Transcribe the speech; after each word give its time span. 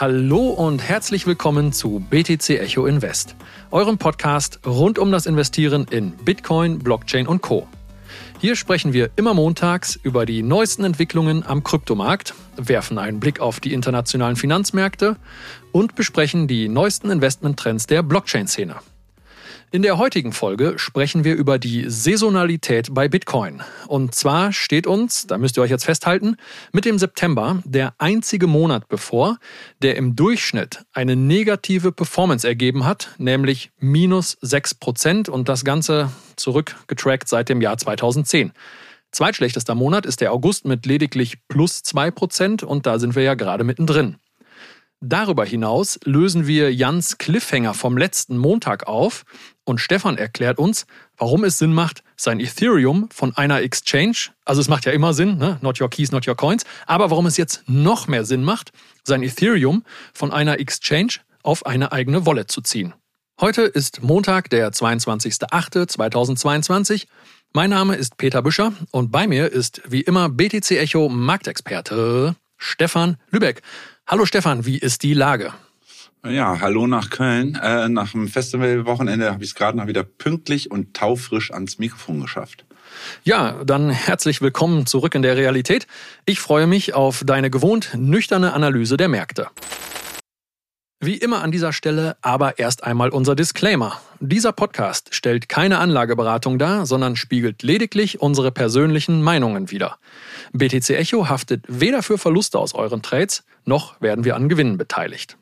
Hallo 0.00 0.48
und 0.48 0.78
herzlich 0.78 1.26
willkommen 1.26 1.74
zu 1.74 2.02
BTC 2.08 2.58
Echo 2.58 2.86
Invest, 2.86 3.36
eurem 3.70 3.98
Podcast 3.98 4.58
rund 4.64 4.98
um 4.98 5.12
das 5.12 5.26
Investieren 5.26 5.86
in 5.90 6.12
Bitcoin, 6.12 6.78
Blockchain 6.78 7.26
und 7.26 7.42
Co. 7.42 7.68
Hier 8.38 8.56
sprechen 8.56 8.94
wir 8.94 9.10
immer 9.16 9.34
montags 9.34 9.96
über 10.02 10.24
die 10.24 10.42
neuesten 10.42 10.84
Entwicklungen 10.84 11.44
am 11.46 11.62
Kryptomarkt, 11.62 12.32
werfen 12.56 12.96
einen 12.96 13.20
Blick 13.20 13.40
auf 13.40 13.60
die 13.60 13.74
internationalen 13.74 14.36
Finanzmärkte 14.36 15.16
und 15.70 15.96
besprechen 15.96 16.48
die 16.48 16.70
neuesten 16.70 17.10
Investmenttrends 17.10 17.86
der 17.86 18.02
Blockchain-Szene. 18.02 18.76
In 19.72 19.82
der 19.82 19.98
heutigen 19.98 20.32
Folge 20.32 20.80
sprechen 20.80 21.22
wir 21.22 21.36
über 21.36 21.60
die 21.60 21.88
Saisonalität 21.88 22.92
bei 22.92 23.08
Bitcoin. 23.08 23.62
Und 23.86 24.16
zwar 24.16 24.52
steht 24.52 24.88
uns, 24.88 25.28
da 25.28 25.38
müsst 25.38 25.56
ihr 25.56 25.62
euch 25.62 25.70
jetzt 25.70 25.84
festhalten, 25.84 26.36
mit 26.72 26.84
dem 26.84 26.98
September 26.98 27.62
der 27.64 27.94
einzige 27.98 28.48
Monat 28.48 28.88
bevor, 28.88 29.38
der 29.80 29.94
im 29.94 30.16
Durchschnitt 30.16 30.84
eine 30.92 31.14
negative 31.14 31.92
Performance 31.92 32.48
ergeben 32.48 32.84
hat, 32.84 33.14
nämlich 33.18 33.70
minus 33.78 34.36
6% 34.38 35.30
und 35.30 35.48
das 35.48 35.64
Ganze 35.64 36.10
zurückgetrackt 36.34 37.28
seit 37.28 37.48
dem 37.48 37.60
Jahr 37.60 37.78
2010. 37.78 38.50
Zweitschlechtester 39.12 39.76
Monat 39.76 40.04
ist 40.04 40.20
der 40.20 40.32
August 40.32 40.64
mit 40.64 40.84
lediglich 40.84 41.46
plus 41.46 41.82
2% 41.84 42.64
und 42.64 42.86
da 42.86 42.98
sind 42.98 43.14
wir 43.14 43.22
ja 43.22 43.34
gerade 43.34 43.62
mittendrin. 43.62 44.16
Darüber 45.02 45.46
hinaus 45.46 45.98
lösen 46.04 46.46
wir 46.46 46.74
Jans 46.74 47.16
Cliffhanger 47.16 47.72
vom 47.72 47.96
letzten 47.96 48.36
Montag 48.36 48.86
auf 48.86 49.24
und 49.70 49.80
Stefan 49.80 50.18
erklärt 50.18 50.58
uns, 50.58 50.84
warum 51.16 51.44
es 51.44 51.56
Sinn 51.58 51.72
macht, 51.72 52.02
sein 52.16 52.40
Ethereum 52.40 53.08
von 53.12 53.36
einer 53.36 53.62
Exchange, 53.62 54.30
also 54.44 54.60
es 54.60 54.66
macht 54.68 54.84
ja 54.84 54.90
immer 54.90 55.14
Sinn, 55.14 55.38
ne? 55.38 55.58
not 55.62 55.80
your 55.80 55.88
keys, 55.88 56.10
not 56.10 56.26
your 56.26 56.36
coins, 56.36 56.64
aber 56.86 57.08
warum 57.10 57.26
es 57.26 57.36
jetzt 57.36 57.62
noch 57.68 58.08
mehr 58.08 58.24
Sinn 58.24 58.42
macht, 58.42 58.72
sein 59.04 59.22
Ethereum 59.22 59.84
von 60.12 60.32
einer 60.32 60.58
Exchange 60.58 61.20
auf 61.44 61.66
eine 61.66 61.92
eigene 61.92 62.26
Wallet 62.26 62.50
zu 62.50 62.62
ziehen. 62.62 62.94
Heute 63.40 63.62
ist 63.62 64.02
Montag, 64.02 64.50
der 64.50 64.72
22.08.2022. 64.72 67.06
Mein 67.52 67.70
Name 67.70 67.94
ist 67.94 68.16
Peter 68.16 68.42
Büscher 68.42 68.72
und 68.90 69.12
bei 69.12 69.28
mir 69.28 69.52
ist 69.52 69.82
wie 69.88 70.00
immer 70.00 70.28
BTC 70.28 70.72
Echo 70.72 71.08
Marktexperte 71.08 72.34
Stefan 72.58 73.18
Lübeck. 73.30 73.62
Hallo 74.06 74.26
Stefan, 74.26 74.66
wie 74.66 74.78
ist 74.78 75.04
die 75.04 75.14
Lage? 75.14 75.54
Ja, 76.26 76.60
hallo 76.60 76.86
nach 76.86 77.08
Köln. 77.08 77.58
Äh, 77.62 77.88
nach 77.88 78.12
dem 78.12 78.28
Festivalwochenende 78.28 79.32
habe 79.32 79.42
ich 79.42 79.50
es 79.50 79.54
gerade 79.54 79.78
noch 79.78 79.86
wieder 79.86 80.02
pünktlich 80.02 80.70
und 80.70 80.94
taufrisch 80.94 81.50
ans 81.50 81.78
Mikrofon 81.78 82.20
geschafft. 82.20 82.66
Ja, 83.24 83.64
dann 83.64 83.88
herzlich 83.88 84.42
willkommen 84.42 84.84
zurück 84.84 85.14
in 85.14 85.22
der 85.22 85.38
Realität. 85.38 85.86
Ich 86.26 86.40
freue 86.40 86.66
mich 86.66 86.92
auf 86.92 87.22
deine 87.24 87.48
gewohnt 87.48 87.94
nüchterne 87.96 88.52
Analyse 88.52 88.98
der 88.98 89.08
Märkte. 89.08 89.48
Wie 91.02 91.16
immer 91.16 91.40
an 91.40 91.50
dieser 91.50 91.72
Stelle 91.72 92.18
aber 92.20 92.58
erst 92.58 92.84
einmal 92.84 93.08
unser 93.08 93.34
Disclaimer. 93.34 93.98
Dieser 94.18 94.52
Podcast 94.52 95.14
stellt 95.14 95.48
keine 95.48 95.78
Anlageberatung 95.78 96.58
dar, 96.58 96.84
sondern 96.84 97.16
spiegelt 97.16 97.62
lediglich 97.62 98.20
unsere 98.20 98.52
persönlichen 98.52 99.22
Meinungen 99.22 99.70
wider. 99.70 99.96
BTC 100.52 100.90
Echo 100.90 101.30
haftet 101.30 101.64
weder 101.68 102.02
für 102.02 102.18
Verluste 102.18 102.58
aus 102.58 102.74
euren 102.74 103.00
Trades, 103.00 103.44
noch 103.64 103.98
werden 104.02 104.26
wir 104.26 104.36
an 104.36 104.50
Gewinnen 104.50 104.76
beteiligt. 104.76 105.38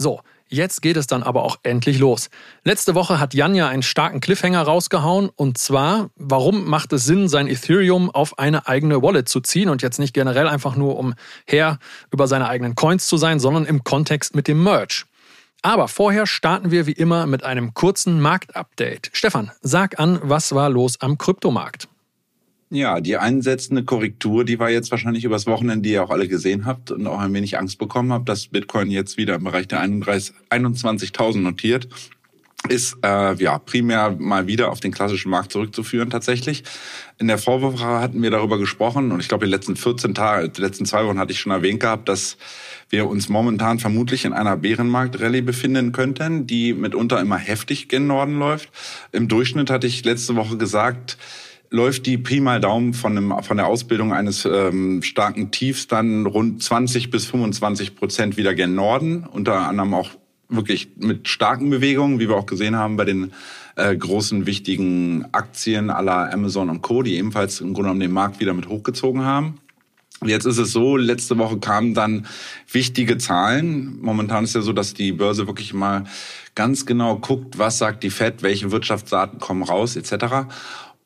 So, 0.00 0.20
Jetzt 0.52 0.82
geht 0.82 0.96
es 0.96 1.06
dann 1.06 1.22
aber 1.22 1.44
auch 1.44 1.58
endlich 1.62 2.00
los. 2.00 2.28
Letzte 2.64 2.96
Woche 2.96 3.20
hat 3.20 3.34
Jan 3.34 3.54
ja 3.54 3.68
einen 3.68 3.84
starken 3.84 4.18
Cliffhanger 4.18 4.62
rausgehauen 4.62 5.28
und 5.28 5.58
zwar, 5.58 6.10
warum 6.16 6.68
macht 6.68 6.92
es 6.92 7.04
Sinn, 7.04 7.28
sein 7.28 7.46
Ethereum 7.46 8.10
auf 8.10 8.36
eine 8.40 8.66
eigene 8.66 9.00
Wallet 9.00 9.28
zu 9.28 9.40
ziehen 9.40 9.68
und 9.68 9.80
jetzt 9.80 10.00
nicht 10.00 10.12
generell 10.12 10.48
einfach 10.48 10.74
nur 10.74 10.98
um 10.98 11.14
her 11.46 11.78
über 12.10 12.26
seine 12.26 12.48
eigenen 12.48 12.74
Coins 12.74 13.06
zu 13.06 13.16
sein, 13.16 13.38
sondern 13.38 13.64
im 13.64 13.84
Kontext 13.84 14.34
mit 14.34 14.48
dem 14.48 14.60
Merch. 14.64 15.04
Aber 15.62 15.86
vorher 15.86 16.26
starten 16.26 16.72
wir 16.72 16.86
wie 16.86 16.92
immer 16.92 17.26
mit 17.26 17.44
einem 17.44 17.72
kurzen 17.72 18.20
Marktupdate. 18.20 19.10
Stefan, 19.12 19.52
sag 19.60 20.00
an, 20.00 20.18
was 20.22 20.52
war 20.52 20.68
los 20.68 21.00
am 21.00 21.16
Kryptomarkt? 21.16 21.89
Ja, 22.72 23.00
die 23.00 23.16
einsetzende 23.16 23.82
Korrektur, 23.82 24.44
die 24.44 24.60
war 24.60 24.70
jetzt 24.70 24.92
wahrscheinlich 24.92 25.24
übers 25.24 25.48
Wochenende, 25.48 25.82
die 25.82 25.94
ihr 25.94 26.04
auch 26.04 26.10
alle 26.10 26.28
gesehen 26.28 26.66
habt 26.66 26.92
und 26.92 27.04
auch 27.08 27.18
ein 27.18 27.34
wenig 27.34 27.58
Angst 27.58 27.78
bekommen 27.78 28.12
habt, 28.12 28.28
dass 28.28 28.46
Bitcoin 28.46 28.92
jetzt 28.92 29.16
wieder 29.16 29.34
im 29.34 29.42
Bereich 29.42 29.66
der 29.66 29.82
21.000 29.82 31.38
notiert, 31.38 31.88
ist 32.68 32.96
äh, 33.02 33.34
ja 33.42 33.58
primär 33.58 34.14
mal 34.16 34.46
wieder 34.46 34.70
auf 34.70 34.78
den 34.78 34.92
klassischen 34.92 35.30
Markt 35.30 35.50
zurückzuführen 35.50 36.10
tatsächlich. 36.10 36.62
In 37.18 37.26
der 37.26 37.38
Vorwoche 37.38 37.84
hatten 37.84 38.22
wir 38.22 38.30
darüber 38.30 38.56
gesprochen 38.56 39.10
und 39.10 39.18
ich 39.18 39.26
glaube, 39.26 39.46
die 39.46 39.50
letzten 39.50 39.74
14 39.74 40.14
Tage, 40.14 40.48
die 40.50 40.60
letzten 40.60 40.86
zwei 40.86 41.04
Wochen 41.04 41.18
hatte 41.18 41.32
ich 41.32 41.40
schon 41.40 41.50
erwähnt 41.50 41.80
gehabt, 41.80 42.08
dass 42.08 42.36
wir 42.88 43.08
uns 43.08 43.28
momentan 43.28 43.80
vermutlich 43.80 44.24
in 44.24 44.32
einer 44.32 44.56
Bärenmarkt-Rallye 44.56 45.40
befinden 45.40 45.90
könnten, 45.90 46.46
die 46.46 46.72
mitunter 46.74 47.20
immer 47.20 47.38
heftig 47.38 47.88
gen 47.88 48.06
Norden 48.06 48.38
läuft. 48.38 48.68
Im 49.10 49.26
Durchschnitt 49.26 49.70
hatte 49.70 49.88
ich 49.88 50.04
letzte 50.04 50.36
Woche 50.36 50.56
gesagt, 50.56 51.16
läuft 51.70 52.06
die 52.06 52.18
Pi 52.18 52.40
mal 52.40 52.60
Daumen 52.60 52.94
von, 52.94 53.16
einem, 53.16 53.42
von 53.42 53.56
der 53.56 53.66
Ausbildung 53.66 54.12
eines 54.12 54.44
ähm, 54.44 55.02
starken 55.02 55.50
Tiefs 55.52 55.86
dann 55.86 56.26
rund 56.26 56.62
20 56.62 57.10
bis 57.10 57.26
25 57.26 57.94
Prozent 57.94 58.36
wieder 58.36 58.54
gen 58.54 58.74
Norden, 58.74 59.24
unter 59.24 59.68
anderem 59.68 59.94
auch 59.94 60.10
wirklich 60.48 60.90
mit 60.96 61.28
starken 61.28 61.70
Bewegungen, 61.70 62.18
wie 62.18 62.28
wir 62.28 62.36
auch 62.36 62.46
gesehen 62.46 62.74
haben 62.74 62.96
bei 62.96 63.04
den 63.04 63.32
äh, 63.76 63.96
großen 63.96 64.46
wichtigen 64.46 65.26
Aktien 65.30 65.90
aller 65.90 66.32
Amazon 66.32 66.70
und 66.70 66.82
Co., 66.82 67.02
die 67.02 67.16
ebenfalls 67.16 67.60
im 67.60 67.68
Grunde 67.72 67.82
genommen 67.82 68.00
den 68.00 68.12
Markt 68.12 68.40
wieder 68.40 68.52
mit 68.52 68.68
hochgezogen 68.68 69.24
haben. 69.24 69.60
Jetzt 70.22 70.44
ist 70.44 70.58
es 70.58 70.72
so, 70.72 70.98
letzte 70.98 71.38
Woche 71.38 71.58
kamen 71.58 71.94
dann 71.94 72.26
wichtige 72.70 73.16
Zahlen. 73.16 73.98
Momentan 74.02 74.44
ist 74.44 74.54
ja 74.54 74.60
so, 74.60 74.74
dass 74.74 74.92
die 74.92 75.12
Börse 75.12 75.46
wirklich 75.46 75.72
mal 75.72 76.04
ganz 76.54 76.84
genau 76.84 77.16
guckt, 77.16 77.58
was 77.58 77.78
sagt 77.78 78.02
die 78.02 78.10
Fed, 78.10 78.42
welche 78.42 78.70
Wirtschaftsdaten 78.70 79.38
kommen 79.38 79.62
raus 79.62 79.96
etc. 79.96 80.46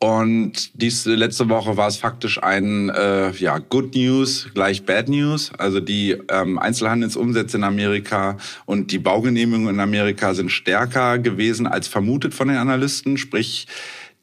Und 0.04 0.82
diese 0.82 1.14
letzte 1.14 1.48
Woche 1.48 1.78
war 1.78 1.88
es 1.88 1.96
faktisch 1.96 2.42
ein 2.42 2.90
äh, 2.90 3.30
ja, 3.36 3.56
Good 3.56 3.94
News 3.94 4.48
gleich 4.52 4.84
Bad 4.84 5.08
News. 5.08 5.50
Also 5.56 5.80
die 5.80 6.18
ähm, 6.28 6.58
Einzelhandelsumsätze 6.58 7.56
in 7.56 7.64
Amerika 7.64 8.36
und 8.66 8.92
die 8.92 8.98
Baugenehmigungen 8.98 9.76
in 9.76 9.80
Amerika 9.80 10.34
sind 10.34 10.50
stärker 10.50 11.18
gewesen 11.18 11.66
als 11.66 11.88
vermutet 11.88 12.34
von 12.34 12.48
den 12.48 12.58
Analysten. 12.58 13.16
Sprich, 13.16 13.66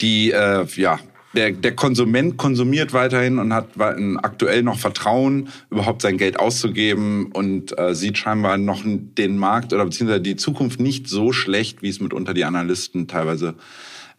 die 0.02 0.30
äh, 0.30 0.68
ja 0.76 1.00
der, 1.34 1.52
der 1.54 1.76
Konsument 1.76 2.38
konsumiert 2.38 2.94
weiterhin 2.94 3.40
und 3.40 3.52
hat 3.52 3.70
aktuell 3.78 4.62
noch 4.62 4.78
Vertrauen, 4.78 5.50
überhaupt 5.72 6.04
sein 6.04 6.18
Geld 6.18 6.40
auszugeben 6.40 7.32
und 7.32 7.76
äh, 7.80 7.96
sieht 7.96 8.20
scheinbar 8.20 8.58
noch 8.58 8.84
den 8.86 9.36
Markt 9.36 9.74
oder 9.74 9.86
beziehungsweise 9.86 10.22
die 10.22 10.36
Zukunft 10.36 10.80
nicht 10.80 11.08
so 11.08 11.32
schlecht, 11.32 11.82
wie 11.82 11.90
es 11.90 12.00
mitunter 12.00 12.36
die 12.36 12.46
Analysten 12.46 13.08
teilweise 13.08 13.56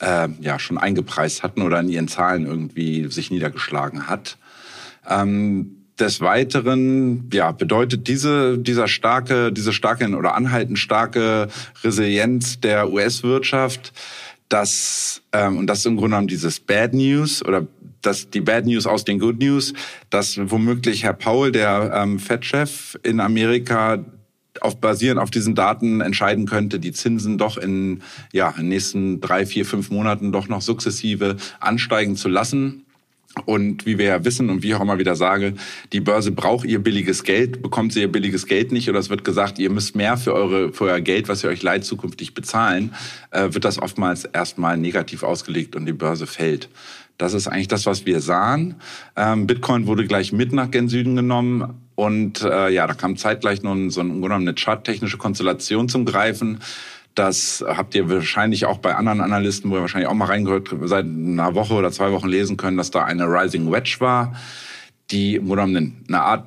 äh, 0.03 0.29
ja 0.41 0.59
schon 0.59 0.77
eingepreist 0.77 1.43
hatten 1.43 1.63
oder 1.63 1.81
in 1.81 1.89
ihren 1.89 2.09
Zahlen 2.09 2.45
irgendwie 2.45 3.11
sich 3.11 3.31
niedergeschlagen 3.31 4.09
hat. 4.09 4.37
Ähm, 5.09 5.79
des 5.99 6.21
Weiteren 6.21 7.31
ja, 7.33 7.53
bedeutet 7.53 8.09
diese, 8.09 8.59
dieser 8.59 8.89
starke, 8.89 9.53
diese 9.53 9.73
starke 9.73 10.09
oder 10.17 10.35
anhaltend 10.35 10.79
starke 10.79 11.49
Resilienz 11.85 12.61
der 12.61 12.91
US-Wirtschaft, 12.91 13.93
dass, 14.49 15.23
ähm, 15.33 15.59
und 15.59 15.67
das 15.67 15.81
ist 15.81 15.87
im 15.87 15.97
Grunde 15.97 16.11
genommen 16.11 16.29
dieses 16.29 16.61
Bad 16.61 16.93
News 16.95 17.45
oder 17.45 17.67
das, 18.01 18.31
die 18.31 18.41
Bad 18.41 18.67
News 18.67 18.87
aus 18.87 19.05
den 19.05 19.19
Good 19.19 19.39
News, 19.39 19.75
dass 20.11 20.39
womöglich 20.51 21.05
Herr 21.05 21.13
Paul, 21.13 21.53
der 21.53 21.93
ähm, 21.95 22.19
Fed-Chef 22.19 22.99
in 23.03 23.21
Amerika, 23.21 24.05
auf 24.61 24.81
basierend 24.81 25.21
auf 25.21 25.31
diesen 25.31 25.55
Daten 25.55 26.01
entscheiden 26.01 26.47
könnte, 26.47 26.79
die 26.79 26.93
Zinsen 26.93 27.39
doch 27.39 27.57
in 27.57 28.03
ja 28.33 28.51
in 28.51 28.65
den 28.65 28.69
nächsten 28.69 29.21
drei, 29.21 29.47
vier, 29.47 29.65
fünf 29.65 29.91
Monaten 29.91 30.33
doch 30.33 30.49
noch 30.49 30.63
sukzessive 30.63 31.37
ansteigen 31.61 32.17
zu 32.17 32.29
lassen. 32.29 32.85
Und 33.47 33.87
wie 33.87 33.97
wir 33.97 34.05
ja 34.05 34.25
wissen 34.27 34.51
und 34.51 34.63
wie 34.63 34.69
ich 34.69 34.75
auch 34.75 34.83
immer 34.83 34.99
wieder 34.99 35.17
sage, 35.17 35.55
die 35.95 36.01
Börse 36.01 36.33
braucht 36.33 36.67
ihr 36.67 36.81
billiges 36.81 37.25
Geld, 37.25 37.63
bekommt 37.63 37.95
sie 37.95 38.03
ihr 38.03 38.13
billiges 38.13 38.47
Geld 38.47 38.73
nicht 38.73 38.91
oder 38.91 38.99
es 38.99 39.09
wird 39.09 39.25
gesagt, 39.25 39.59
ihr 39.59 39.71
müsst 39.71 39.97
mehr 39.97 40.19
für, 40.19 40.35
eure, 40.35 40.73
für 40.75 40.85
euer 40.85 41.01
Geld, 41.01 41.29
was 41.29 41.43
ihr 41.43 41.49
euch 41.49 41.63
leiht, 41.63 41.85
zukünftig 41.85 42.35
bezahlen, 42.35 42.95
äh, 43.31 43.55
wird 43.55 43.65
das 43.65 43.79
oftmals 43.79 44.27
erstmal 44.27 44.77
negativ 44.77 45.23
ausgelegt 45.23 45.77
und 45.77 45.87
die 45.87 45.95
Börse 45.95 46.27
fällt. 46.27 46.69
Das 47.17 47.33
ist 47.33 47.47
eigentlich 47.47 47.69
das, 47.69 47.87
was 47.87 48.05
wir 48.05 48.21
sahen. 48.21 48.75
Ähm, 49.17 49.47
Bitcoin 49.47 49.87
wurde 49.87 50.07
gleich 50.07 50.33
mit 50.33 50.53
nach 50.53 50.71
gen 50.71 50.89
Süden 50.89 51.17
genommen 51.17 51.82
und 51.95 52.43
äh, 52.43 52.71
ja, 52.71 52.87
da 52.87 52.95
kam 52.95 53.17
zeitgleich 53.17 53.63
noch 53.63 53.77
so 53.89 54.01
eine, 54.01 54.35
eine 54.35 54.55
charttechnische 54.55 55.19
Konstellation 55.19 55.89
zum 55.89 56.05
Greifen. 56.05 56.61
Das 57.15 57.63
habt 57.67 57.95
ihr 57.95 58.09
wahrscheinlich 58.09 58.65
auch 58.65 58.79
bei 58.79 58.95
anderen 58.95 59.21
Analysten, 59.21 59.71
wo 59.71 59.77
ihr 59.77 59.83
wahrscheinlich 59.83 60.09
auch 60.09 60.15
mal 60.15 60.27
reingehört, 60.27 60.71
seit 60.85 61.05
einer 61.05 61.55
Woche 61.55 61.75
oder 61.75 61.93
zwei 61.93 62.11
Wochen 62.13 62.29
lesen 62.29 62.57
können, 62.57 62.79
dass 62.79 62.91
da 62.91 63.05
eine 63.05 63.25
Rising 63.25 63.71
Wedge 63.71 63.97
war, 63.99 64.35
die 65.11 65.37
im 65.37 65.47
Grunde 65.47 65.67
genommen 65.67 66.05
eine 66.09 66.23
Art 66.23 66.47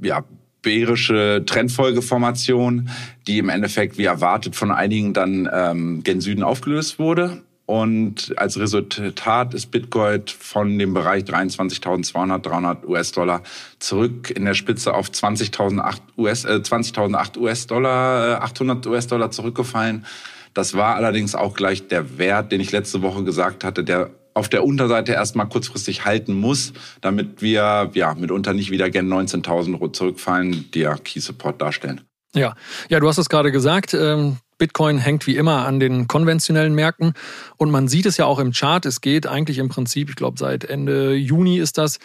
ja, 0.00 0.24
bärische 0.62 1.44
Trendfolgeformation, 1.46 2.90
die 3.28 3.38
im 3.38 3.48
Endeffekt 3.48 3.96
wie 3.98 4.04
erwartet 4.04 4.56
von 4.56 4.72
einigen 4.72 5.12
dann 5.12 5.48
ähm, 5.52 6.02
gen 6.02 6.20
Süden 6.20 6.42
aufgelöst 6.42 6.98
wurde 6.98 7.42
Und 7.66 8.32
als 8.36 8.58
Resultat 8.58 9.52
ist 9.52 9.72
Bitcoin 9.72 10.22
von 10.38 10.78
dem 10.78 10.94
Bereich 10.94 11.24
23.200, 11.24 12.38
300 12.38 12.86
US-Dollar 12.86 13.42
zurück 13.80 14.30
in 14.30 14.44
der 14.44 14.54
Spitze 14.54 14.94
auf 14.94 15.08
20.008 15.08 16.00
US, 16.16 16.44
äh, 16.44 16.60
20.008 16.62 17.36
US-Dollar, 17.38 18.28
äh, 18.28 18.44
800 18.44 18.86
US-Dollar 18.86 19.32
zurückgefallen. 19.32 20.06
Das 20.54 20.74
war 20.74 20.94
allerdings 20.94 21.34
auch 21.34 21.54
gleich 21.54 21.88
der 21.88 22.18
Wert, 22.18 22.52
den 22.52 22.60
ich 22.60 22.70
letzte 22.70 23.02
Woche 23.02 23.24
gesagt 23.24 23.64
hatte, 23.64 23.82
der 23.82 24.10
auf 24.32 24.48
der 24.48 24.64
Unterseite 24.64 25.12
erstmal 25.12 25.48
kurzfristig 25.48 26.04
halten 26.04 26.34
muss, 26.34 26.72
damit 27.00 27.42
wir 27.42 27.90
ja 27.94 28.14
mitunter 28.14 28.52
nicht 28.52 28.70
wieder 28.70 28.90
gen 28.90 29.12
19.000 29.12 29.92
zurückfallen, 29.92 30.70
die 30.72 30.80
ja 30.80 30.94
Key 30.96 31.20
Support 31.20 31.60
darstellen. 31.60 32.02
Ja, 32.34 32.54
ja, 32.88 33.00
du 33.00 33.08
hast 33.08 33.18
es 33.18 33.28
gerade 33.28 33.50
gesagt. 33.50 33.94
Ähm 33.94 34.36
Bitcoin 34.58 34.98
hängt 34.98 35.26
wie 35.26 35.36
immer 35.36 35.66
an 35.66 35.80
den 35.80 36.08
konventionellen 36.08 36.74
Märkten 36.74 37.14
und 37.56 37.70
man 37.70 37.88
sieht 37.88 38.06
es 38.06 38.16
ja 38.16 38.24
auch 38.24 38.38
im 38.38 38.52
Chart. 38.52 38.84
Es 38.86 39.00
geht 39.00 39.26
eigentlich 39.26 39.58
im 39.58 39.68
Prinzip, 39.68 40.10
ich 40.10 40.16
glaube 40.16 40.38
seit 40.38 40.64
Ende 40.64 41.14
Juni 41.14 41.58
ist 41.58 41.78
das, 41.78 41.98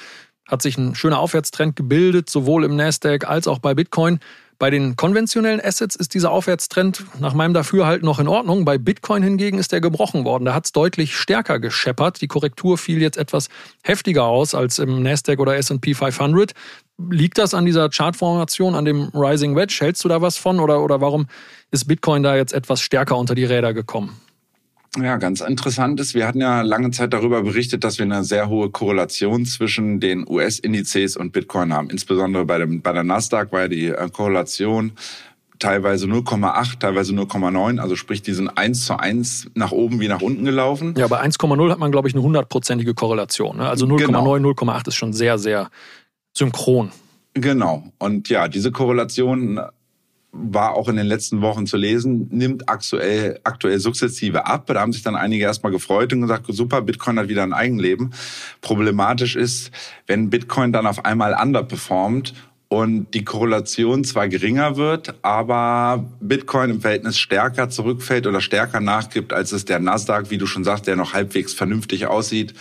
hat 0.48 0.62
sich 0.62 0.77
ein 0.77 0.95
schöner 0.95 1.19
Aufwärtstrend 1.19 1.75
gebildet, 1.75 2.30
sowohl 2.30 2.65
im 2.65 2.75
Nasdaq 2.75 3.27
als 3.27 3.48
auch 3.48 3.59
bei 3.59 3.74
Bitcoin. 3.74 4.19
Bei 4.62 4.69
den 4.69 4.95
konventionellen 4.95 5.59
Assets 5.59 5.95
ist 5.95 6.13
dieser 6.13 6.30
Aufwärtstrend 6.30 7.06
nach 7.19 7.33
meinem 7.33 7.56
Dafürhalten 7.56 8.06
noch 8.06 8.19
in 8.19 8.27
Ordnung. 8.27 8.63
Bei 8.63 8.77
Bitcoin 8.77 9.24
hingegen 9.24 9.57
ist 9.57 9.74
er 9.74 9.81
gebrochen 9.81 10.24
worden. 10.24 10.45
Da 10.45 10.53
hat 10.53 10.65
es 10.65 10.71
deutlich 10.71 11.15
stärker 11.15 11.59
gescheppert. 11.59 12.21
Die 12.21 12.27
Korrektur 12.27 12.77
fiel 12.77 13.01
jetzt 13.01 13.18
etwas 13.18 13.50
heftiger 13.81 14.25
aus 14.25 14.53
als 14.53 14.77
im 14.77 15.01
Nasdaq 15.01 15.39
oder 15.39 15.57
S&P 15.57 15.95
500. 15.95 16.51
Liegt 17.09 17.38
das 17.38 17.53
an 17.53 17.65
dieser 17.65 17.89
Chartformation, 17.89 18.75
an 18.75 18.86
dem 18.86 19.09
Rising 19.13 19.56
Wedge? 19.56 19.77
Hältst 19.81 20.03
du 20.03 20.09
da 20.09 20.21
was 20.21 20.38
von 20.38 20.59
oder, 20.59 20.83
oder 20.83 21.01
warum 21.01 21.27
ist 21.71 21.88
Bitcoin 21.88 22.24
da 22.24 22.36
jetzt 22.36 22.53
etwas 22.53 22.81
stärker 22.81 23.18
unter 23.18 23.36
die 23.36 23.45
Räder 23.45 23.74
gekommen? 23.74 24.18
Ja, 24.98 25.15
ganz 25.15 25.39
interessant 25.39 26.01
ist, 26.01 26.15
wir 26.15 26.27
hatten 26.27 26.42
ja 26.42 26.62
lange 26.63 26.92
Zeit 26.92 27.13
darüber 27.13 27.44
berichtet, 27.44 27.86
dass 27.86 27.98
wir 27.98 28.03
eine 28.03 28.25
sehr 28.25 28.50
hohe 28.50 28.69
Korrelation 28.69 29.45
zwischen 29.45 30.01
den 30.01 30.27
US-Indizes 30.27 31.15
und 31.15 31.31
Bitcoin 31.31 31.71
haben. 31.71 31.89
Insbesondere 31.89 32.44
bei, 32.44 32.57
dem, 32.57 32.81
bei 32.81 32.92
der 32.92 33.06
Nasdaq 33.06 33.53
war 33.53 33.69
die 33.69 33.88
äh, 33.88 34.09
Korrelation 34.09 34.92
teilweise 35.59 36.07
0,8, 36.07 36.80
teilweise 36.80 37.13
0,9. 37.13 37.80
Also 37.80 37.95
sprich, 37.95 38.21
die 38.21 38.33
sind 38.33 38.50
eins 38.50 38.86
zu 38.86 38.98
eins 38.98 39.48
nach 39.53 39.71
oben 39.71 40.01
wie 40.01 40.09
nach 40.09 40.21
unten 40.21 40.44
gelaufen. 40.44 40.95
Ja, 40.98 41.07
bei 41.07 41.21
1,0 41.21 41.71
hat 41.71 41.80
man, 41.80 41.92
glaube 41.92 42.09
ich, 42.09 42.13
eine 42.13 42.24
hundertprozentige 42.24 42.94
Korrelation. 42.94 43.57
Ne? 43.57 43.69
Also 43.69 43.86
0,9, 43.86 44.07
genau. 44.07 44.36
0,8 44.36 44.89
ist 44.89 44.95
schon 44.95 45.13
sehr, 45.13 45.38
sehr 45.38 45.69
synchron. 46.33 46.92
Genau. 47.33 47.83
Und 47.98 48.30
ja, 48.30 48.48
diese 48.48 48.72
Korrelation 48.72 49.60
war 50.33 50.75
auch 50.75 50.88
in 50.88 50.95
den 50.95 51.07
letzten 51.07 51.42
Wochen 51.42 51.68
zu 51.68 51.75
lesen, 51.75 52.30
nimmt 52.31 52.69
aktuell, 52.69 53.39
aktuell 53.44 53.80
sukzessive 53.80 54.45
ab. 54.45 54.66
Da 54.68 54.80
haben 54.80 54.94
sich 54.94 55.04
dann 55.04 55.16
einige 55.16 55.44
erstmal 55.44 55.74
gefreut 55.74 56.13
und 56.13 56.22
gesagt, 56.22 56.45
super, 56.48 56.81
Bitcoin 56.81 57.19
hat 57.19 57.28
wieder 57.28 57.44
ein 57.44 57.54
Eigenleben. 57.54 58.13
Problematisch 58.62 59.36
ist, 59.36 59.72
wenn 60.07 60.30
Bitcoin 60.30 60.72
dann 60.72 60.88
auf 60.88 61.04
einmal 61.04 61.36
underperformt 61.42 62.34
und 62.72 63.14
die 63.14 63.26
Korrelation 63.26 64.06
zwar 64.06 64.30
geringer 64.30 64.78
wird, 64.78 65.16
aber 65.24 66.10
Bitcoin 66.22 66.70
im 66.70 66.80
Verhältnis 66.80 67.18
stärker 67.20 67.70
zurückfällt 67.70 68.28
oder 68.28 68.40
stärker 68.40 68.80
nachgibt, 68.80 69.34
als 69.34 69.52
es 69.52 69.66
der 69.66 69.80
Nasdaq, 69.80 70.30
wie 70.30 70.38
du 70.38 70.46
schon 70.46 70.64
sagst, 70.64 70.88
der 70.88 70.96
noch 70.96 71.14
halbwegs 71.14 71.54
vernünftig 71.54 72.08
aussieht, 72.08 72.54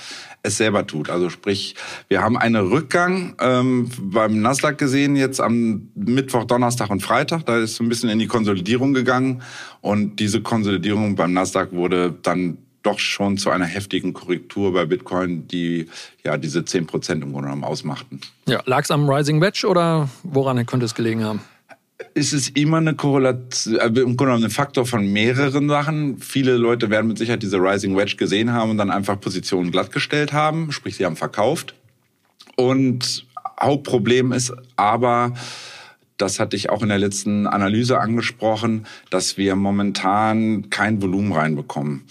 es 0.42 0.56
selber 0.56 0.84
tut. 0.84 1.10
Also 1.10 1.30
sprich, 1.30 1.76
wir 2.08 2.22
haben 2.22 2.36
einen 2.36 2.56
Rückgang 2.56 3.36
ähm, 3.40 3.88
beim 4.00 4.40
Nasdaq 4.40 4.78
gesehen 4.78 5.14
jetzt 5.14 5.40
am 5.40 5.90
Mittwoch, 5.94 6.42
Donnerstag 6.42 6.90
und 6.90 7.04
Freitag. 7.04 7.46
Da 7.46 7.58
ist 7.58 7.76
so 7.76 7.84
ein 7.84 7.88
bisschen 7.88 8.10
in 8.10 8.18
die 8.18 8.26
Konsolidierung 8.26 8.92
gegangen 8.94 9.42
und 9.80 10.16
diese 10.18 10.42
Konsolidierung 10.42 11.14
beim 11.14 11.32
Nasdaq 11.34 11.70
wurde 11.70 12.18
dann 12.20 12.58
doch 12.82 12.98
schon 12.98 13.36
zu 13.36 13.50
einer 13.50 13.66
heftigen 13.66 14.12
Korrektur 14.12 14.72
bei 14.72 14.86
Bitcoin, 14.86 15.46
die 15.48 15.88
ja 16.24 16.36
diese 16.36 16.64
10 16.64 16.86
Prozent 16.86 17.22
im 17.22 17.32
Grunde 17.32 17.48
genommen 17.48 17.64
ausmachten. 17.64 18.20
Ja, 18.46 18.62
lag 18.64 18.84
es 18.84 18.90
am 18.90 19.08
Rising 19.08 19.40
Wedge 19.40 19.66
oder 19.66 20.08
woran 20.22 20.64
könnte 20.66 20.86
es 20.86 20.94
gelegen 20.94 21.24
haben? 21.24 21.40
ist 22.14 22.32
es 22.32 22.48
immer 22.50 22.78
eine 22.78 22.94
Korrelation, 22.94 23.76
äh, 23.76 23.86
im 23.86 23.92
Grunde 23.92 24.16
genommen 24.16 24.44
ein 24.44 24.50
Faktor 24.50 24.86
von 24.86 25.06
mehreren 25.12 25.68
Sachen. 25.68 26.18
Viele 26.18 26.56
Leute 26.56 26.90
werden 26.90 27.08
mit 27.08 27.18
Sicherheit 27.18 27.42
diese 27.42 27.58
Rising 27.58 27.96
Wedge 27.96 28.16
gesehen 28.16 28.52
haben 28.52 28.70
und 28.70 28.78
dann 28.78 28.90
einfach 28.90 29.20
Positionen 29.20 29.70
glattgestellt 29.70 30.32
haben, 30.32 30.72
sprich 30.72 30.96
sie 30.96 31.04
haben 31.04 31.16
verkauft. 31.16 31.74
Und 32.56 33.26
Hauptproblem 33.60 34.32
ist 34.32 34.52
aber, 34.76 35.34
das 36.16 36.40
hatte 36.40 36.56
ich 36.56 36.70
auch 36.70 36.82
in 36.82 36.88
der 36.88 36.98
letzten 36.98 37.46
Analyse 37.46 38.00
angesprochen, 38.00 38.86
dass 39.10 39.36
wir 39.36 39.56
momentan 39.56 40.70
kein 40.70 41.00
Volumen 41.02 41.32
reinbekommen. 41.32 42.02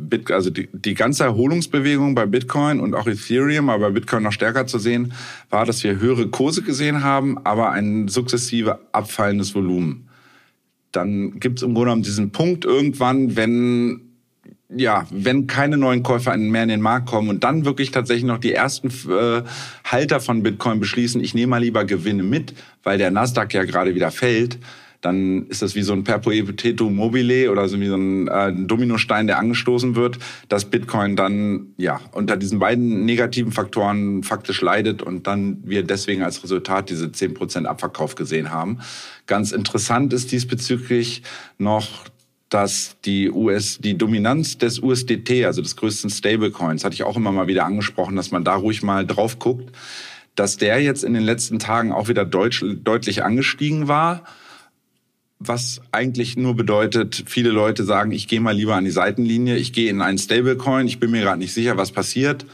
Bit, 0.00 0.30
also 0.30 0.50
die, 0.50 0.68
die 0.72 0.94
ganze 0.94 1.24
Erholungsbewegung 1.24 2.14
bei 2.14 2.24
Bitcoin 2.24 2.78
und 2.78 2.94
auch 2.94 3.08
Ethereum, 3.08 3.68
aber 3.68 3.88
bei 3.88 3.94
Bitcoin 3.94 4.22
noch 4.22 4.32
stärker 4.32 4.66
zu 4.66 4.78
sehen, 4.78 5.12
war, 5.50 5.66
dass 5.66 5.82
wir 5.82 5.98
höhere 5.98 6.28
Kurse 6.28 6.62
gesehen 6.62 7.02
haben, 7.02 7.36
aber 7.44 7.70
ein 7.70 8.06
sukzessive 8.06 8.78
abfallendes 8.92 9.56
Volumen. 9.56 10.08
Dann 10.92 11.40
gibt 11.40 11.58
es 11.58 11.62
im 11.64 11.74
Grunde 11.74 11.86
genommen 11.86 12.02
diesen 12.04 12.30
Punkt 12.30 12.64
irgendwann, 12.64 13.36
wenn 13.36 14.08
ja, 14.70 15.06
wenn 15.10 15.46
keine 15.46 15.78
neuen 15.78 16.02
Käufer 16.02 16.36
mehr 16.36 16.62
in 16.62 16.68
den 16.68 16.82
Markt 16.82 17.08
kommen 17.08 17.30
und 17.30 17.42
dann 17.42 17.64
wirklich 17.64 17.90
tatsächlich 17.90 18.24
noch 18.24 18.38
die 18.38 18.52
ersten 18.52 18.88
äh, 19.10 19.42
Halter 19.84 20.20
von 20.20 20.42
Bitcoin 20.42 20.78
beschließen, 20.78 21.22
ich 21.24 21.34
nehme 21.34 21.50
mal 21.50 21.62
lieber 21.62 21.84
Gewinne 21.84 22.22
mit, 22.22 22.54
weil 22.82 22.98
der 22.98 23.10
Nasdaq 23.10 23.54
ja 23.54 23.64
gerade 23.64 23.94
wieder 23.94 24.10
fällt, 24.10 24.58
dann 25.00 25.46
ist 25.46 25.62
das 25.62 25.74
wie 25.74 25.82
so 25.82 25.92
ein 25.92 26.02
Perpetuum 26.02 26.96
mobile 26.96 27.50
oder 27.52 27.68
so 27.68 27.78
wie 27.80 27.86
so 27.86 27.96
ein 27.96 28.26
äh, 28.26 28.52
Dominostein, 28.52 29.28
der 29.28 29.38
angestoßen 29.38 29.94
wird, 29.94 30.18
dass 30.48 30.64
Bitcoin 30.64 31.14
dann 31.14 31.68
ja 31.76 32.00
unter 32.12 32.36
diesen 32.36 32.58
beiden 32.58 33.04
negativen 33.04 33.52
Faktoren 33.52 34.24
faktisch 34.24 34.60
leidet 34.60 35.02
und 35.02 35.26
dann 35.26 35.58
wir 35.64 35.84
deswegen 35.84 36.22
als 36.22 36.42
Resultat 36.42 36.90
diese 36.90 37.06
10% 37.06 37.66
Abverkauf 37.66 38.16
gesehen 38.16 38.50
haben. 38.50 38.80
Ganz 39.26 39.52
interessant 39.52 40.12
ist 40.12 40.32
diesbezüglich 40.32 41.22
noch 41.58 42.06
dass 42.48 42.96
die 43.04 43.30
US, 43.30 43.78
die 43.78 43.98
Dominanz 43.98 44.56
des 44.56 44.80
USDT, 44.80 45.44
also 45.44 45.60
des 45.60 45.76
größten 45.76 46.08
Stablecoins, 46.08 46.82
hatte 46.82 46.94
ich 46.94 47.02
auch 47.02 47.16
immer 47.16 47.30
mal 47.30 47.46
wieder 47.46 47.66
angesprochen, 47.66 48.16
dass 48.16 48.30
man 48.30 48.42
da 48.42 48.54
ruhig 48.54 48.82
mal 48.82 49.06
drauf 49.06 49.38
guckt, 49.38 49.70
dass 50.34 50.56
der 50.56 50.80
jetzt 50.80 51.04
in 51.04 51.12
den 51.12 51.24
letzten 51.24 51.58
Tagen 51.58 51.92
auch 51.92 52.08
wieder 52.08 52.24
deutlich 52.24 53.22
angestiegen 53.22 53.86
war 53.86 54.24
was 55.40 55.80
eigentlich 55.92 56.36
nur 56.36 56.56
bedeutet, 56.56 57.24
viele 57.26 57.50
Leute 57.50 57.84
sagen, 57.84 58.10
ich 58.10 58.26
gehe 58.26 58.40
mal 58.40 58.54
lieber 58.54 58.74
an 58.74 58.84
die 58.84 58.90
Seitenlinie, 58.90 59.56
ich 59.56 59.72
gehe 59.72 59.90
in 59.90 60.02
einen 60.02 60.18
Stablecoin, 60.18 60.86
ich 60.86 60.98
bin 60.98 61.10
mir 61.10 61.20
gerade 61.20 61.38
nicht 61.38 61.54
sicher, 61.54 61.76
was 61.76 61.92
passiert. 61.92 62.44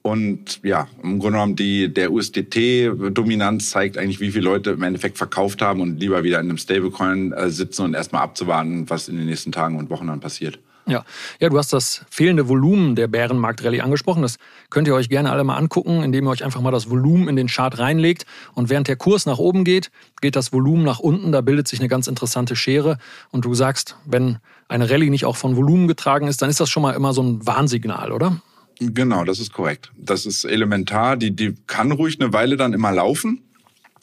Und 0.00 0.60
ja, 0.62 0.88
im 1.02 1.18
Grunde 1.18 1.32
genommen 1.32 1.56
die, 1.56 1.92
der 1.92 2.10
USDT-Dominanz 2.12 3.70
zeigt 3.70 3.98
eigentlich, 3.98 4.20
wie 4.20 4.30
viele 4.30 4.44
Leute 4.44 4.70
im 4.70 4.82
Endeffekt 4.82 5.18
verkauft 5.18 5.60
haben 5.60 5.82
und 5.82 6.00
lieber 6.00 6.24
wieder 6.24 6.40
in 6.40 6.48
einem 6.48 6.56
Stablecoin 6.56 7.32
äh, 7.32 7.50
sitzen 7.50 7.82
und 7.82 7.94
erstmal 7.94 8.22
abzuwarten, 8.22 8.88
was 8.88 9.08
in 9.08 9.16
den 9.18 9.26
nächsten 9.26 9.52
Tagen 9.52 9.76
und 9.76 9.90
Wochen 9.90 10.06
dann 10.06 10.20
passiert. 10.20 10.60
Ja. 10.88 11.04
ja, 11.38 11.48
du 11.50 11.58
hast 11.58 11.72
das 11.72 12.04
fehlende 12.10 12.48
Volumen 12.48 12.96
der 12.96 13.08
Bärenmarkt-Rallye 13.08 13.82
angesprochen. 13.82 14.22
Das 14.22 14.38
könnt 14.70 14.88
ihr 14.88 14.94
euch 14.94 15.08
gerne 15.08 15.30
alle 15.30 15.44
mal 15.44 15.56
angucken, 15.56 16.02
indem 16.02 16.26
ihr 16.26 16.30
euch 16.30 16.44
einfach 16.44 16.62
mal 16.62 16.70
das 16.70 16.90
Volumen 16.90 17.28
in 17.28 17.36
den 17.36 17.48
Chart 17.48 17.78
reinlegt. 17.78 18.24
Und 18.54 18.70
während 18.70 18.88
der 18.88 18.96
Kurs 18.96 19.26
nach 19.26 19.38
oben 19.38 19.64
geht, 19.64 19.90
geht 20.22 20.34
das 20.34 20.52
Volumen 20.52 20.84
nach 20.84 20.98
unten. 20.98 21.30
Da 21.30 21.42
bildet 21.42 21.68
sich 21.68 21.78
eine 21.78 21.88
ganz 21.88 22.06
interessante 22.06 22.56
Schere. 22.56 22.98
Und 23.30 23.44
du 23.44 23.54
sagst, 23.54 23.96
wenn 24.06 24.38
eine 24.66 24.88
Rallye 24.88 25.10
nicht 25.10 25.26
auch 25.26 25.36
von 25.36 25.56
Volumen 25.56 25.88
getragen 25.88 26.26
ist, 26.26 26.40
dann 26.40 26.48
ist 26.48 26.60
das 26.60 26.70
schon 26.70 26.82
mal 26.82 26.94
immer 26.94 27.12
so 27.12 27.22
ein 27.22 27.46
Warnsignal, 27.46 28.10
oder? 28.10 28.40
Genau, 28.80 29.24
das 29.24 29.40
ist 29.40 29.52
korrekt. 29.52 29.90
Das 29.96 30.24
ist 30.24 30.44
elementar. 30.44 31.16
Die, 31.16 31.34
die 31.34 31.54
kann 31.66 31.92
ruhig 31.92 32.20
eine 32.20 32.32
Weile 32.32 32.56
dann 32.56 32.72
immer 32.72 32.92
laufen. 32.92 33.42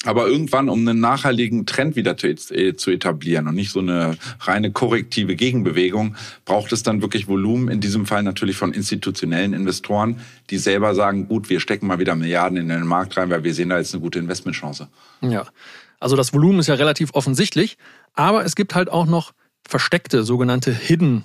Aber 0.06 0.28
irgendwann, 0.28 0.70
um 0.70 0.88
einen 0.88 1.00
nachhaltigen 1.00 1.66
Trend 1.66 1.96
wieder 1.96 2.16
zu, 2.18 2.28
äh, 2.28 2.76
zu 2.76 2.92
etablieren 2.92 3.48
und 3.48 3.56
nicht 3.56 3.72
so 3.72 3.80
eine 3.80 4.18
reine 4.40 4.72
korrektive 4.72 5.36
Gegenbewegung, 5.36 6.16
braucht 6.46 6.72
es 6.72 6.84
dann 6.84 7.02
wirklich 7.02 7.28
Volumen, 7.28 7.70
in 7.70 7.82
diesem 7.82 8.06
Fall 8.06 8.24
natürlich 8.24 8.56
von 8.56 8.74
institutionellen 8.74 9.54
Investoren, 9.54 10.22
die 10.50 10.58
selber 10.58 10.96
sagen, 10.96 11.28
gut, 11.28 11.50
wir 11.50 11.60
stecken 11.60 11.88
mal 11.88 12.00
wieder 12.00 12.16
Milliarden 12.16 12.58
in 12.58 12.70
den 12.70 12.86
Markt 12.86 13.18
rein, 13.18 13.30
weil 13.30 13.44
wir 13.44 13.54
sehen 13.54 13.70
da 13.70 13.78
jetzt 13.78 13.94
eine 13.94 14.02
gute 14.02 14.20
Investmentchance. 14.20 14.88
Ja, 15.22 15.46
also 16.00 16.16
das 16.16 16.34
Volumen 16.34 16.60
ist 16.60 16.68
ja 16.68 16.76
relativ 16.76 17.10
offensichtlich, 17.14 17.78
aber 18.14 18.46
es 18.46 18.56
gibt 18.56 18.76
halt 18.76 18.90
auch 18.90 19.06
noch 19.06 19.34
versteckte, 19.68 20.24
sogenannte 20.24 20.72
Hidden 20.72 21.24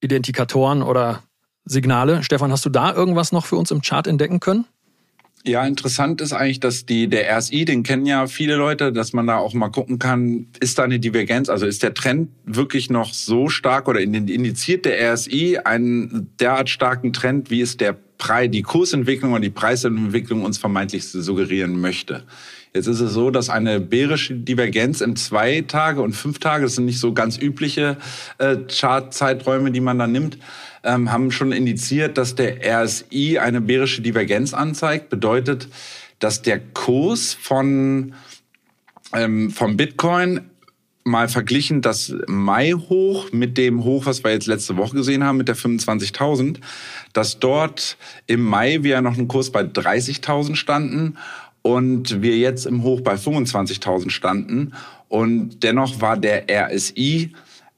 Identifikatoren 0.00 0.82
oder 0.82 1.22
Signale. 1.64 2.22
Stefan, 2.24 2.50
hast 2.50 2.64
du 2.66 2.70
da 2.70 2.92
irgendwas 2.92 3.32
noch 3.32 3.46
für 3.46 3.56
uns 3.56 3.70
im 3.70 3.82
Chart 3.82 4.06
entdecken 4.06 4.40
können? 4.40 4.66
Ja, 5.44 5.66
interessant 5.66 6.20
ist 6.20 6.32
eigentlich, 6.32 6.60
dass 6.60 6.86
die, 6.86 7.08
der 7.08 7.36
RSI, 7.36 7.64
den 7.64 7.82
kennen 7.82 8.06
ja 8.06 8.28
viele 8.28 8.54
Leute, 8.54 8.92
dass 8.92 9.12
man 9.12 9.26
da 9.26 9.38
auch 9.38 9.54
mal 9.54 9.70
gucken 9.70 9.98
kann, 9.98 10.46
ist 10.60 10.78
da 10.78 10.84
eine 10.84 11.00
Divergenz, 11.00 11.48
also 11.48 11.66
ist 11.66 11.82
der 11.82 11.94
Trend 11.94 12.28
wirklich 12.44 12.90
noch 12.90 13.12
so 13.12 13.48
stark 13.48 13.88
oder 13.88 14.00
indiziert 14.00 14.84
der 14.84 15.12
RSI 15.12 15.58
einen 15.64 16.30
derart 16.38 16.70
starken 16.70 17.12
Trend, 17.12 17.50
wie 17.50 17.60
es 17.60 17.76
der 17.76 17.96
die 18.52 18.62
Kursentwicklung 18.62 19.32
und 19.32 19.42
die 19.42 19.50
Preisentwicklung 19.50 20.44
uns 20.44 20.56
vermeintlich 20.56 21.04
suggerieren 21.08 21.80
möchte. 21.80 22.22
Jetzt 22.72 22.86
ist 22.86 23.00
es 23.00 23.12
so, 23.12 23.32
dass 23.32 23.50
eine 23.50 23.80
bärische 23.80 24.34
Divergenz 24.34 25.00
in 25.00 25.16
zwei 25.16 25.62
Tage 25.62 26.00
und 26.00 26.12
fünf 26.12 26.38
Tage, 26.38 26.62
das 26.62 26.76
sind 26.76 26.84
nicht 26.84 27.00
so 27.00 27.12
ganz 27.12 27.36
übliche 27.36 27.96
äh, 28.38 28.58
Chartzeiträume, 28.68 29.72
die 29.72 29.80
man 29.80 29.98
da 29.98 30.06
nimmt, 30.06 30.38
ähm, 30.84 31.12
haben 31.12 31.30
schon 31.30 31.52
indiziert, 31.52 32.18
dass 32.18 32.34
der 32.34 32.58
RSI 32.84 33.38
eine 33.38 33.60
bärische 33.60 34.02
Divergenz 34.02 34.54
anzeigt. 34.54 35.08
Bedeutet, 35.08 35.68
dass 36.18 36.42
der 36.42 36.60
Kurs 36.60 37.34
von 37.34 38.14
ähm, 39.14 39.50
vom 39.50 39.76
Bitcoin 39.76 40.40
mal 41.04 41.28
verglichen 41.28 41.82
das 41.82 42.14
Mai-Hoch 42.26 43.32
mit 43.32 43.58
dem 43.58 43.84
Hoch, 43.84 44.06
was 44.06 44.22
wir 44.22 44.30
jetzt 44.30 44.46
letzte 44.46 44.76
Woche 44.76 44.96
gesehen 44.96 45.24
haben, 45.24 45.36
mit 45.36 45.48
der 45.48 45.56
25.000, 45.56 46.58
dass 47.12 47.40
dort 47.40 47.96
im 48.26 48.42
Mai 48.42 48.82
wir 48.82 49.00
noch 49.00 49.18
einen 49.18 49.28
Kurs 49.28 49.50
bei 49.50 49.62
30.000 49.62 50.54
standen 50.54 51.18
und 51.62 52.22
wir 52.22 52.36
jetzt 52.36 52.66
im 52.66 52.82
Hoch 52.82 53.00
bei 53.00 53.14
25.000 53.14 54.10
standen. 54.10 54.74
Und 55.08 55.62
dennoch 55.62 56.00
war 56.00 56.16
der 56.16 56.44
RSI 56.48 57.32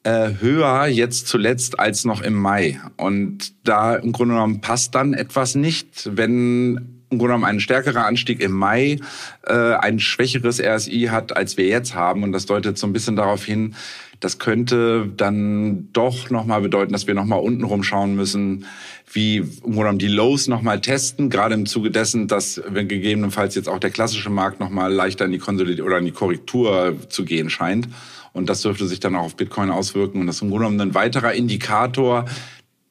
äh, 0.05 0.31
höher 0.41 0.87
jetzt 0.87 1.29
zuletzt 1.29 1.79
als 1.81 2.05
noch 2.05 2.23
im 2.23 2.35
Mai. 2.35 2.81
Und 2.97 3.53
da 3.65 3.97
im 3.97 4.13
Grunde 4.13 4.35
genommen 4.35 4.61
passt 4.61 4.95
dann 4.95 5.15
etwas 5.15 5.55
nicht, 5.55 6.11
wenn 6.17 6.95
im 7.11 7.19
Grunde 7.19 7.35
genommen 7.35 7.45
ein 7.45 7.61
stärkerer 7.61 8.07
Anstieg 8.07 8.41
im 8.41 8.53
Mai 8.53 8.99
äh, 9.47 9.53
ein 9.53 10.01
schwächeres 10.01 10.61
RSI 10.61 11.09
hat, 11.11 11.37
als 11.37 11.57
wir 11.57 11.67
jetzt 11.67 11.95
haben. 11.95 12.23
Und 12.23 12.33
das 12.33 12.47
deutet 12.47 12.77
so 12.77 12.87
ein 12.87 12.93
bisschen 12.93 13.17
darauf 13.17 13.45
hin, 13.45 13.75
das 14.21 14.39
könnte 14.39 15.11
dann 15.17 15.89
doch 15.93 16.31
nochmal 16.31 16.61
bedeuten, 16.63 16.93
dass 16.93 17.07
wir 17.07 17.15
nochmal 17.15 17.41
unten 17.41 17.65
rumschauen 17.65 18.17
müssen, 18.17 18.65
wie 19.13 19.37
im 19.37 19.61
Grunde 19.61 19.79
genommen 19.79 19.99
die 19.99 20.09
Lows 20.09 20.49
nochmal 20.49 20.81
testen, 20.81 21.31
gerade 21.31 21.55
im 21.55 21.67
Zuge 21.67 21.91
dessen, 21.91 22.27
dass 22.27 22.63
wenn 22.67 22.89
gegebenenfalls 22.89 23.55
jetzt 23.55 23.69
auch 23.69 23.79
der 23.79 23.91
klassische 23.91 24.31
Markt 24.31 24.61
nochmal 24.61 24.93
leichter 24.93 25.27
in 25.27 25.33
die 25.33 25.39
Konsolidierung 25.39 25.89
oder 25.89 25.99
in 25.99 26.07
die 26.07 26.13
Korrektur 26.13 26.97
zu 27.09 27.25
gehen 27.25 27.51
scheint. 27.51 27.89
Und 28.35 28.51
das 28.51 28.61
dürfte 28.61 28.87
sich 28.87 29.01
dann 29.01 29.17
auch 29.17 29.23
auf 29.25 29.37
Bitcoin 29.37 29.71
auswirken. 29.71 30.21
Und 30.21 30.27
das 30.27 30.37
ist 30.37 30.43
im 30.43 30.51
Grunde 30.51 30.67
genommen 30.67 30.81
ein 30.91 30.95
weiterer 30.95 31.33
Indikator, 31.33 32.27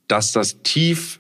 dass 0.07 0.31
das 0.31 0.63
Tief 0.63 1.19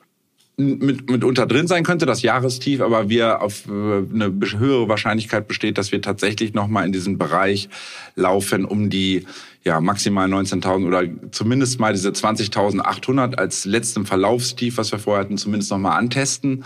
mit, 0.57 1.09
mitunter 1.09 1.45
drin 1.45 1.67
sein 1.67 1.83
könnte, 1.83 2.05
das 2.05 2.21
Jahrestief, 2.21 2.81
aber 2.81 3.09
wir 3.09 3.41
auf 3.41 3.67
äh, 3.67 3.71
eine 3.71 4.31
höhere 4.57 4.87
Wahrscheinlichkeit 4.87 5.47
besteht, 5.47 5.77
dass 5.77 5.91
wir 5.91 6.01
tatsächlich 6.01 6.53
nochmal 6.53 6.85
in 6.85 6.91
diesen 6.91 7.17
Bereich 7.17 7.69
laufen, 8.15 8.65
um 8.65 8.89
die 8.89 9.25
ja, 9.63 9.81
maximal 9.81 10.27
19.000 10.27 10.87
oder 10.87 11.03
zumindest 11.31 11.79
mal 11.79 11.93
diese 11.93 12.09
20.800 12.09 13.35
als 13.35 13.65
letztem 13.65 14.05
Verlaufstief, 14.05 14.77
was 14.77 14.91
wir 14.91 14.99
vorher 14.99 15.23
hatten, 15.23 15.37
zumindest 15.37 15.71
nochmal 15.71 15.97
antesten. 15.97 16.65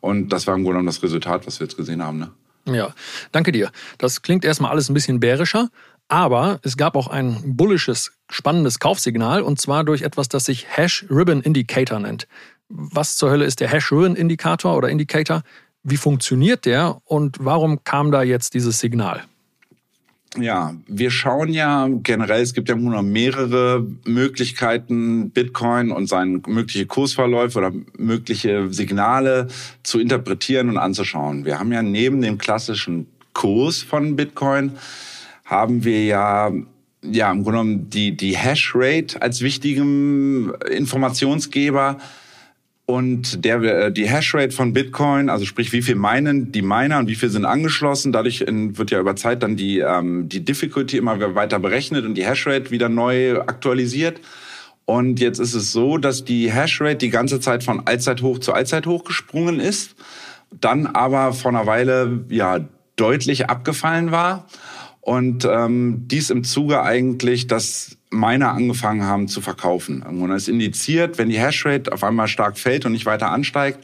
Und 0.00 0.30
das 0.30 0.46
war 0.46 0.54
im 0.54 0.62
Grunde 0.62 0.78
genommen 0.78 0.86
das 0.86 1.02
Resultat, 1.02 1.46
was 1.46 1.60
wir 1.60 1.66
jetzt 1.66 1.76
gesehen 1.76 2.02
haben. 2.02 2.18
Ne? 2.18 2.30
Ja, 2.74 2.94
danke 3.32 3.52
dir. 3.52 3.70
Das 3.98 4.22
klingt 4.22 4.44
erstmal 4.44 4.70
alles 4.70 4.88
ein 4.88 4.94
bisschen 4.94 5.20
bärischer, 5.20 5.70
aber 6.08 6.60
es 6.62 6.76
gab 6.76 6.96
auch 6.96 7.08
ein 7.08 7.56
bullisches, 7.56 8.12
spannendes 8.30 8.78
Kaufsignal 8.78 9.42
und 9.42 9.60
zwar 9.60 9.84
durch 9.84 10.02
etwas, 10.02 10.28
das 10.28 10.46
sich 10.46 10.66
Hash 10.68 11.04
Ribbon 11.10 11.42
Indicator 11.42 11.98
nennt 12.00 12.26
was 12.68 13.16
zur 13.16 13.30
Hölle 13.30 13.44
ist 13.44 13.60
der 13.60 13.68
Hash-Ruin-Indikator 13.68 14.76
oder 14.76 14.88
Indicator? 14.88 15.42
Wie 15.82 15.96
funktioniert 15.96 16.66
der 16.66 17.00
und 17.04 17.36
warum 17.40 17.84
kam 17.84 18.10
da 18.10 18.22
jetzt 18.22 18.54
dieses 18.54 18.78
Signal? 18.78 19.24
Ja, 20.38 20.74
wir 20.86 21.10
schauen 21.10 21.48
ja 21.48 21.88
generell, 22.02 22.42
es 22.42 22.52
gibt 22.52 22.68
ja 22.68 22.76
nur 22.76 23.02
mehrere 23.02 23.86
Möglichkeiten, 24.04 25.30
Bitcoin 25.30 25.90
und 25.90 26.06
seine 26.06 26.42
mögliche 26.46 26.84
Kursverläufe 26.84 27.58
oder 27.58 27.72
mögliche 27.96 28.70
Signale 28.70 29.48
zu 29.82 29.98
interpretieren 29.98 30.68
und 30.68 30.76
anzuschauen. 30.76 31.46
Wir 31.46 31.58
haben 31.58 31.72
ja 31.72 31.82
neben 31.82 32.20
dem 32.20 32.36
klassischen 32.36 33.06
Kurs 33.32 33.80
von 33.80 34.16
Bitcoin, 34.16 34.72
haben 35.48 35.84
wir 35.84 36.04
ja 36.04 36.52
ja, 37.02 37.30
im 37.30 37.44
Grunde 37.44 37.58
genommen 37.58 37.90
die, 37.90 38.16
die 38.16 38.36
Hashrate 38.36 39.22
als 39.22 39.40
wichtigen 39.40 40.52
Informationsgeber 40.70 41.98
und 42.86 43.44
der, 43.44 43.62
äh, 43.62 43.92
die 43.92 44.08
Hashrate 44.08 44.50
von 44.50 44.72
Bitcoin, 44.72 45.28
also 45.28 45.44
sprich, 45.44 45.72
wie 45.72 45.82
viel 45.82 45.94
meinen 45.94 46.52
die 46.52 46.62
Miner 46.62 46.98
und 46.98 47.08
wie 47.08 47.14
viel 47.14 47.28
sind 47.28 47.44
angeschlossen, 47.44 48.12
dadurch 48.12 48.44
wird 48.48 48.90
ja 48.90 48.98
über 48.98 49.14
Zeit 49.14 49.42
dann 49.42 49.56
die, 49.56 49.80
ähm, 49.80 50.28
die 50.28 50.44
Difficulty 50.44 50.96
immer 50.96 51.34
weiter 51.34 51.58
berechnet 51.58 52.04
und 52.04 52.14
die 52.14 52.24
Hashrate 52.24 52.70
wieder 52.70 52.88
neu 52.88 53.40
aktualisiert. 53.40 54.20
Und 54.86 55.20
jetzt 55.20 55.38
ist 55.38 55.52
es 55.52 55.70
so, 55.70 55.98
dass 55.98 56.24
die 56.24 56.50
Hashrate 56.50 56.96
die 56.96 57.10
ganze 57.10 57.40
Zeit 57.40 57.62
von 57.62 57.86
Allzeithoch 57.86 58.38
zu 58.38 58.54
Allzeithoch 58.54 59.04
gesprungen 59.04 59.60
ist, 59.60 59.94
dann 60.58 60.86
aber 60.86 61.34
vor 61.34 61.50
einer 61.50 61.66
Weile 61.66 62.24
ja 62.30 62.60
deutlich 62.96 63.50
abgefallen 63.50 64.12
war. 64.12 64.46
Und 65.08 65.48
ähm, 65.50 66.02
dies 66.06 66.28
im 66.28 66.44
Zuge 66.44 66.82
eigentlich, 66.82 67.46
dass 67.46 67.96
Miner 68.10 68.52
angefangen 68.52 69.04
haben 69.04 69.26
zu 69.26 69.40
verkaufen. 69.40 70.02
Und 70.02 70.30
es 70.32 70.48
indiziert, 70.48 71.16
wenn 71.16 71.30
die 71.30 71.38
Hashrate 71.38 71.90
auf 71.92 72.04
einmal 72.04 72.28
stark 72.28 72.58
fällt 72.58 72.84
und 72.84 72.92
nicht 72.92 73.06
weiter 73.06 73.30
ansteigt, 73.30 73.78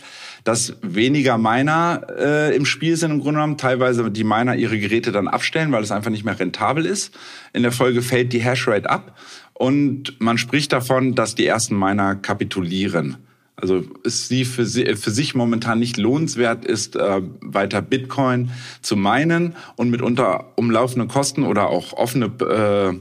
dass 0.45 0.77
weniger 0.83 1.39
Miner 1.39 2.03
äh, 2.15 2.55
im 2.55 2.67
Spiel 2.67 2.99
sind 2.99 3.11
im 3.11 3.21
Grunde 3.21 3.39
genommen. 3.39 3.57
Teilweise 3.57 4.11
die 4.11 4.23
Miner 4.23 4.55
ihre 4.55 4.79
Geräte 4.79 5.13
dann 5.13 5.27
abstellen, 5.27 5.73
weil 5.73 5.83
es 5.83 5.93
einfach 5.93 6.11
nicht 6.11 6.27
mehr 6.27 6.39
rentabel 6.39 6.85
ist. 6.85 7.17
In 7.55 7.63
der 7.63 7.73
Folge 7.73 8.03
fällt 8.03 8.35
die 8.35 8.45
Hashrate 8.45 8.91
ab 8.91 9.19
und 9.55 10.21
man 10.21 10.37
spricht 10.37 10.75
davon, 10.75 11.15
dass 11.15 11.35
die 11.35 11.47
ersten 11.47 11.79
Miner 11.79 12.17
kapitulieren. 12.17 13.17
Also 13.57 13.85
ist 14.03 14.29
sie 14.29 14.45
für, 14.45 14.67
sie 14.67 14.85
für 14.97 15.11
sich 15.11 15.35
momentan 15.35 15.79
nicht 15.79 15.97
lohnenswert 15.97 16.65
ist, 16.65 16.97
äh, 16.97 17.23
weiter 17.41 17.83
Bitcoin 17.83 18.51
zu 18.83 18.97
meinen 18.97 19.55
und 19.77 19.91
mitunter 19.91 20.53
umlaufende 20.57 21.07
Kosten 21.07 21.45
oder 21.45 21.69
auch 21.69 21.93
offene 21.93 22.33
äh, 22.41 22.99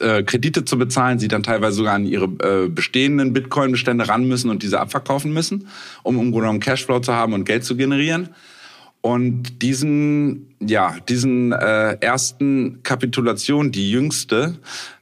äh, 0.00 0.22
Kredite 0.22 0.64
zu 0.64 0.78
bezahlen, 0.78 1.18
sie 1.18 1.28
dann 1.28 1.42
teilweise 1.42 1.76
sogar 1.76 1.94
an 1.94 2.06
ihre 2.06 2.24
äh, 2.24 2.68
bestehenden 2.68 3.32
Bitcoin-Bestände 3.32 4.08
ran 4.08 4.26
müssen 4.26 4.48
und 4.48 4.62
diese 4.62 4.80
abverkaufen 4.80 5.32
müssen, 5.32 5.68
um 6.02 6.16
im 6.16 6.30
Grunde 6.30 6.40
genommen 6.40 6.60
Cashflow 6.60 7.00
zu 7.00 7.12
haben 7.12 7.32
und 7.32 7.44
Geld 7.44 7.64
zu 7.64 7.76
generieren. 7.76 8.28
Und 9.04 9.60
diesen, 9.60 10.54
ja, 10.60 10.96
diesen 11.10 11.52
äh, 11.52 11.98
ersten 12.00 12.82
Kapitulation, 12.82 13.70
die 13.70 13.90
jüngste, 13.90 14.58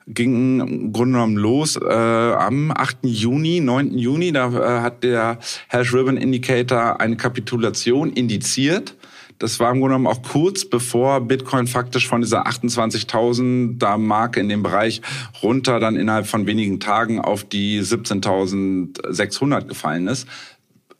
ging 0.08 0.58
im 0.58 0.92
Grunde 0.92 1.12
genommen 1.12 1.36
los 1.36 1.76
äh, 1.76 1.88
am 1.88 2.72
8. 2.72 2.98
Juni, 3.04 3.60
9. 3.60 3.96
Juni. 3.96 4.32
Da 4.32 4.48
äh, 4.48 4.80
hat 4.80 5.04
der 5.04 5.38
Hash 5.68 5.94
Ribbon 5.94 6.16
Indicator 6.16 7.00
eine 7.00 7.16
Kapitulation 7.16 8.12
indiziert. 8.12 8.96
Das 9.38 9.60
war 9.60 9.70
im 9.70 9.78
Grunde 9.78 9.94
genommen 9.94 10.08
auch 10.08 10.22
kurz 10.28 10.64
bevor 10.64 11.20
Bitcoin 11.20 11.68
faktisch 11.68 12.08
von 12.08 12.22
dieser 12.22 12.48
28.000 12.48 13.78
da 13.78 13.98
Marke 13.98 14.40
in 14.40 14.48
dem 14.48 14.64
Bereich 14.64 15.00
runter 15.44 15.78
dann 15.78 15.94
innerhalb 15.94 16.26
von 16.26 16.46
wenigen 16.46 16.80
Tagen 16.80 17.20
auf 17.20 17.44
die 17.44 17.80
17.600 17.80 19.62
gefallen 19.66 20.08
ist 20.08 20.26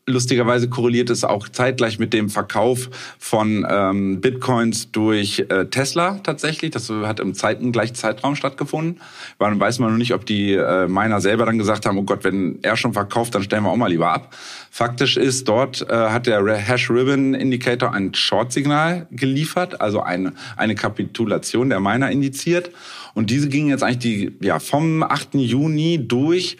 lustigerweise 0.05 0.69
korreliert 0.69 1.09
es 1.09 1.23
auch 1.23 1.47
zeitgleich 1.47 1.97
mit 1.97 2.13
dem 2.13 2.29
Verkauf 2.29 2.89
von 3.17 3.65
ähm, 3.69 4.19
Bitcoins 4.19 4.91
durch 4.91 5.45
äh, 5.49 5.65
Tesla 5.65 6.19
tatsächlich. 6.23 6.71
Das 6.71 6.89
hat 6.89 7.19
im 7.19 7.33
Zeiten 7.33 7.71
gleichen 7.71 7.95
Zeitraum 7.95 8.35
stattgefunden. 8.35 8.99
Weil 9.37 9.57
weiß 9.57 9.79
man 9.79 9.91
noch 9.91 9.97
nicht, 9.97 10.13
ob 10.13 10.25
die 10.25 10.53
äh, 10.53 10.87
Miner 10.87 11.21
selber 11.21 11.45
dann 11.45 11.57
gesagt 11.57 11.85
haben, 11.85 11.97
oh 11.97 12.03
Gott, 12.03 12.23
wenn 12.23 12.59
er 12.63 12.75
schon 12.75 12.93
verkauft, 12.93 13.35
dann 13.35 13.43
stellen 13.43 13.63
wir 13.63 13.71
auch 13.71 13.77
mal 13.77 13.89
lieber 13.89 14.11
ab. 14.11 14.35
Faktisch 14.69 15.15
ist, 15.15 15.47
dort 15.47 15.87
äh, 15.89 15.93
hat 15.93 16.27
der 16.27 16.45
Hash 16.57 16.89
Ribbon 16.89 17.33
Indicator 17.33 17.93
ein 17.93 18.13
Short-Signal 18.13 19.07
geliefert, 19.11 19.79
also 19.79 20.01
eine, 20.01 20.33
eine 20.57 20.75
Kapitulation 20.75 21.69
der 21.69 21.79
Miner 21.79 22.11
indiziert. 22.11 22.71
Und 23.13 23.29
diese 23.29 23.47
ging 23.47 23.69
jetzt 23.69 23.83
eigentlich 23.83 23.99
die, 24.39 24.45
ja, 24.45 24.59
vom 24.59 25.03
8. 25.03 25.35
Juni 25.35 26.07
durch 26.07 26.57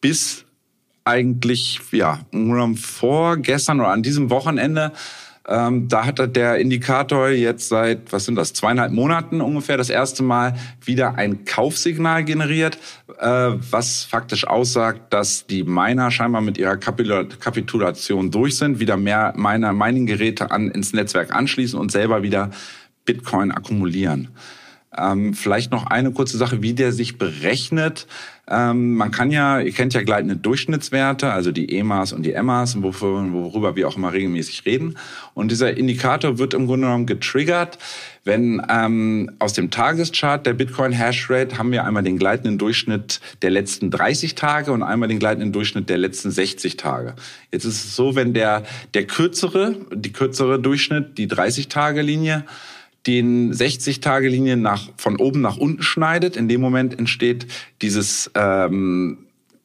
bis 0.00 0.43
eigentlich, 1.04 1.80
ja, 1.92 2.20
vorgestern 2.76 3.80
oder 3.80 3.90
an 3.90 4.02
diesem 4.02 4.30
Wochenende, 4.30 4.92
ähm, 5.46 5.88
da 5.88 6.06
hat 6.06 6.36
der 6.36 6.56
Indikator 6.56 7.28
jetzt 7.28 7.68
seit, 7.68 8.12
was 8.12 8.24
sind 8.24 8.36
das, 8.36 8.54
zweieinhalb 8.54 8.92
Monaten 8.92 9.42
ungefähr 9.42 9.76
das 9.76 9.90
erste 9.90 10.22
Mal 10.22 10.54
wieder 10.82 11.16
ein 11.16 11.44
Kaufsignal 11.44 12.24
generiert, 12.24 12.78
äh, 13.18 13.50
was 13.70 14.04
faktisch 14.04 14.46
aussagt, 14.46 15.12
dass 15.12 15.46
die 15.46 15.62
Miner 15.62 16.10
scheinbar 16.10 16.40
mit 16.40 16.56
ihrer 16.56 16.78
Kapitulation 16.78 18.30
durch 18.30 18.56
sind, 18.56 18.80
wieder 18.80 18.96
mehr 18.96 19.34
Miner 19.36 19.74
Mining-Geräte 19.74 20.50
an, 20.50 20.70
ins 20.70 20.94
Netzwerk 20.94 21.34
anschließen 21.34 21.78
und 21.78 21.92
selber 21.92 22.22
wieder 22.22 22.50
Bitcoin 23.04 23.52
akkumulieren. 23.52 24.28
Ähm, 24.96 25.34
vielleicht 25.34 25.72
noch 25.72 25.86
eine 25.86 26.12
kurze 26.12 26.36
Sache, 26.36 26.62
wie 26.62 26.74
der 26.74 26.92
sich 26.92 27.18
berechnet. 27.18 28.06
Ähm, 28.46 28.94
man 28.96 29.10
kann 29.10 29.30
ja, 29.30 29.58
ihr 29.60 29.72
kennt 29.72 29.94
ja 29.94 30.02
gleitende 30.02 30.36
Durchschnittswerte, 30.36 31.32
also 31.32 31.50
die 31.50 31.74
EMAs 31.76 32.12
und 32.12 32.24
die 32.24 32.32
EMAs, 32.32 32.80
worüber 32.82 33.74
wir 33.74 33.88
auch 33.88 33.96
immer 33.96 34.12
regelmäßig 34.12 34.66
reden. 34.66 34.98
Und 35.32 35.50
dieser 35.50 35.76
Indikator 35.76 36.38
wird 36.38 36.52
im 36.52 36.66
Grunde 36.66 36.86
genommen 36.86 37.06
getriggert, 37.06 37.78
wenn 38.22 38.62
ähm, 38.68 39.30
aus 39.38 39.54
dem 39.54 39.70
Tageschart 39.70 40.46
der 40.46 40.52
Bitcoin 40.52 40.92
Hashrate 40.92 41.56
haben 41.56 41.72
wir 41.72 41.84
einmal 41.84 42.02
den 42.02 42.18
gleitenden 42.18 42.58
Durchschnitt 42.58 43.20
der 43.40 43.50
letzten 43.50 43.90
30 43.90 44.34
Tage 44.34 44.72
und 44.72 44.82
einmal 44.82 45.08
den 45.08 45.18
gleitenden 45.18 45.52
Durchschnitt 45.52 45.88
der 45.88 45.98
letzten 45.98 46.30
60 46.30 46.76
Tage. 46.76 47.14
Jetzt 47.50 47.64
ist 47.64 47.84
es 47.84 47.96
so, 47.96 48.14
wenn 48.14 48.34
der, 48.34 48.64
der 48.92 49.06
kürzere, 49.06 49.76
die 49.92 50.12
kürzere 50.12 50.60
Durchschnitt, 50.60 51.16
die 51.16 51.28
30-Tage-Linie, 51.28 52.44
den 53.06 53.52
60-Tage-Linie 53.52 54.56
nach, 54.56 54.90
von 54.96 55.16
oben 55.16 55.40
nach 55.40 55.56
unten 55.56 55.82
schneidet. 55.82 56.36
In 56.36 56.48
dem 56.48 56.60
Moment 56.60 56.98
entsteht 56.98 57.46
dieses 57.82 58.30
ähm, 58.34 59.18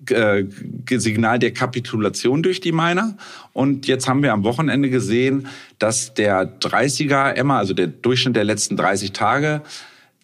äh, 0.10 0.44
Signal 0.90 1.40
der 1.40 1.52
Kapitulation 1.52 2.44
durch 2.44 2.62
die 2.62 2.72
Miner. 2.72 3.18
Und 3.54 3.88
jetzt 3.88 4.08
haben 4.08 4.24
wir 4.24 4.34
am 4.34 4.44
Wochenende 4.44 4.90
gesehen, 4.90 5.48
dass 5.78 6.14
der 6.14 6.60
30er 6.60 7.34
Emma, 7.34 7.58
also 7.60 7.74
der 7.74 7.88
Durchschnitt 7.88 8.36
der 8.36 8.44
letzten 8.44 8.76
30 8.76 9.12
Tage, 9.12 9.62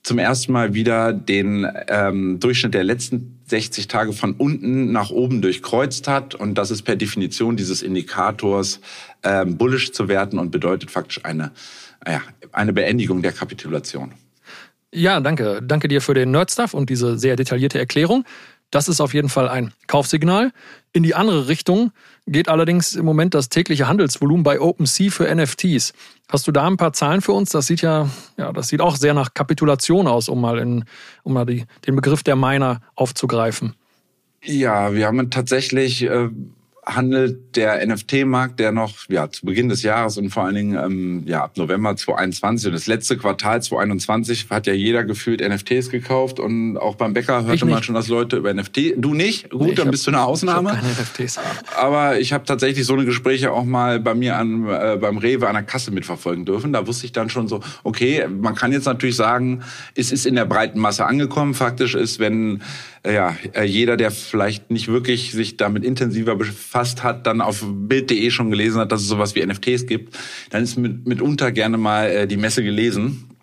zum 0.04 0.20
ersten 0.20 0.52
Mal 0.52 0.76
wieder 0.76 1.14
den 1.14 1.68
ähm, 1.88 2.40
Durchschnitt 2.40 2.76
der 2.76 2.84
letzten 2.84 3.40
60 3.48 3.88
Tage 3.88 4.14
von 4.14 4.34
unten 4.34 4.92
nach 4.92 5.10
oben 5.10 5.42
durchkreuzt 5.42 6.08
hat. 6.08 6.36
Und 6.36 6.56
das 6.60 6.70
ist 6.70 6.84
per 6.84 6.96
Definition 6.96 7.58
dieses 7.58 7.82
Indikators 7.82 8.82
ähm, 9.24 9.58
bullish 9.58 9.94
zu 9.94 10.08
werten 10.08 10.38
und 10.38 10.52
bedeutet 10.52 10.92
faktisch 10.92 11.26
eine 11.26 11.52
ja, 12.08 12.22
eine 12.52 12.74
Beendigung 12.74 13.22
der 13.22 13.32
Kapitulation. 13.32 14.14
Ja, 14.94 15.20
danke. 15.20 15.62
Danke 15.62 15.88
dir 15.88 16.02
für 16.02 16.14
den 16.14 16.32
Nerd-Stuff 16.32 16.74
und 16.74 16.90
diese 16.90 17.18
sehr 17.18 17.36
detaillierte 17.36 17.80
Erklärung. 17.80 18.24
Das 18.72 18.88
ist 18.88 19.00
auf 19.00 19.14
jeden 19.14 19.30
Fall 19.30 19.48
ein 19.48 19.74
Kaufsignal. 19.88 20.52
In 20.94 21.04
die 21.04 21.16
andere 21.16 21.48
Richtung 21.48 21.92
geht 22.26 22.50
allerdings 22.50 22.96
im 22.96 23.06
Moment 23.06 23.34
das 23.34 23.50
tägliche 23.50 23.88
Handelsvolumen 23.88 24.44
bei 24.44 24.60
OpenSea 24.60 25.12
für 25.12 25.34
NFTs. 25.34 25.94
Hast 26.30 26.48
du 26.48 26.52
da 26.52 26.66
ein 26.66 26.78
paar 26.78 26.94
Zahlen 26.94 27.22
für 27.22 27.34
uns? 27.34 27.50
Das 27.50 27.68
sieht 27.68 27.82
ja, 27.82 28.10
ja, 28.38 28.52
das 28.52 28.70
sieht 28.70 28.82
auch 28.82 28.96
sehr 28.96 29.14
nach 29.14 29.34
Kapitulation 29.34 30.08
aus, 30.08 30.30
um 30.30 30.42
mal, 30.42 30.58
in, 30.58 30.86
um 31.24 31.34
mal 31.34 31.46
die, 31.46 31.66
den 31.86 31.96
Begriff 31.96 32.24
der 32.24 32.36
Miner 32.36 32.82
aufzugreifen. 32.96 33.76
Ja, 34.44 34.94
wir 34.94 35.08
haben 35.08 35.30
tatsächlich 35.30 36.04
äh, 36.04 36.30
handelt 36.86 37.56
der 37.56 37.86
NFT-Markt, 37.86 38.60
der 38.60 38.72
noch 38.72 39.10
ja, 39.10 39.30
zu 39.30 39.46
Beginn 39.46 39.70
des 39.70 39.82
Jahres 39.82 40.18
und 40.18 40.30
vor 40.30 40.44
allen 40.44 40.56
Dingen 40.56 40.76
ähm, 40.76 41.24
ja, 41.26 41.44
ab 41.44 41.58
November 41.58 41.96
2021 41.96 42.68
und 42.68 42.74
das 42.74 42.86
letzte 42.86 43.18
Quartal 43.18 43.62
2021 43.62 44.48
hat 44.50 44.68
ja 44.68 44.74
jeder 44.74 45.04
gefühlt 45.04 45.42
NFTs 45.42 45.90
gekauft 45.90 46.40
und 46.40 46.78
auch 46.78 46.96
beim 46.96 47.14
Bäcker 47.14 47.44
hörte 47.46 47.66
man 47.66 47.82
schon, 47.82 47.96
dass 47.96 48.08
Leute 48.08 48.38
über 48.38 48.54
NFT. 48.54 48.94
Du 48.98 49.14
nicht? 49.14 49.50
Gut, 49.50 49.62
nee, 49.62 49.74
dann 49.74 49.88
hab, 49.88 49.92
bist 49.92 50.06
du 50.06 50.12
eine 50.12 50.24
Ausnahme. 50.24 50.70
Ich 50.70 50.76
keine 50.76 50.94
NFTs. 50.94 51.40
Aber 51.76 52.20
ich 52.20 52.34
habe 52.34 52.46
tatsächlich 52.46 52.86
so 52.86 52.94
eine 52.94 53.06
Gespräche 53.06 53.52
auch 53.52 53.66
mal 53.66 54.00
bei 54.00 54.14
mir 54.14 54.38
an, 54.38 54.68
äh, 54.68 54.98
beim 55.00 55.18
Rewe 55.18 55.48
an 55.48 55.56
der 55.56 55.64
Kasse 55.64 55.92
mitverfolgen 55.92 56.46
dürfen. 56.46 56.72
Da 56.72 56.86
wusste 56.86 57.06
ich 57.06 57.12
dann 57.12 57.30
schon 57.30 57.48
so, 57.48 57.62
okay, 57.84 58.28
man 58.28 58.54
kann 58.54 58.72
jetzt 58.72 58.86
natürlich 58.86 59.16
sagen, 59.16 59.64
es 59.96 60.12
ist 60.12 60.26
in 60.26 60.36
der 60.36 60.46
breiten 60.46 60.80
Masse 60.80 61.06
angekommen. 61.06 61.56
Faktisch 61.56 61.96
ist, 61.96 62.20
wenn 62.20 62.62
ja, 63.14 63.36
äh, 63.54 63.64
jeder, 63.64 63.98
der 63.98 64.12
vielleicht 64.12 64.72
nicht 64.72 64.88
wirklich 64.88 65.32
sich 65.32 65.58
damit 65.58 65.84
intensiver 65.84 66.36
befasst 66.36 67.04
hat, 67.04 67.28
dann 67.28 67.42
auf 67.42 67.64
Bild.de 67.66 68.30
schon 68.32 68.50
gelesen 68.50 68.80
hat, 68.80 68.92
dass 68.92 69.02
es 69.02 69.08
sowas 69.08 69.36
wie 69.36 69.46
NFTs 69.46 69.86
gibt, 69.86 70.18
dann 70.50 70.64
ist 70.64 70.78
mit, 70.78 71.08
mitunter 71.08 71.52
gerne 71.52 71.78
mal 71.78 72.10
äh, 72.10 72.28
die 72.28 72.38
Messe 72.38 72.64
gelesen. 72.64 73.35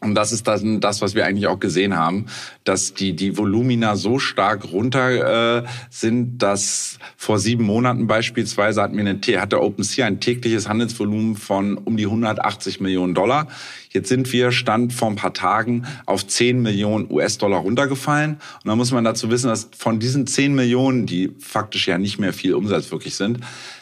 Und 0.00 0.14
das 0.14 0.30
ist 0.30 0.46
dann 0.46 0.80
das, 0.80 1.00
was 1.00 1.16
wir 1.16 1.26
eigentlich 1.26 1.48
auch 1.48 1.58
gesehen 1.58 1.96
haben, 1.96 2.26
dass 2.62 2.94
die, 2.94 3.16
die 3.16 3.36
Volumina 3.36 3.96
so 3.96 4.20
stark 4.20 4.72
runter 4.72 5.58
äh, 5.58 5.64
sind, 5.90 6.38
dass 6.38 6.98
vor 7.16 7.40
sieben 7.40 7.64
Monaten 7.64 8.06
beispielsweise 8.06 8.80
hatten 8.80 8.96
wir 8.96 9.04
eine, 9.04 9.40
hatte 9.40 9.60
OpenSea 9.60 10.06
ein 10.06 10.20
tägliches 10.20 10.68
Handelsvolumen 10.68 11.34
von 11.34 11.76
um 11.76 11.96
die 11.96 12.04
180 12.04 12.80
Millionen 12.80 13.14
Dollar. 13.14 13.48
Jetzt 13.90 14.08
sind 14.08 14.32
wir, 14.32 14.52
Stand 14.52 14.92
vor 14.92 15.08
ein 15.08 15.16
paar 15.16 15.34
Tagen, 15.34 15.86
auf 16.06 16.26
10 16.26 16.62
Millionen 16.62 17.10
US-Dollar 17.10 17.60
runtergefallen. 17.60 18.34
Und 18.34 18.66
da 18.66 18.76
muss 18.76 18.92
man 18.92 19.02
dazu 19.02 19.30
wissen, 19.30 19.48
dass 19.48 19.68
von 19.76 19.98
diesen 19.98 20.26
10 20.26 20.54
Millionen, 20.54 21.06
die 21.06 21.34
faktisch 21.40 21.88
ja 21.88 21.98
nicht 21.98 22.18
mehr 22.18 22.32
viel 22.32 22.54
Umsatz 22.54 22.92
wirklich 22.92 23.14
sind, 23.14 23.40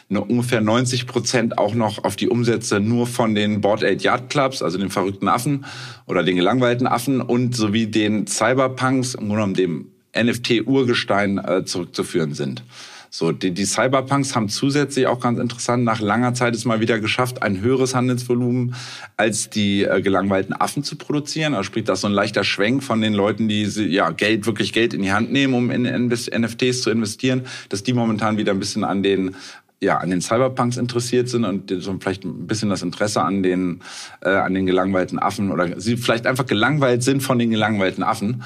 ungefähr 0.09 0.61
90 0.61 1.05
Prozent 1.05 1.57
auch 1.57 1.73
noch 1.73 2.03
auf 2.03 2.15
die 2.15 2.29
Umsätze 2.29 2.79
nur 2.79 3.07
von 3.07 3.35
den 3.35 3.61
Board 3.61 3.83
Aid 3.83 4.03
Yard 4.03 4.29
Clubs, 4.29 4.61
also 4.61 4.77
den 4.77 4.89
verrückten 4.89 5.27
Affen 5.27 5.65
oder 6.05 6.23
den 6.23 6.37
gelangweilten 6.37 6.87
Affen 6.87 7.21
und 7.21 7.55
sowie 7.55 7.87
den 7.87 8.25
Cyberpunks, 8.27 9.15
im 9.15 9.27
Grunde 9.27 9.35
genommen 9.35 9.53
dem 9.53 9.91
NFT-Urgestein 10.15 11.37
äh, 11.39 11.65
zurückzuführen 11.65 12.33
sind. 12.33 12.63
So, 13.09 13.31
die, 13.31 13.51
die 13.51 13.65
Cyberpunks 13.65 14.35
haben 14.35 14.49
zusätzlich 14.49 15.07
auch 15.07 15.19
ganz 15.19 15.39
interessant 15.39 15.83
nach 15.83 16.01
langer 16.01 16.33
Zeit 16.33 16.53
es 16.55 16.65
mal 16.65 16.81
wieder 16.81 16.99
geschafft, 16.99 17.41
ein 17.41 17.61
höheres 17.61 17.95
Handelsvolumen 17.95 18.75
als 19.15 19.49
die 19.49 19.83
äh, 19.83 20.01
gelangweilten 20.01 20.53
Affen 20.53 20.83
zu 20.83 20.97
produzieren. 20.97 21.53
Also 21.53 21.63
sprich, 21.63 21.85
das 21.85 22.01
so 22.01 22.07
ein 22.07 22.13
leichter 22.13 22.43
Schwenk 22.43 22.83
von 22.83 23.01
den 23.01 23.13
Leuten, 23.13 23.47
die 23.47 23.63
ja 23.63 24.11
Geld, 24.11 24.45
wirklich 24.45 24.73
Geld 24.73 24.93
in 24.93 25.01
die 25.01 25.11
Hand 25.11 25.31
nehmen, 25.31 25.53
um 25.53 25.71
in, 25.71 25.85
in 25.85 26.07
NFTs 26.07 26.81
zu 26.81 26.89
investieren, 26.89 27.45
dass 27.69 27.83
die 27.83 27.93
momentan 27.93 28.37
wieder 28.37 28.51
ein 28.51 28.59
bisschen 28.59 28.83
an 28.83 29.03
den 29.03 29.35
ja, 29.81 29.97
an 29.97 30.09
den 30.09 30.21
Cyberpunks 30.21 30.77
interessiert 30.77 31.29
sind 31.29 31.45
und 31.45 31.69
so 31.69 31.95
vielleicht 31.99 32.23
ein 32.23 32.47
bisschen 32.47 32.69
das 32.69 32.81
Interesse 32.81 33.21
an 33.21 33.43
den, 33.43 33.81
äh, 34.21 34.29
an 34.29 34.53
den 34.53 34.65
gelangweilten 34.65 35.19
Affen 35.19 35.51
oder 35.51 35.79
sie 35.79 35.97
vielleicht 35.97 36.25
einfach 36.25 36.45
gelangweilt 36.45 37.03
sind 37.03 37.21
von 37.21 37.37
den 37.37 37.51
gelangweilten 37.51 38.03
Affen 38.03 38.43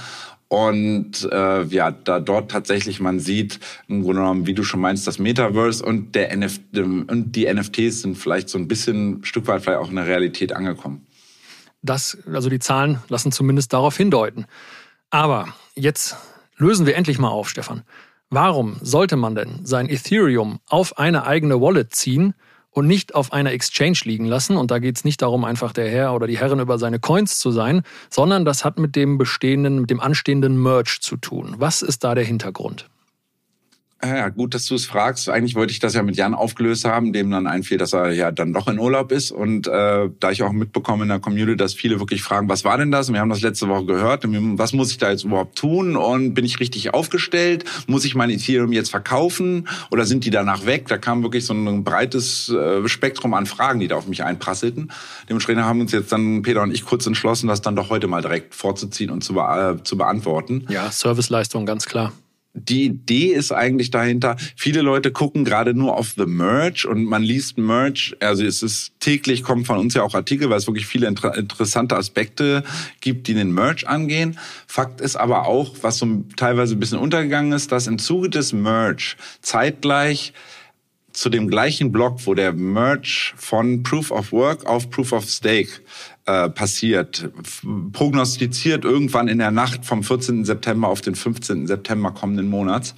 und 0.52 1.30
äh, 1.32 1.64
ja, 1.64 1.92
da 1.92 2.20
dort 2.20 2.52
tatsächlich 2.52 3.00
man 3.00 3.22
sieht, 3.22 3.62
im 3.88 4.02
Grunde 4.02 4.20
genommen, 4.20 4.48
wie 4.48 4.54
du 4.54 4.64
schon 4.64 4.82
meinst, 4.82 5.08
das 5.08 5.18
Metaverse 5.18 5.82
und 5.82 6.14
der 6.14 6.30
NF 6.34 6.60
und 6.76 7.32
die 7.38 7.52
NFTs 7.52 8.02
sind 8.02 8.18
vielleicht 8.18 8.50
so 8.50 8.58
ein 8.58 8.68
bisschen 8.68 9.20
ein 9.20 9.24
Stück 9.24 9.48
weit 9.48 9.62
vielleicht 9.62 9.80
auch 9.80 9.90
in 9.90 9.96
der 9.96 10.08
Realität 10.08 10.52
angekommen. 10.52 11.08
Das, 11.82 12.18
also 12.26 12.50
die 12.50 12.60
Zahlen 12.60 13.00
lassen 13.08 13.32
zumindest 13.32 13.72
darauf 13.72 13.96
hindeuten. 13.96 14.46
Aber 15.10 15.48
jetzt 15.74 16.18
lösen 16.58 16.86
wir 16.86 16.98
endlich 16.98 17.18
mal 17.18 17.30
auf, 17.30 17.50
Stefan. 17.50 17.84
Warum 18.34 18.78
sollte 18.82 19.18
man 19.18 19.36
denn 19.36 19.60
sein 19.66 19.90
Ethereum 19.90 20.62
auf 20.70 20.98
eine 20.98 21.26
eigene 21.28 21.60
Wallet 21.60 21.94
ziehen 21.94 22.34
und 22.72 22.88
nicht 22.88 23.14
auf 23.14 23.34
einer 23.34 23.52
Exchange 23.52 24.00
liegen 24.06 24.26
lassen. 24.26 24.56
Und 24.56 24.72
da 24.72 24.80
geht 24.80 24.96
es 24.96 25.04
nicht 25.04 25.22
darum, 25.22 25.44
einfach 25.44 25.74
der 25.74 25.90
Herr 25.90 26.14
oder 26.14 26.28
die 26.28 26.38
Herrin 26.38 26.60
über 26.60 26.80
seine 26.80 27.00
Coins 27.00 27.38
zu 27.38 27.52
sein, 27.52 27.84
sondern 28.10 28.46
das 28.46 28.64
hat 28.66 28.80
mit 28.80 28.96
dem 28.96 29.18
bestehenden, 29.18 29.82
mit 29.82 29.90
dem 29.90 30.00
anstehenden 30.00 30.62
Merch 30.62 31.02
zu 31.02 31.18
tun. 31.18 31.56
Was 31.58 31.82
ist 31.82 32.04
da 32.06 32.16
der 32.16 32.24
Hintergrund? 32.24 32.90
Ja, 34.04 34.30
gut, 34.30 34.56
dass 34.56 34.66
du 34.66 34.74
es 34.74 34.86
fragst. 34.86 35.30
Eigentlich 35.30 35.54
wollte 35.54 35.72
ich 35.72 35.80
das 35.80 35.94
ja 35.94 36.02
mit 36.02 36.16
Jan 36.16 36.34
aufgelöst 36.34 36.86
haben, 36.86 37.14
dem 37.14 37.30
dann 37.30 37.46
einfiel, 37.46 37.78
dass 37.78 37.94
er 37.94 38.12
ja 38.12 38.32
dann 38.32 38.52
doch 38.52 38.68
in 38.68 38.80
Urlaub 38.80 39.12
ist. 39.12 39.32
Und 39.32 39.68
äh, 39.68 40.10
da 40.20 40.32
ich 40.32 40.42
auch 40.42 40.52
mitbekomme 40.52 41.04
in 41.04 41.10
der 41.10 41.20
Community, 41.20 41.56
dass 41.56 41.76
viele 41.76 42.00
wirklich 42.00 42.24
fragen, 42.24 42.50
was 42.50 42.64
war 42.64 42.78
denn 42.80 42.90
das? 42.90 43.10
Und 43.10 43.14
wir 43.14 43.22
haben 43.22 43.30
das 43.30 43.42
letzte 43.42 43.68
Woche 43.68 43.86
gehört. 43.86 44.24
was 44.26 44.74
muss 44.74 44.92
ich 44.92 44.98
da 44.98 45.12
jetzt 45.12 45.24
überhaupt 45.24 45.56
tun? 45.56 45.96
Und 45.96 46.34
bin 46.34 46.46
ich 46.46 46.60
richtig 46.60 46.94
aufgestellt? 46.94 47.66
Muss 47.86 48.04
ich 48.04 48.16
mein 48.16 48.32
Ethereum 48.32 48.72
jetzt 48.72 48.90
verkaufen? 48.90 49.68
Oder 49.92 50.06
sind 50.06 50.26
die 50.26 50.32
danach 50.32 50.66
weg? 50.66 50.88
Da 50.88 50.98
kam 50.98 51.22
wirklich 51.22 51.46
so 51.46 51.54
ein 51.54 51.84
breites 51.84 52.50
äh, 52.50 52.88
Spektrum 52.88 53.36
an 53.36 53.46
Fragen, 53.46 53.80
die 53.80 53.88
da 53.88 53.98
auf 53.98 54.08
mich 54.08 54.24
einprasselten. 54.24 54.92
Dementsprechend 55.30 55.64
haben 55.64 55.80
uns 55.80 55.92
jetzt 55.92 56.12
dann 56.12 56.42
Peter 56.42 56.64
und 56.64 56.74
ich 56.74 56.86
kurz 56.86 57.06
entschlossen, 57.06 57.48
das 57.48 57.62
dann 57.62 57.76
doch 57.76 57.92
heute 57.92 58.08
mal 58.08 58.22
direkt 58.22 58.56
vorzuziehen 58.56 59.12
und 59.12 59.24
zu, 59.24 59.34
be 59.34 59.78
äh, 59.80 59.84
zu 59.84 59.96
beantworten. 59.96 60.66
Ja, 60.70 60.90
Serviceleistung, 60.90 61.68
ganz 61.68 61.86
klar 61.86 62.12
die 62.54 62.86
Idee 62.86 63.28
ist 63.28 63.52
eigentlich 63.52 63.92
dahinter, 63.92 64.36
viele 64.56 64.82
Leute 64.82 65.12
gucken 65.12 65.46
gerade 65.46 65.74
nur 65.74 65.98
auf 65.98 66.14
The 66.18 66.26
Merch 66.26 66.86
und 66.86 67.06
man 67.06 67.24
liest 67.24 67.58
Merch, 67.58 68.16
also 68.20 68.44
es 68.44 68.62
ist 68.62 68.92
täglich 69.00 69.44
kommen 69.44 69.64
von 69.64 69.78
uns 69.78 69.94
ja 69.94 70.04
auch 70.04 70.14
Artikel, 70.14 70.50
weil 70.50 70.58
es 70.58 70.68
wirklich 70.68 70.86
viele 70.86 71.08
inter 71.08 71.38
interessante 71.38 71.96
Aspekte 71.96 72.64
gibt, 73.00 73.28
die 73.28 73.34
den 73.34 73.54
Merch 73.54 73.88
angehen. 73.88 74.38
Fakt 74.68 75.00
ist 75.00 75.16
aber 75.16 75.48
auch, 75.48 75.76
was 75.82 75.98
so 75.98 76.24
teilweise 76.36 76.76
ein 76.76 76.80
bisschen 76.80 77.00
untergegangen 77.00 77.54
ist, 77.54 77.72
dass 77.72 77.88
im 77.88 78.00
Zuge 78.00 78.30
des 78.30 78.52
Merch 78.52 79.16
zeitgleich 79.42 80.34
zu 81.14 81.30
dem 81.30 81.50
gleichen 81.50 81.92
Block, 81.92 82.26
wo 82.26 82.34
der 82.34 82.54
Merch 82.54 83.34
von 83.36 83.84
Proof 83.84 84.12
of 84.12 84.32
Work 84.32 84.66
auf 84.66 84.90
Proof 84.90 85.12
of 85.12 85.26
Stake 85.26 85.70
äh, 86.26 86.50
passiert, 86.50 87.30
prognostiziert 87.94 88.86
irgendwann 88.86 89.28
in 89.28 89.40
der 89.40 89.52
Nacht 89.52 89.86
vom 89.86 90.04
14. 90.04 90.46
September 90.46 90.88
auf 90.88 91.02
den 91.02 91.16
15. 91.16 91.68
September 91.68 92.12
kommenden 92.12 92.48
Monats 92.48 92.96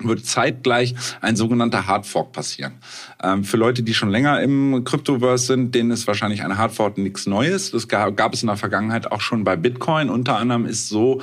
wird 0.00 0.26
zeitgleich 0.26 0.94
ein 1.22 1.36
sogenannter 1.36 1.86
Hardfork 1.86 2.32
passieren. 2.32 2.74
Ähm, 3.22 3.44
für 3.44 3.56
Leute, 3.56 3.82
die 3.82 3.94
schon 3.94 4.10
länger 4.10 4.42
im 4.42 4.84
Cryptoverse 4.84 5.46
sind, 5.46 5.74
denen 5.74 5.90
ist 5.90 6.06
wahrscheinlich 6.06 6.42
eine 6.42 6.58
Hardfork 6.58 6.98
nichts 6.98 7.26
Neues. 7.26 7.70
Das 7.70 7.88
gab 7.88 8.34
es 8.34 8.42
in 8.42 8.48
der 8.48 8.56
Vergangenheit 8.56 9.10
auch 9.10 9.22
schon 9.22 9.44
bei 9.44 9.56
Bitcoin. 9.56 10.10
Unter 10.10 10.36
anderem 10.36 10.66
ist 10.66 10.88
so, 10.88 11.22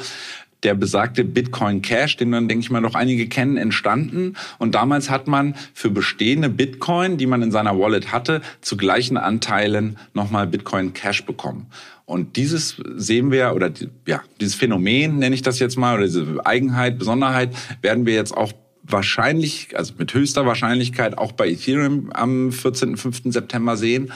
der 0.63 0.76
besagte 0.76 1.23
Bitcoin 1.23 1.82
Cash, 1.82 2.17
den 2.17 2.32
dann, 2.32 2.47
denke 2.47 2.63
ich 2.63 2.71
mal, 2.71 2.82
noch 2.82 2.95
einige 2.95 3.28
kennen, 3.28 3.58
entstanden. 3.58 4.36
Und 4.60 4.76
damals 4.76 5.10
hat 5.10 5.28
man 5.28 5.56
für 5.73 5.89
bestehende 5.89 6.49
Bitcoin, 6.49 7.17
die 7.17 7.28
man 7.28 7.41
in 7.41 7.52
seiner 7.52 7.78
Wallet 7.78 8.12
hatte, 8.12 8.41
zu 8.62 8.78
gleichen 8.78 9.17
Anteilen 9.17 9.97
nochmal 10.13 10.47
Bitcoin 10.47 10.93
Cash 10.93 11.26
bekommen. 11.26 11.67
Und 12.06 12.36
dieses 12.36 12.78
sehen 12.95 13.32
wir, 13.32 13.54
oder 13.56 13.71
ja, 14.06 14.21
dieses 14.41 14.56
Phänomen 14.56 15.19
nenne 15.19 15.36
ich 15.36 15.41
das 15.41 15.60
jetzt 15.60 15.78
mal, 15.78 15.95
oder 15.95 16.06
diese 16.06 16.45
Eigenheit, 16.45 16.99
Besonderheit, 16.99 17.49
werden 17.82 18.06
wir 18.06 18.13
jetzt 18.13 18.36
auch 18.36 18.52
wahrscheinlich, 18.84 19.69
also 19.78 19.93
mit 19.97 20.13
höchster 20.13 20.45
Wahrscheinlichkeit 20.45 21.17
auch 21.17 21.32
bei 21.32 21.47
Ethereum 21.47 22.12
am 22.13 22.52
14. 22.52 22.97
5. 22.97 23.21
September 23.26 23.78
sehen 23.78 24.12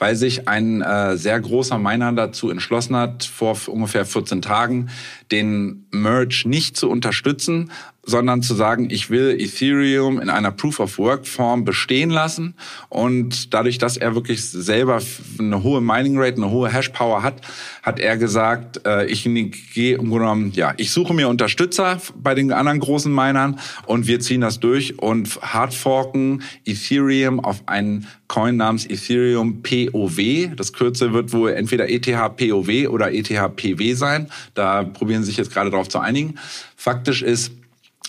weil 0.00 0.16
sich 0.16 0.48
ein 0.48 0.80
äh, 0.80 1.16
sehr 1.16 1.38
großer 1.38 1.78
Miner 1.78 2.12
dazu 2.12 2.50
entschlossen 2.50 2.96
hat, 2.96 3.22
vor 3.22 3.56
ungefähr 3.66 4.06
14 4.06 4.40
Tagen 4.40 4.88
den 5.32 5.86
Merge 5.90 6.42
nicht 6.46 6.76
zu 6.76 6.88
unterstützen, 6.88 7.70
sondern 8.02 8.42
zu 8.42 8.54
sagen, 8.54 8.88
ich 8.90 9.10
will 9.10 9.36
Ethereum 9.38 10.20
in 10.20 10.30
einer 10.30 10.50
Proof-of-Work-Form 10.50 11.64
bestehen 11.64 12.10
lassen. 12.10 12.54
Und 12.88 13.52
dadurch, 13.52 13.78
dass 13.78 13.96
er 13.96 14.14
wirklich 14.14 14.42
selber 14.42 15.00
eine 15.38 15.62
hohe 15.62 15.80
Mining-Rate, 15.80 16.36
eine 16.38 16.50
hohe 16.50 16.72
Hash-Power 16.72 17.22
hat, 17.22 17.42
hat 17.82 18.00
er 18.00 18.16
gesagt, 18.16 18.86
äh, 18.86 19.06
ich 19.06 19.24
gehe 19.24 19.96
im 19.96 20.08
Grunde 20.08 20.18
genommen, 20.18 20.52
ja, 20.54 20.74
ich 20.76 20.90
suche 20.90 21.14
mir 21.14 21.28
Unterstützer 21.28 22.00
bei 22.16 22.34
den 22.34 22.52
anderen 22.52 22.80
großen 22.80 23.14
Minern 23.14 23.58
und 23.86 24.06
wir 24.06 24.20
ziehen 24.20 24.40
das 24.40 24.60
durch 24.60 24.98
und 24.98 25.40
hardforken 25.42 26.42
Ethereum 26.64 27.40
auf 27.40 27.62
einen 27.66 28.06
Coin 28.28 28.56
namens 28.56 28.86
Ethereum 28.86 29.62
POW. 29.62 30.54
Das 30.54 30.72
Kürzel 30.72 31.12
wird 31.12 31.32
wohl 31.32 31.50
entweder 31.50 31.88
ETH 31.90 32.06
POW 32.06 32.88
oder 32.88 33.12
ETH 33.12 33.28
PW 33.56 33.94
sein. 33.94 34.28
Da 34.54 34.84
probieren 34.84 35.19
sie 35.22 35.28
sich 35.28 35.36
jetzt 35.36 35.52
gerade 35.52 35.70
darauf 35.70 35.88
zu 35.88 35.98
einigen. 35.98 36.34
Faktisch 36.76 37.22
ist, 37.22 37.52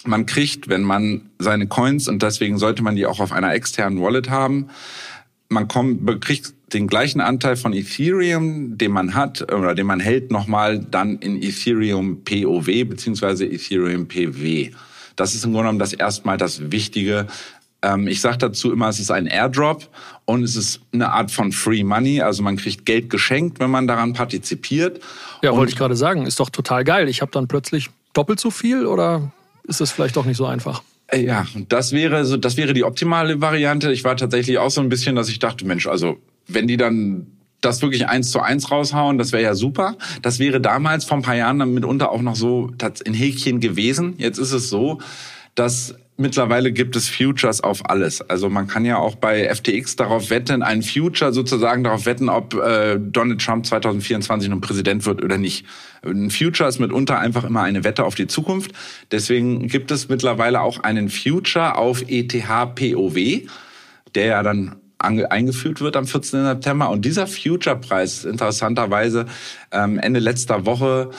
man 0.04 0.26
kriegt, 0.26 0.68
wenn 0.68 0.82
man 0.82 1.30
seine 1.40 1.68
Coins, 1.68 2.08
und 2.08 2.24
deswegen 2.24 2.58
sollte 2.58 2.84
man 2.84 2.96
die 2.96 3.06
auch 3.06 3.20
auf 3.20 3.32
einer 3.32 3.54
externen 3.54 4.02
Wallet 4.02 4.30
haben, 4.30 4.70
man 5.50 5.68
kommt, 5.68 6.22
kriegt 6.22 6.54
den 6.74 6.88
gleichen 6.88 7.20
Anteil 7.20 7.58
von 7.58 7.74
Ethereum, 7.74 8.78
den 8.78 8.92
man 8.92 9.14
hat 9.14 9.52
oder 9.52 9.76
den 9.76 9.86
man 9.86 10.00
hält, 10.00 10.32
nochmal 10.32 10.80
dann 10.80 11.18
in 11.20 11.42
Ethereum 11.42 12.24
POW 12.24 12.66
beziehungsweise 12.86 13.46
Ethereum 13.46 14.08
PW. 14.08 14.72
Das 15.18 15.36
ist 15.36 15.44
im 15.44 15.52
Grunde 15.52 15.64
genommen 15.64 15.80
das 15.80 15.94
erstmal 15.94 16.38
das 16.38 16.72
Wichtige. 16.72 17.28
Ähm, 17.82 18.08
ich 18.08 18.22
sage 18.22 18.38
dazu 18.38 18.72
immer, 18.72 18.90
es 18.90 19.00
ist 19.00 19.12
ein 19.12 19.28
Airdrop 19.28 19.88
und 20.26 20.44
es 20.44 20.56
ist 20.56 20.82
eine 20.94 21.12
Art 21.12 21.32
von 21.32 21.52
Free 21.52 21.84
Money. 21.84 22.22
Also 22.22 22.44
man 22.44 22.58
kriegt 22.58 22.86
Geld 22.86 23.10
geschenkt, 23.10 23.60
wenn 23.60 23.72
man 23.72 23.88
daran 23.88 24.14
partizipiert. 24.14 25.02
Ja, 25.42 25.56
wollte 25.56 25.72
ich 25.72 25.78
gerade 25.78 25.96
sagen. 25.96 26.26
Ist 26.26 26.40
doch 26.40 26.50
total 26.50 26.84
geil. 26.84 27.10
Ich 27.10 27.22
habe 27.22 27.32
dann 27.32 27.48
plötzlich 27.48 27.90
doppelt 28.14 28.40
so 28.40 28.52
viel 28.52 28.86
oder 28.86 29.32
ist 29.64 29.82
das 29.82 29.92
vielleicht 29.92 30.16
doch 30.16 30.26
nicht 30.26 30.38
so 30.38 30.46
einfach. 30.46 30.84
Äh, 31.08 31.24
ja, 31.24 31.46
das 31.70 31.92
wäre 31.92 32.26
so, 32.26 32.38
das 32.38 32.58
wäre 32.58 32.74
die 32.74 32.84
optimale 32.84 33.42
Variante. 33.42 33.92
Ich 33.92 34.04
war 34.04 34.16
tatsächlich 34.16 34.58
auch 34.58 34.72
so 34.72 34.82
ein 34.82 34.90
bisschen, 34.90 35.16
dass 35.16 35.30
ich 35.30 35.40
dachte, 35.40 35.66
Mensch, 35.66 35.88
also 35.88 36.18
wenn 36.48 36.68
die 36.68 36.78
dann 36.78 37.28
das 37.62 37.82
wirklich 37.82 38.08
eins 38.08 38.32
zu 38.32 38.40
eins 38.40 38.72
raushauen, 38.72 39.18
das 39.18 39.32
wäre 39.32 39.44
ja 39.44 39.54
super. 39.54 39.96
Das 40.22 40.40
wäre 40.40 40.60
damals 40.60 41.06
vor 41.06 41.18
ein 41.18 41.24
paar 41.24 41.36
Jahren 41.36 41.60
dann 41.60 41.74
mitunter 41.74 42.12
auch 42.12 42.22
noch 42.22 42.36
so 42.36 42.72
in 43.06 43.14
Häkchen 43.14 43.60
gewesen. 43.60 44.16
Jetzt 44.18 44.40
ist 44.40 44.52
es 44.52 44.70
so, 44.70 45.00
dass 45.54 45.96
mittlerweile 46.22 46.72
gibt 46.72 46.96
es 46.96 47.10
Futures 47.10 47.62
auf 47.62 47.90
alles. 47.90 48.22
Also 48.22 48.50
man 48.50 48.68
kann 48.68 48.86
ja 48.86 48.98
auch 48.98 49.16
bei 49.16 49.54
FTX 49.54 49.96
darauf 49.96 50.30
wetten, 50.30 50.64
ein 50.64 50.82
Future 50.82 51.34
sozusagen 51.34 51.84
darauf 51.84 52.06
wetten, 52.06 52.30
ob 52.30 52.54
äh, 52.54 52.98
Donald 53.00 53.42
Trump 53.42 53.66
2024 53.66 54.50
nun 54.50 54.62
Präsident 54.62 55.06
wird 55.06 55.24
oder 55.24 55.38
nicht. 55.38 55.66
Ein 56.04 56.32
Future 56.32 56.70
ist 56.70 56.80
mitunter 56.80 57.20
einfach 57.20 57.44
immer 57.44 57.62
eine 57.62 57.84
Wette 57.84 58.06
auf 58.06 58.16
die 58.16 58.28
Zukunft. 58.28 58.72
Deswegen 59.12 59.68
gibt 59.68 59.92
es 59.92 60.08
mittlerweile 60.08 60.62
auch 60.62 60.80
einen 60.80 61.10
Future 61.10 61.76
auf 61.76 62.04
ETH-POW, 62.08 63.48
der 64.16 64.26
ja 64.26 64.44
dann 64.44 64.78
eingeführt 64.98 65.82
wird 65.82 65.98
am 65.98 66.06
14. 66.06 66.44
September. 66.44 66.90
Und 66.90 67.06
dieser 67.06 67.28
Future-Preis 67.28 68.24
interessanterweise 68.24 69.26
ähm, 69.72 69.98
Ende 69.98 70.20
letzter 70.20 70.66
Woche 70.66 71.10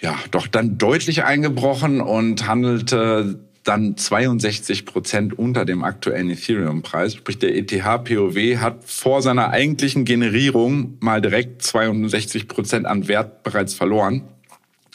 ja 0.00 0.14
doch 0.30 0.46
dann 0.46 0.78
deutlich 0.78 1.24
eingebrochen 1.24 2.00
und 2.00 2.46
handelte 2.46 3.40
dann 3.64 3.96
62 3.96 4.84
Prozent 4.84 5.38
unter 5.38 5.64
dem 5.64 5.82
aktuellen 5.82 6.30
Ethereum-Preis. 6.30 7.14
Sprich, 7.14 7.38
der 7.38 7.56
ETH-POW 7.56 8.58
hat 8.60 8.84
vor 8.84 9.22
seiner 9.22 9.50
eigentlichen 9.50 10.04
Generierung 10.04 10.98
mal 11.00 11.20
direkt 11.20 11.62
62 11.62 12.46
Prozent 12.46 12.86
an 12.86 13.08
Wert 13.08 13.42
bereits 13.42 13.74
verloren. 13.74 14.22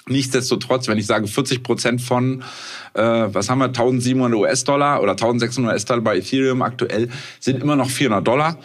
Nichtsdestotrotz, 0.07 0.87
wenn 0.87 0.97
ich 0.97 1.05
sage 1.05 1.27
40 1.27 1.61
Prozent 1.61 2.01
von, 2.01 2.43
äh, 2.93 3.01
was 3.01 3.49
haben 3.49 3.59
wir, 3.59 3.65
1700 3.65 4.39
US-Dollar 4.39 5.01
oder 5.01 5.11
1600 5.11 5.73
US-Dollar 5.73 6.01
bei 6.01 6.17
Ethereum 6.17 6.61
aktuell, 6.61 7.09
sind 7.39 7.61
immer 7.61 7.75
noch 7.75 7.89
400 7.89 8.27
Dollar 8.27 8.57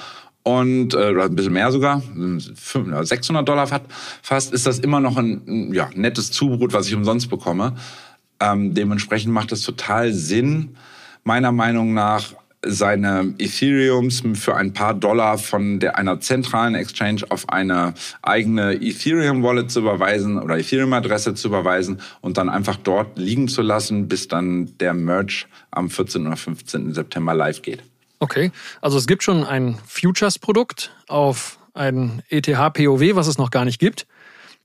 und 0.43 0.95
äh, 0.95 1.23
ein 1.23 1.35
bisschen 1.35 1.53
mehr 1.53 1.73
sogar, 1.73 2.03
600 2.17 3.49
Dollar 3.49 3.67
fast, 4.23 4.53
ist 4.53 4.67
das 4.67 4.79
immer 4.79 5.01
noch 5.01 5.17
ein 5.17 5.73
ja, 5.73 5.89
nettes 5.95 6.31
Zubrot, 6.33 6.73
was 6.73 6.87
ich 6.87 6.95
umsonst 6.95 7.31
bekomme. 7.31 7.75
Ähm, 8.45 8.75
dementsprechend 8.75 9.33
macht 9.33 9.53
es 9.53 9.63
total 9.63 10.13
Sinn, 10.13 10.77
meiner 11.25 11.53
Meinung 11.53 11.95
nach, 11.95 12.35
seine 12.67 13.35
Ethereums 13.39 14.23
für 14.35 14.57
ein 14.57 14.73
paar 14.73 14.95
Dollar 14.95 15.37
von 15.37 15.81
der, 15.81 15.99
einer 15.99 16.21
zentralen 16.21 16.75
Exchange 16.75 17.23
auf 17.29 17.49
eine 17.51 17.93
eigene 18.23 18.81
Ethereum-Wallet 18.81 19.71
zu 19.71 19.81
überweisen 19.81 20.39
oder 20.39 20.59
Ethereum-Adresse 20.59 21.35
zu 21.35 21.49
überweisen 21.49 22.01
und 22.23 22.39
dann 22.39 22.49
einfach 22.49 22.77
dort 22.77 23.19
liegen 23.19 23.49
zu 23.49 23.61
lassen, 23.61 24.09
bis 24.09 24.29
dann 24.29 24.77
der 24.79 24.95
Merge 24.95 25.45
am 25.71 25.91
14. 25.91 26.27
oder 26.27 26.37
15. 26.37 26.95
September 26.95 27.35
live 27.35 27.61
geht. 27.61 27.83
Okay, 28.19 28.51
also 28.81 28.97
es 28.97 29.07
gibt 29.07 29.23
schon 29.23 29.45
ein 29.45 29.77
Futures-Produkt 29.87 30.91
auf 31.07 31.59
ein 31.75 32.23
ETH-POW, 32.31 33.15
was 33.15 33.27
es 33.27 33.37
noch 33.37 33.51
gar 33.51 33.67
nicht 33.67 33.79
gibt. 33.79 34.07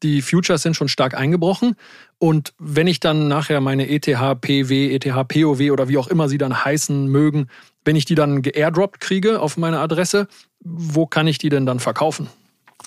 Die 0.04 0.22
Futures 0.22 0.62
sind 0.62 0.76
schon 0.76 0.88
stark 0.88 1.14
eingebrochen. 1.14 1.76
Und 2.18 2.54
wenn 2.58 2.88
ich 2.88 3.00
dann 3.00 3.28
nachher 3.28 3.62
meine 3.62 3.90
ETH 3.90 4.06
PW, 4.06 4.96
ETH 4.96 5.28
POW 5.28 5.72
oder 5.72 5.90
wie 5.90 5.98
auch 5.98 6.08
immer 6.08 6.30
sie 6.30 6.38
dann 6.38 6.64
heißen 6.64 7.08
mögen, 7.08 7.48
wenn 7.86 7.96
ich 7.96 8.06
die 8.06 8.16
dann 8.16 8.42
geairdroppt 8.42 9.00
kriege 9.00 9.42
auf 9.42 9.58
meine 9.58 9.80
Adresse, 9.80 10.28
wo 10.62 11.06
kann 11.06 11.28
ich 11.28 11.38
die 11.38 11.50
denn 11.50 11.66
dann 11.66 11.80
verkaufen? 11.80 12.28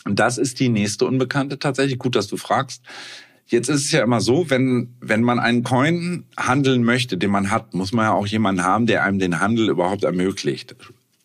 Das 0.05 0.39
ist 0.39 0.61
die 0.61 0.69
nächste 0.69 1.07
Unbekannte 1.07 1.59
tatsächlich. 1.59 1.99
Gut, 1.99 2.17
dass 2.17 2.27
du 2.27 2.37
fragst. 2.37 2.83
Jetzt 3.47 3.69
ist 3.69 3.85
es 3.85 3.93
ja 3.93 4.03
immer 4.03 4.21
so, 4.21 4.49
wenn, 4.49 4.95
wenn 5.01 5.23
man 5.23 5.39
einen 5.39 5.63
Coin 5.63 6.25
handeln 6.39 6.85
möchte, 6.85 7.19
den 7.19 7.31
man 7.31 7.51
hat, 7.51 7.75
muss 7.75 7.93
man 7.93 8.07
ja 8.07 8.13
auch 8.13 8.27
jemanden 8.27 8.65
haben, 8.65 8.87
der 8.87 9.05
einem 9.05 9.19
den 9.19 9.41
Handel 9.41 9.69
überhaupt 9.69 10.05
ermöglicht. 10.05 10.75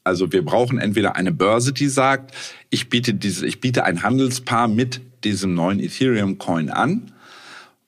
Also 0.04 0.32
wir 0.32 0.44
brauchen 0.44 0.78
entweder 0.78 1.16
eine 1.16 1.32
Börse, 1.32 1.74
die 1.74 1.88
sagt, 1.88 2.34
ich 2.70 2.90
biete 2.90 3.14
diese, 3.14 3.46
ich 3.46 3.60
biete 3.60 3.84
ein 3.84 4.04
Handelspaar 4.04 4.68
mit 4.68 5.02
diesem 5.24 5.54
neuen 5.54 5.80
Ethereum 5.80 6.38
Coin 6.38 6.70
an. 6.70 7.12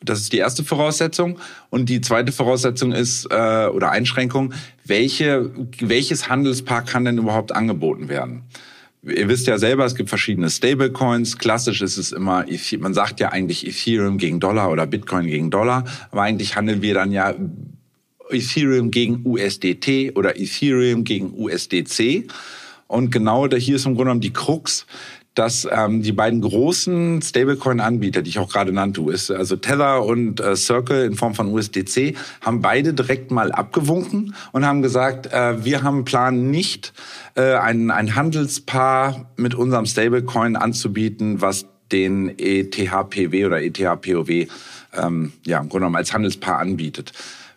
Das 0.01 0.21
ist 0.21 0.31
die 0.31 0.37
erste 0.37 0.63
Voraussetzung. 0.63 1.39
Und 1.69 1.89
die 1.89 2.01
zweite 2.01 2.31
Voraussetzung 2.31 2.93
ist, 2.93 3.25
äh, 3.29 3.67
oder 3.67 3.91
Einschränkung, 3.91 4.53
welche, 4.85 5.51
welches 5.79 6.29
Handelspaar 6.29 6.85
kann 6.85 7.05
denn 7.05 7.17
überhaupt 7.17 7.51
angeboten 7.51 8.07
werden? 8.07 8.43
Ihr 9.03 9.29
wisst 9.29 9.47
ja 9.47 9.57
selber, 9.57 9.85
es 9.85 9.95
gibt 9.95 10.09
verschiedene 10.09 10.49
Stablecoins. 10.49 11.37
Klassisch 11.37 11.81
ist 11.81 11.97
es 11.97 12.11
immer, 12.11 12.45
man 12.79 12.93
sagt 12.93 13.19
ja 13.19 13.29
eigentlich 13.29 13.65
Ethereum 13.65 14.17
gegen 14.17 14.39
Dollar 14.39 14.71
oder 14.71 14.85
Bitcoin 14.85 15.25
gegen 15.25 15.49
Dollar, 15.51 15.85
aber 16.11 16.23
eigentlich 16.23 16.55
handeln 16.55 16.81
wir 16.81 16.93
dann 16.93 17.11
ja 17.11 17.33
Ethereum 18.29 18.91
gegen 18.91 19.21
USDT 19.25 20.15
oder 20.15 20.37
Ethereum 20.37 21.03
gegen 21.03 21.33
USDC. 21.33 22.27
Und 22.87 23.11
genau 23.11 23.47
hier 23.47 23.75
ist 23.75 23.85
im 23.85 23.93
Grunde 23.93 24.05
genommen 24.05 24.21
die 24.21 24.33
Krux, 24.33 24.85
dass 25.35 25.67
ähm, 25.71 26.01
die 26.01 26.11
beiden 26.11 26.41
großen 26.41 27.21
Stablecoin-Anbieter, 27.21 28.21
die 28.21 28.29
ich 28.29 28.39
auch 28.39 28.51
gerade 28.51 28.71
nannte, 28.71 29.01
US, 29.01 29.31
also 29.31 29.55
Tether 29.55 30.03
und 30.03 30.39
äh, 30.39 30.55
Circle 30.55 31.05
in 31.05 31.15
Form 31.15 31.35
von 31.35 31.47
USDC, 31.47 32.15
haben 32.41 32.61
beide 32.61 32.93
direkt 32.93 33.31
mal 33.31 33.51
abgewunken 33.51 34.35
und 34.51 34.65
haben 34.65 34.81
gesagt, 34.81 35.31
äh, 35.31 35.63
wir 35.63 35.83
haben 35.83 36.03
Plan 36.03 36.49
nicht, 36.49 36.93
äh, 37.35 37.55
ein, 37.55 37.91
ein 37.91 38.15
Handelspaar 38.15 39.29
mit 39.37 39.55
unserem 39.55 39.85
Stablecoin 39.85 40.55
anzubieten, 40.55 41.41
was 41.41 41.65
den 41.91 42.37
ETHPW 42.37 43.45
oder 43.45 43.61
ETHPOW 43.61 44.47
ähm, 44.93 45.33
ja, 45.45 45.59
im 45.59 45.69
Grunde 45.69 45.85
genommen 45.85 45.95
als 45.95 46.13
Handelspaar 46.13 46.59
anbietet. 46.59 47.13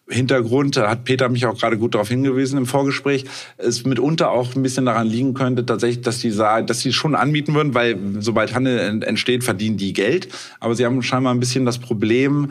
Hintergrund, 0.08 0.76
hat 0.76 1.04
Peter 1.04 1.28
mich 1.28 1.46
auch 1.46 1.58
gerade 1.58 1.78
gut 1.78 1.94
darauf 1.94 2.08
hingewiesen 2.08 2.58
im 2.58 2.66
Vorgespräch, 2.66 3.24
es 3.56 3.84
mitunter 3.84 4.30
auch 4.30 4.54
ein 4.54 4.62
bisschen 4.62 4.84
daran 4.84 5.06
liegen 5.06 5.32
könnte, 5.32 5.64
tatsächlich, 5.64 6.02
dass 6.02 6.20
sie 6.20 6.30
sagen, 6.30 6.66
dass 6.66 6.80
sie 6.80 6.92
schon 6.92 7.14
anbieten 7.14 7.54
würden, 7.54 7.74
weil 7.74 7.98
sobald 8.18 8.54
Handel 8.54 9.02
entsteht, 9.02 9.44
verdienen 9.44 9.76
die 9.76 9.92
Geld. 9.92 10.28
Aber 10.60 10.74
sie 10.74 10.84
haben 10.84 11.02
scheinbar 11.02 11.32
ein 11.32 11.40
bisschen 11.40 11.64
das 11.64 11.78
Problem, 11.78 12.50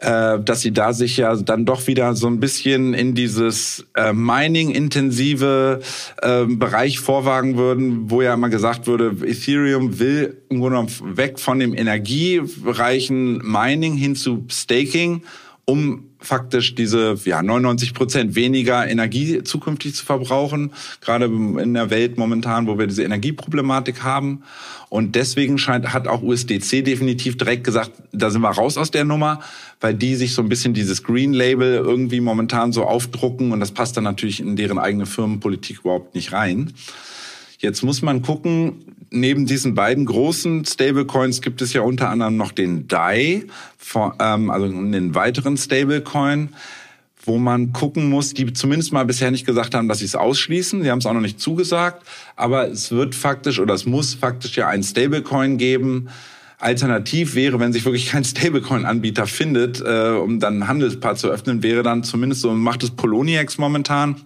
äh, 0.00 0.40
dass 0.40 0.62
sie 0.62 0.72
da 0.72 0.94
sich 0.94 1.18
ja 1.18 1.36
dann 1.36 1.66
doch 1.66 1.86
wieder 1.86 2.14
so 2.14 2.26
ein 2.26 2.40
bisschen 2.40 2.94
in 2.94 3.14
dieses 3.14 3.86
äh, 3.94 4.14
Mining-intensive 4.14 5.80
äh, 6.22 6.46
Bereich 6.46 7.00
vorwagen 7.00 7.58
würden, 7.58 8.10
wo 8.10 8.22
ja 8.22 8.32
immer 8.32 8.48
gesagt 8.48 8.86
wurde, 8.86 9.14
Ethereum 9.24 9.98
will 9.98 10.42
im 10.48 10.60
Grunde 10.60 10.86
genommen 10.86 11.16
weg 11.18 11.38
von 11.38 11.58
dem 11.58 11.74
energiereichen 11.74 13.38
Mining 13.38 13.94
hin 13.94 14.16
zu 14.16 14.46
Staking, 14.50 15.22
um 15.70 16.10
faktisch 16.18 16.74
diese 16.74 17.16
ja 17.24 17.42
99 17.42 17.94
Prozent 17.94 18.34
weniger 18.34 18.88
Energie 18.88 19.44
zukünftig 19.44 19.94
zu 19.94 20.04
verbrauchen, 20.04 20.72
gerade 21.00 21.26
in 21.26 21.74
der 21.74 21.90
Welt 21.90 22.18
momentan, 22.18 22.66
wo 22.66 22.76
wir 22.76 22.88
diese 22.88 23.04
Energieproblematik 23.04 24.02
haben. 24.02 24.42
Und 24.88 25.14
deswegen 25.14 25.58
scheint 25.58 25.92
hat 25.92 26.08
auch 26.08 26.22
USDC 26.22 26.84
definitiv 26.84 27.38
direkt 27.38 27.62
gesagt, 27.62 27.92
da 28.10 28.30
sind 28.30 28.42
wir 28.42 28.50
raus 28.50 28.76
aus 28.76 28.90
der 28.90 29.04
Nummer, 29.04 29.40
weil 29.80 29.94
die 29.94 30.16
sich 30.16 30.34
so 30.34 30.42
ein 30.42 30.48
bisschen 30.48 30.74
dieses 30.74 31.04
Green 31.04 31.32
Label 31.32 31.74
irgendwie 31.74 32.20
momentan 32.20 32.72
so 32.72 32.84
aufdrucken 32.84 33.52
und 33.52 33.60
das 33.60 33.70
passt 33.70 33.96
dann 33.96 34.04
natürlich 34.04 34.40
in 34.40 34.56
deren 34.56 34.80
eigene 34.80 35.06
Firmenpolitik 35.06 35.80
überhaupt 35.80 36.16
nicht 36.16 36.32
rein. 36.32 36.72
Jetzt 37.60 37.82
muss 37.82 38.00
man 38.00 38.22
gucken, 38.22 38.86
neben 39.10 39.44
diesen 39.44 39.74
beiden 39.74 40.06
großen 40.06 40.64
Stablecoins 40.64 41.42
gibt 41.42 41.60
es 41.60 41.74
ja 41.74 41.82
unter 41.82 42.08
anderem 42.08 42.38
noch 42.38 42.52
den 42.52 42.88
DAI, 42.88 43.44
ähm, 44.18 44.50
also 44.50 44.64
einen 44.64 45.14
weiteren 45.14 45.58
Stablecoin, 45.58 46.54
wo 47.22 47.36
man 47.36 47.74
gucken 47.74 48.08
muss, 48.08 48.32
die 48.32 48.50
zumindest 48.54 48.94
mal 48.94 49.04
bisher 49.04 49.30
nicht 49.30 49.44
gesagt 49.44 49.74
haben, 49.74 49.88
dass 49.88 49.98
sie 49.98 50.06
es 50.06 50.14
ausschließen. 50.14 50.82
Sie 50.82 50.90
haben 50.90 51.00
es 51.00 51.06
auch 51.06 51.12
noch 51.12 51.20
nicht 51.20 51.38
zugesagt, 51.38 52.02
aber 52.34 52.66
es 52.66 52.92
wird 52.92 53.14
faktisch 53.14 53.60
oder 53.60 53.74
es 53.74 53.84
muss 53.84 54.14
faktisch 54.14 54.56
ja 54.56 54.66
einen 54.68 54.82
Stablecoin 54.82 55.58
geben. 55.58 56.08
Alternativ 56.56 57.34
wäre, 57.34 57.60
wenn 57.60 57.74
sich 57.74 57.84
wirklich 57.84 58.06
kein 58.06 58.24
Stablecoin-Anbieter 58.24 59.26
findet, 59.26 59.82
äh, 59.82 60.12
um 60.12 60.40
dann 60.40 60.62
ein 60.62 60.68
Handelspaar 60.68 61.16
zu 61.16 61.28
öffnen, 61.28 61.62
wäre 61.62 61.82
dann 61.82 62.04
zumindest 62.04 62.40
so 62.40 62.54
macht 62.54 62.82
es 62.84 62.90
Poloniex 62.90 63.58
momentan 63.58 64.16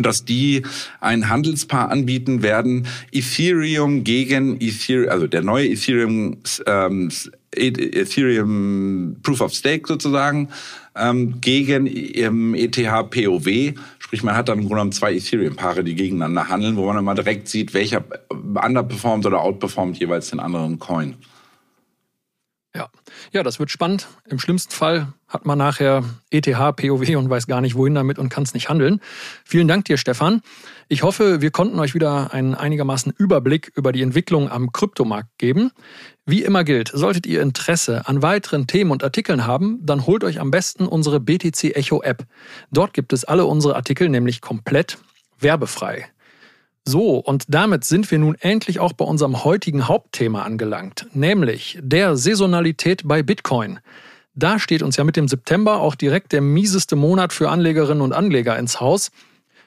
dass 0.00 0.24
die 0.24 0.62
ein 1.00 1.28
Handelspaar 1.28 1.90
anbieten 1.90 2.42
werden, 2.42 2.86
Ethereum 3.12 4.04
gegen 4.04 4.60
Ethereum, 4.60 5.10
also 5.10 5.26
der 5.26 5.42
neue 5.42 5.68
Ethereum, 5.68 6.38
ähm, 6.66 7.10
Ethereum 7.52 9.16
Proof 9.22 9.40
of 9.40 9.52
Stake 9.52 9.88
sozusagen, 9.88 10.48
ähm, 10.94 11.40
gegen 11.40 11.86
ähm, 11.86 12.54
ETH 12.54 12.76
POW. 12.76 13.74
Sprich, 13.98 14.22
man 14.22 14.36
hat 14.36 14.48
dann 14.48 14.58
im 14.58 14.64
Grunde 14.64 14.76
genommen 14.76 14.92
zwei 14.92 15.14
Ethereum-Paare, 15.14 15.84
die 15.84 15.94
gegeneinander 15.94 16.48
handeln, 16.48 16.76
wo 16.76 16.86
man 16.86 16.98
immer 16.98 17.14
direkt 17.14 17.48
sieht, 17.48 17.74
welcher 17.74 18.04
underperformt 18.30 19.26
oder 19.26 19.40
outperformt 19.40 19.98
jeweils 19.98 20.30
den 20.30 20.40
anderen 20.40 20.78
Coin. 20.78 21.14
Ja. 22.78 22.88
ja, 23.32 23.42
das 23.42 23.58
wird 23.58 23.72
spannend. 23.72 24.06
Im 24.28 24.38
schlimmsten 24.38 24.72
Fall 24.72 25.08
hat 25.26 25.44
man 25.44 25.58
nachher 25.58 26.04
ETH, 26.30 26.46
POW 26.46 27.16
und 27.16 27.28
weiß 27.28 27.48
gar 27.48 27.60
nicht 27.60 27.74
wohin 27.74 27.96
damit 27.96 28.20
und 28.20 28.28
kann 28.28 28.44
es 28.44 28.54
nicht 28.54 28.68
handeln. 28.68 29.00
Vielen 29.44 29.66
Dank 29.66 29.86
dir, 29.86 29.96
Stefan. 29.96 30.42
Ich 30.86 31.02
hoffe, 31.02 31.40
wir 31.40 31.50
konnten 31.50 31.80
euch 31.80 31.94
wieder 31.94 32.32
einen 32.32 32.54
einigermaßen 32.54 33.12
Überblick 33.18 33.72
über 33.74 33.90
die 33.90 34.02
Entwicklung 34.02 34.48
am 34.48 34.70
Kryptomarkt 34.70 35.28
geben. 35.38 35.72
Wie 36.24 36.44
immer 36.44 36.62
gilt, 36.62 36.92
solltet 36.94 37.26
ihr 37.26 37.42
Interesse 37.42 38.06
an 38.06 38.22
weiteren 38.22 38.68
Themen 38.68 38.92
und 38.92 39.02
Artikeln 39.02 39.44
haben, 39.44 39.80
dann 39.82 40.06
holt 40.06 40.22
euch 40.22 40.38
am 40.38 40.52
besten 40.52 40.86
unsere 40.86 41.18
BTC 41.18 41.74
Echo 41.74 42.00
App. 42.02 42.26
Dort 42.70 42.94
gibt 42.94 43.12
es 43.12 43.24
alle 43.24 43.44
unsere 43.44 43.74
Artikel 43.74 44.08
nämlich 44.08 44.40
komplett 44.40 44.98
werbefrei. 45.40 46.06
So, 46.90 47.18
und 47.18 47.44
damit 47.48 47.84
sind 47.84 48.10
wir 48.10 48.18
nun 48.18 48.34
endlich 48.36 48.80
auch 48.80 48.94
bei 48.94 49.04
unserem 49.04 49.44
heutigen 49.44 49.88
Hauptthema 49.88 50.44
angelangt, 50.44 51.06
nämlich 51.12 51.78
der 51.82 52.16
Saisonalität 52.16 53.02
bei 53.04 53.22
Bitcoin. 53.22 53.80
Da 54.34 54.58
steht 54.58 54.82
uns 54.82 54.96
ja 54.96 55.04
mit 55.04 55.14
dem 55.14 55.28
September 55.28 55.80
auch 55.80 55.94
direkt 55.94 56.32
der 56.32 56.40
mieseste 56.40 56.96
Monat 56.96 57.34
für 57.34 57.50
Anlegerinnen 57.50 58.00
und 58.00 58.14
Anleger 58.14 58.58
ins 58.58 58.80
Haus. 58.80 59.10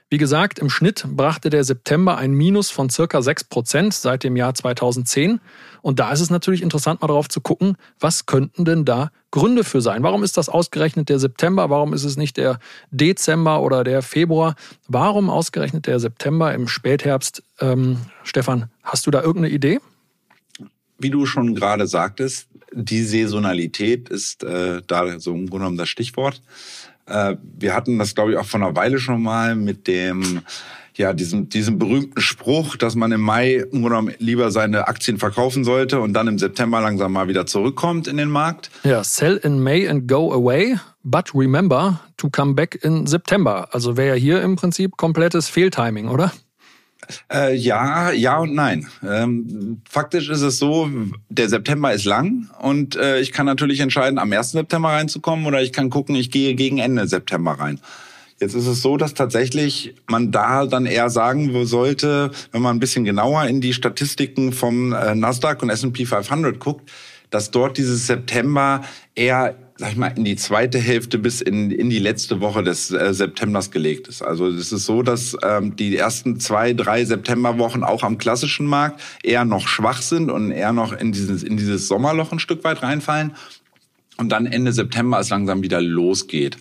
Wie 0.10 0.18
gesagt, 0.18 0.58
im 0.58 0.72
Schnitt 0.72 1.06
brachte 1.08 1.52
der 1.52 1.64
September 1.64 2.18
ein 2.18 2.32
Minus 2.32 2.72
von 2.72 2.90
circa 2.90 3.20
6% 3.20 3.94
seit 3.94 4.24
dem 4.24 4.36
Jahr 4.36 4.56
2010. 4.56 5.42
Und 5.82 6.00
da 6.00 6.12
ist 6.12 6.20
es 6.22 6.30
natürlich 6.30 6.62
interessant, 6.62 7.02
mal 7.02 7.08
darauf 7.08 7.30
zu 7.30 7.42
gucken, 7.42 7.78
was 8.00 8.26
könnten 8.26 8.66
denn 8.66 8.86
da 8.86 9.12
Gründe 9.32 9.64
für 9.64 9.82
sein? 9.82 10.04
Warum 10.04 10.24
ist 10.24 10.38
das 10.38 10.50
ausgerechnet 10.50 11.10
der 11.10 11.20
September? 11.20 11.70
Warum 11.70 11.94
ist 11.94 12.04
es 12.04 12.18
nicht 12.18 12.38
der 12.38 12.60
Dezember 12.92 13.62
oder 13.62 13.84
der 13.84 14.02
Februar? 14.02 14.56
Warum 14.88 15.30
ausgerechnet 15.30 15.88
der 15.88 16.00
September 16.00 16.54
im 16.54 16.68
Spätherbst? 16.68 17.44
Ähm, 17.60 17.98
Stefan, 18.24 18.70
hast 18.84 19.08
du 19.08 19.12
da 19.12 19.22
irgendeine 19.22 19.54
Idee? 19.54 19.80
Wie 20.98 21.10
du 21.10 21.26
schon 21.26 21.56
gerade 21.56 21.88
sagtest, 21.88 22.48
die 22.74 23.04
Saisonalität 23.04 24.10
ist 24.10 24.44
äh, 24.44 24.82
da 24.86 25.20
so 25.20 25.32
im 25.32 25.50
Grunde 25.50 25.64
genommen 25.64 25.78
das 25.78 25.90
Stichwort. 25.90 26.42
Äh, 27.06 27.36
wir 27.58 27.74
hatten 27.74 27.98
das, 27.98 28.16
glaube 28.16 28.32
ich, 28.32 28.38
auch 28.38 28.46
vor 28.46 28.62
einer 28.62 28.76
Weile 28.76 29.00
schon 29.00 29.22
mal 29.22 29.56
mit 29.56 29.88
dem 29.88 30.42
ja, 30.96 31.14
diesem, 31.14 31.50
diesem 31.50 31.80
berühmten 31.80 32.20
Spruch, 32.20 32.76
dass 32.76 32.96
man 32.96 33.12
im 33.12 33.22
Mai 33.22 33.66
lieber 34.20 34.52
seine 34.52 34.88
Aktien 34.88 35.18
verkaufen 35.18 35.64
sollte 35.64 36.00
und 36.00 36.14
dann 36.14 36.28
im 36.28 36.38
September 36.38 36.82
langsam 36.82 37.14
mal 37.14 37.28
wieder 37.28 37.46
zurückkommt 37.46 38.08
in 38.08 38.18
den 38.18 38.30
Markt. 38.30 38.72
Ja, 38.84 39.04
sell 39.04 39.38
in 39.38 39.62
May 39.62 39.88
and 39.88 40.08
go 40.08 40.34
away, 40.34 40.78
but 41.04 41.34
remember 41.34 42.00
to 42.18 42.30
come 42.30 42.54
back 42.54 42.80
in 42.84 43.08
September. 43.08 43.70
Also 43.72 43.98
wäre 43.98 44.16
ja 44.16 44.22
hier 44.22 44.42
im 44.42 44.56
Prinzip 44.56 44.98
komplettes 44.98 45.48
Fehltiming, 45.48 46.08
oder? 46.08 46.32
Äh, 47.32 47.56
ja, 47.56 48.12
ja 48.12 48.38
und 48.40 48.54
nein. 48.54 48.88
Ähm, 49.08 49.82
faktisch 49.90 50.30
ist 50.30 50.42
es 50.42 50.60
so, 50.60 50.90
der 51.30 51.50
September 51.50 51.94
ist 51.94 52.06
lang 52.06 52.50
und 52.60 52.96
äh, 52.96 53.20
ich 53.20 53.32
kann 53.32 53.46
natürlich 53.46 53.80
entscheiden, 53.80 54.20
am 54.20 54.32
1. 54.32 54.52
September 54.52 54.90
reinzukommen 54.90 55.46
oder 55.46 55.62
ich 55.62 55.74
kann 55.74 55.90
gucken, 55.90 56.16
ich 56.16 56.32
gehe 56.32 56.56
gegen 56.56 56.78
Ende 56.78 57.08
September 57.08 57.54
rein. 57.54 57.80
Jetzt 58.42 58.56
ist 58.56 58.66
es 58.66 58.82
so, 58.82 58.98
dass 58.98 59.14
tatsächlich 59.14 59.94
man 60.10 60.32
da 60.32 60.66
dann 60.66 60.88
eher 60.88 61.12
sagen 61.12 61.66
sollte, 61.66 62.32
wenn 62.52 62.64
man 62.64 62.76
ein 62.76 62.80
bisschen 62.80 63.06
genauer 63.06 63.46
in 63.46 63.62
die 63.62 63.72
Statistiken 63.72 64.52
vom 64.52 64.94
äh, 64.94 65.14
Nasdaq 65.14 65.62
und 65.62 65.70
S&P 65.70 66.08
500 66.08 66.60
guckt, 66.60 66.92
dass 67.30 67.52
dort 67.52 67.78
dieses 67.78 68.08
September 68.08 68.82
eher 69.14 69.56
sag 69.82 69.94
ich 69.94 69.98
mal, 69.98 70.14
in 70.16 70.26
die 70.26 70.36
zweite 70.36 70.78
Hälfte 70.78 71.18
bis 71.18 71.42
in, 71.42 71.72
in 71.72 71.90
die 71.90 71.98
letzte 71.98 72.40
Woche 72.40 72.64
des 72.64 72.92
äh, 72.92 73.16
Septembers 73.16 73.72
gelegt 73.72 74.08
ist. 74.08 74.22
Also 74.22 74.48
es 74.48 74.72
ist 74.72 74.86
so, 74.86 75.02
dass 75.02 75.36
ähm, 75.44 75.76
die 75.76 75.98
ersten 75.98 76.40
zwei, 76.40 76.74
drei 76.74 77.04
Septemberwochen 77.04 77.84
auch 77.84 78.04
am 78.04 78.20
klassischen 78.20 78.68
Markt 78.68 79.02
eher 79.24 79.44
noch 79.44 79.68
schwach 79.68 80.04
sind 80.04 80.30
und 80.30 80.52
eher 80.52 80.72
noch 80.72 80.94
in 80.94 81.12
dieses, 81.12 81.42
in 81.42 81.58
dieses 81.58 81.88
Sommerloch 81.88 82.32
ein 82.32 82.38
Stück 82.38 82.64
weit 82.64 82.84
reinfallen. 82.84 83.34
Und 84.18 84.32
dann 84.32 84.46
Ende 84.46 84.72
September 84.72 85.20
es 85.20 85.30
langsam 85.30 85.64
wieder 85.64 85.82
losgeht. 85.82 86.58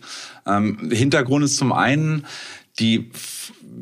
Ähm, 0.47 0.91
Hintergrund 0.91 1.45
ist 1.45 1.57
zum 1.57 1.73
einen 1.73 2.25
die, 2.79 3.11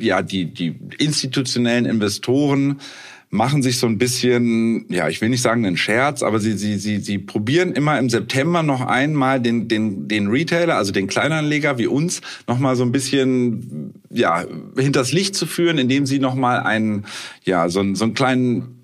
ja, 0.01 0.23
die, 0.23 0.47
die 0.47 0.75
institutionellen 0.99 1.87
Investoren, 1.87 2.81
machen 3.31 3.63
sich 3.63 3.79
so 3.79 3.87
ein 3.87 3.99
bisschen, 3.99 4.87
ja, 4.89 5.09
ich 5.09 5.21
will 5.21 5.29
nicht 5.29 5.43
sagen 5.43 5.67
einen 5.67 5.77
Scherz, 5.77 6.23
aber 6.23 6.39
sie, 6.39 6.57
sie, 6.57 6.79
sie, 6.79 6.99
sie 6.99 7.19
probieren 7.19 7.73
immer 7.73 7.99
im 7.99 8.09
September 8.09 8.63
noch 8.63 8.81
einmal 8.81 9.41
den, 9.41 9.69
den, 9.69 10.09
den 10.09 10.29
Retailer, 10.29 10.77
also 10.77 10.93
den 10.93 11.09
Kleinanleger 11.09 11.77
wie 11.77 11.87
uns, 11.87 12.23
noch 12.47 12.59
mal 12.59 12.75
so 12.75 12.85
ein 12.85 12.93
bisschen, 12.93 13.93
ja, 14.11 14.47
hinters 14.79 15.13
Licht 15.13 15.35
zu 15.35 15.47
führen, 15.47 15.77
indem 15.77 16.07
sie 16.07 16.21
noch 16.21 16.35
mal 16.35 16.61
einen, 16.61 17.05
ja, 17.45 17.69
so, 17.69 17.95
so 17.95 18.05
einen 18.05 18.15
kleinen 18.15 18.78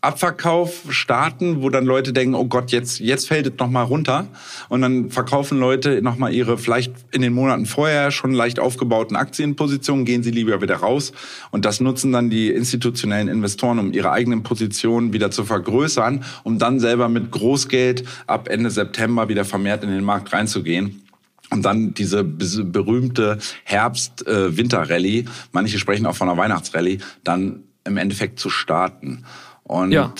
Abverkauf 0.00 0.84
starten, 0.88 1.62
wo 1.62 1.70
dann 1.70 1.84
Leute 1.84 2.12
denken, 2.12 2.34
oh 2.34 2.46
Gott, 2.46 2.72
jetzt, 2.72 3.00
jetzt 3.00 3.28
fällt 3.28 3.46
es 3.46 3.52
nochmal 3.58 3.84
runter. 3.84 4.28
Und 4.68 4.82
dann 4.82 5.10
verkaufen 5.10 5.58
Leute 5.58 6.02
nochmal 6.02 6.32
ihre 6.32 6.58
vielleicht 6.58 6.92
in 7.10 7.22
den 7.22 7.32
Monaten 7.32 7.66
vorher 7.66 8.10
schon 8.10 8.32
leicht 8.32 8.58
aufgebauten 8.60 9.16
Aktienpositionen, 9.16 10.04
gehen 10.04 10.22
sie 10.22 10.30
lieber 10.30 10.60
wieder 10.60 10.76
raus. 10.76 11.12
Und 11.50 11.64
das 11.64 11.80
nutzen 11.80 12.12
dann 12.12 12.30
die 12.30 12.50
institutionellen 12.50 13.28
Investoren, 13.28 13.78
um 13.78 13.92
ihre 13.92 14.12
eigenen 14.12 14.42
Positionen 14.42 15.12
wieder 15.12 15.30
zu 15.30 15.44
vergrößern, 15.44 16.24
um 16.44 16.58
dann 16.58 16.80
selber 16.80 17.08
mit 17.08 17.30
Großgeld 17.30 18.04
ab 18.26 18.48
Ende 18.48 18.70
September 18.70 19.28
wieder 19.28 19.44
vermehrt 19.44 19.84
in 19.84 19.90
den 19.90 20.04
Markt 20.04 20.32
reinzugehen. 20.32 21.02
Und 21.50 21.66
dann 21.66 21.92
diese 21.92 22.24
berühmte 22.24 23.38
Herbst-Winter-Rallye, 23.64 25.26
manche 25.52 25.78
sprechen 25.78 26.06
auch 26.06 26.16
von 26.16 26.30
einer 26.30 26.38
Weihnachtsrallye, 26.38 26.98
dann 27.24 27.64
im 27.84 27.96
Endeffekt 27.96 28.38
zu 28.38 28.50
starten. 28.50 29.24
Und 29.64 29.92
ja. 29.92 30.12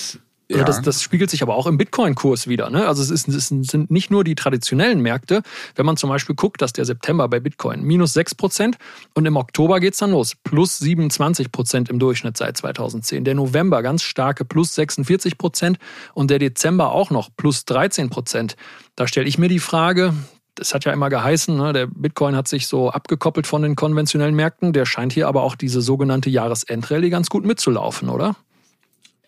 Ja. 0.57 0.64
Das, 0.64 0.83
das, 0.83 1.03
spiegelt 1.03 1.31
sich 1.31 1.42
aber 1.42 1.55
auch 1.55 1.66
im 1.66 1.79
Bitcoin-Kurs 1.79 2.46
wieder. 2.46 2.68
Ne? 2.70 2.87
Also 2.87 3.03
es, 3.03 3.11
ist, 3.11 3.29
es, 3.29 3.48
sind 3.48 3.90
nicht 3.90 4.11
nur 4.11 4.25
die 4.25 4.35
traditionellen 4.35 5.01
Märkte. 5.01 5.42
Wenn 5.77 5.87
man 5.87 5.96
zum 5.96 6.11
Beispiel 6.11 6.35
guckt, 6.35 6.61
dass 6.61 6.72
der 6.72 6.85
September 6.85 7.29
bei 7.29 7.40
Bitcoin 7.40 7.83
minus 7.83 8.14
6% 8.14 8.75
und 9.14 9.27
im 9.27 9.37
Oktober 9.37 9.81
geht's 9.81 9.98
dann 9.98 10.11
los. 10.11 10.35
Plus 10.42 10.81
27% 10.81 11.88
im 11.88 11.98
Durchschnitt 11.98 12.37
seit 12.37 12.57
2010. 12.57 13.25
Der 13.25 13.35
November 13.35 13.83
ganz 13.83 14.03
starke 14.03 14.44
plus 14.44 14.77
46% 14.77 15.77
und 16.14 16.31
der 16.31 16.38
Dezember 16.38 16.92
auch 16.92 17.11
noch 17.11 17.31
plus 17.35 17.64
13%. 17.66 18.55
Da 18.94 19.07
stelle 19.07 19.29
ich 19.29 19.38
mir 19.38 19.48
die 19.48 19.59
Frage, 19.59 20.12
das 20.54 20.74
hat 20.74 20.84
ja 20.84 20.92
immer 20.92 21.08
geheißen, 21.08 21.56
ne, 21.56 21.72
der 21.72 21.86
Bitcoin 21.86 22.36
hat 22.36 22.48
sich 22.48 22.66
so 22.66 22.90
abgekoppelt 22.90 23.46
von 23.46 23.62
den 23.62 23.76
konventionellen 23.76 24.34
Märkten. 24.34 24.72
Der 24.72 24.86
scheint 24.86 25.12
hier 25.12 25.28
aber 25.28 25.42
auch 25.42 25.54
diese 25.54 25.80
sogenannte 25.80 26.30
Jahresendrallye 26.30 27.10
ganz 27.10 27.30
gut 27.30 27.44
mitzulaufen, 27.44 28.08
oder? 28.08 28.36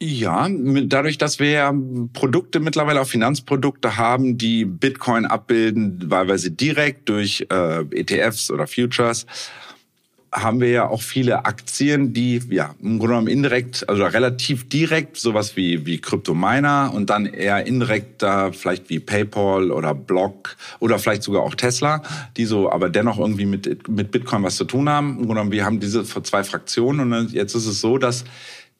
Ja, 0.00 0.48
dadurch, 0.50 1.18
dass 1.18 1.38
wir 1.38 1.50
ja 1.50 1.74
Produkte 2.12 2.60
mittlerweile 2.60 3.00
auch 3.00 3.06
Finanzprodukte 3.06 3.96
haben, 3.96 4.36
die 4.36 4.64
Bitcoin 4.64 5.24
abbilden, 5.24 6.10
wahlweise 6.10 6.50
direkt 6.50 7.08
durch 7.08 7.46
äh, 7.50 7.80
ETFs 7.90 8.50
oder 8.50 8.66
Futures, 8.66 9.24
haben 10.34 10.60
wir 10.60 10.68
ja 10.68 10.88
auch 10.88 11.00
viele 11.00 11.44
Aktien, 11.44 12.12
die 12.12 12.42
ja 12.50 12.74
im 12.82 12.98
Grunde 12.98 13.14
genommen 13.14 13.28
indirekt, 13.28 13.88
also 13.88 14.04
relativ 14.04 14.68
direkt, 14.68 15.16
sowas 15.16 15.56
wie 15.56 15.86
wie 15.86 15.98
Kryptominer 15.98 16.90
und 16.92 17.08
dann 17.08 17.26
eher 17.26 17.64
indirekt 17.66 18.20
da 18.20 18.50
vielleicht 18.50 18.90
wie 18.90 18.98
PayPal 18.98 19.70
oder 19.70 19.94
Block 19.94 20.56
oder 20.80 20.98
vielleicht 20.98 21.22
sogar 21.22 21.42
auch 21.42 21.54
Tesla, 21.54 22.02
die 22.36 22.46
so 22.46 22.70
aber 22.70 22.90
dennoch 22.90 23.18
irgendwie 23.18 23.46
mit 23.46 23.88
mit 23.88 24.10
Bitcoin 24.10 24.42
was 24.42 24.56
zu 24.56 24.64
tun 24.64 24.88
haben. 24.88 25.10
Im 25.10 25.14
Grunde 25.18 25.34
genommen, 25.34 25.52
wir 25.52 25.64
haben 25.64 25.78
diese 25.78 26.04
zwei 26.04 26.42
Fraktionen 26.42 27.12
und 27.12 27.32
jetzt 27.32 27.54
ist 27.54 27.66
es 27.66 27.80
so, 27.80 27.96
dass 27.96 28.24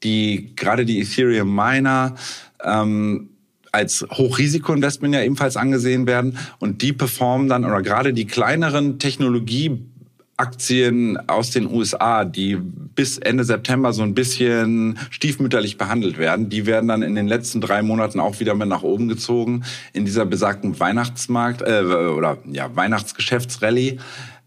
die 0.03 0.57
gerade 0.57 0.85
die 0.85 1.01
Ethereum 1.01 1.55
Miner 1.55 2.17
ähm, 2.65 3.31
als 3.71 4.07
Hochrisikoinvestment 4.11 5.15
ja 5.15 5.23
ebenfalls 5.23 5.57
angesehen 5.57 6.07
werden 6.07 6.39
und 6.59 6.83
die 6.83 6.93
performen 6.93 7.49
dann 7.49 7.65
oder 7.65 7.83
gerade 7.83 8.13
die 8.13 8.27
kleineren 8.27 8.99
Technologie 8.99 9.81
Aktien 10.37 11.19
aus 11.29 11.51
den 11.51 11.67
USA, 11.67 12.25
die 12.25 12.57
bis 12.57 13.19
Ende 13.19 13.45
September 13.45 13.93
so 13.93 14.03
ein 14.03 14.15
bisschen 14.15 14.99
stiefmütterlich 15.11 15.79
behandelt 15.79 16.19
werden, 16.19 16.49
die 16.49 16.67
werden 16.67 16.89
dann 16.89 17.03
in 17.03 17.15
den 17.15 17.29
letzten 17.29 17.61
drei 17.61 17.83
Monaten 17.83 18.21
auch 18.21 18.41
wieder 18.41 18.55
mit 18.55 18.69
nach 18.69 18.83
oben 18.83 19.09
gezogen 19.09 19.65
in 19.93 20.05
dieser 20.05 20.27
besagten 20.27 20.79
Weihnachtsmarkt 20.79 21.63
äh, 21.63 21.83
oder 21.83 22.39
ja 22.51 22.75
Weihnachtsgeschäftsrallye. 22.75 23.99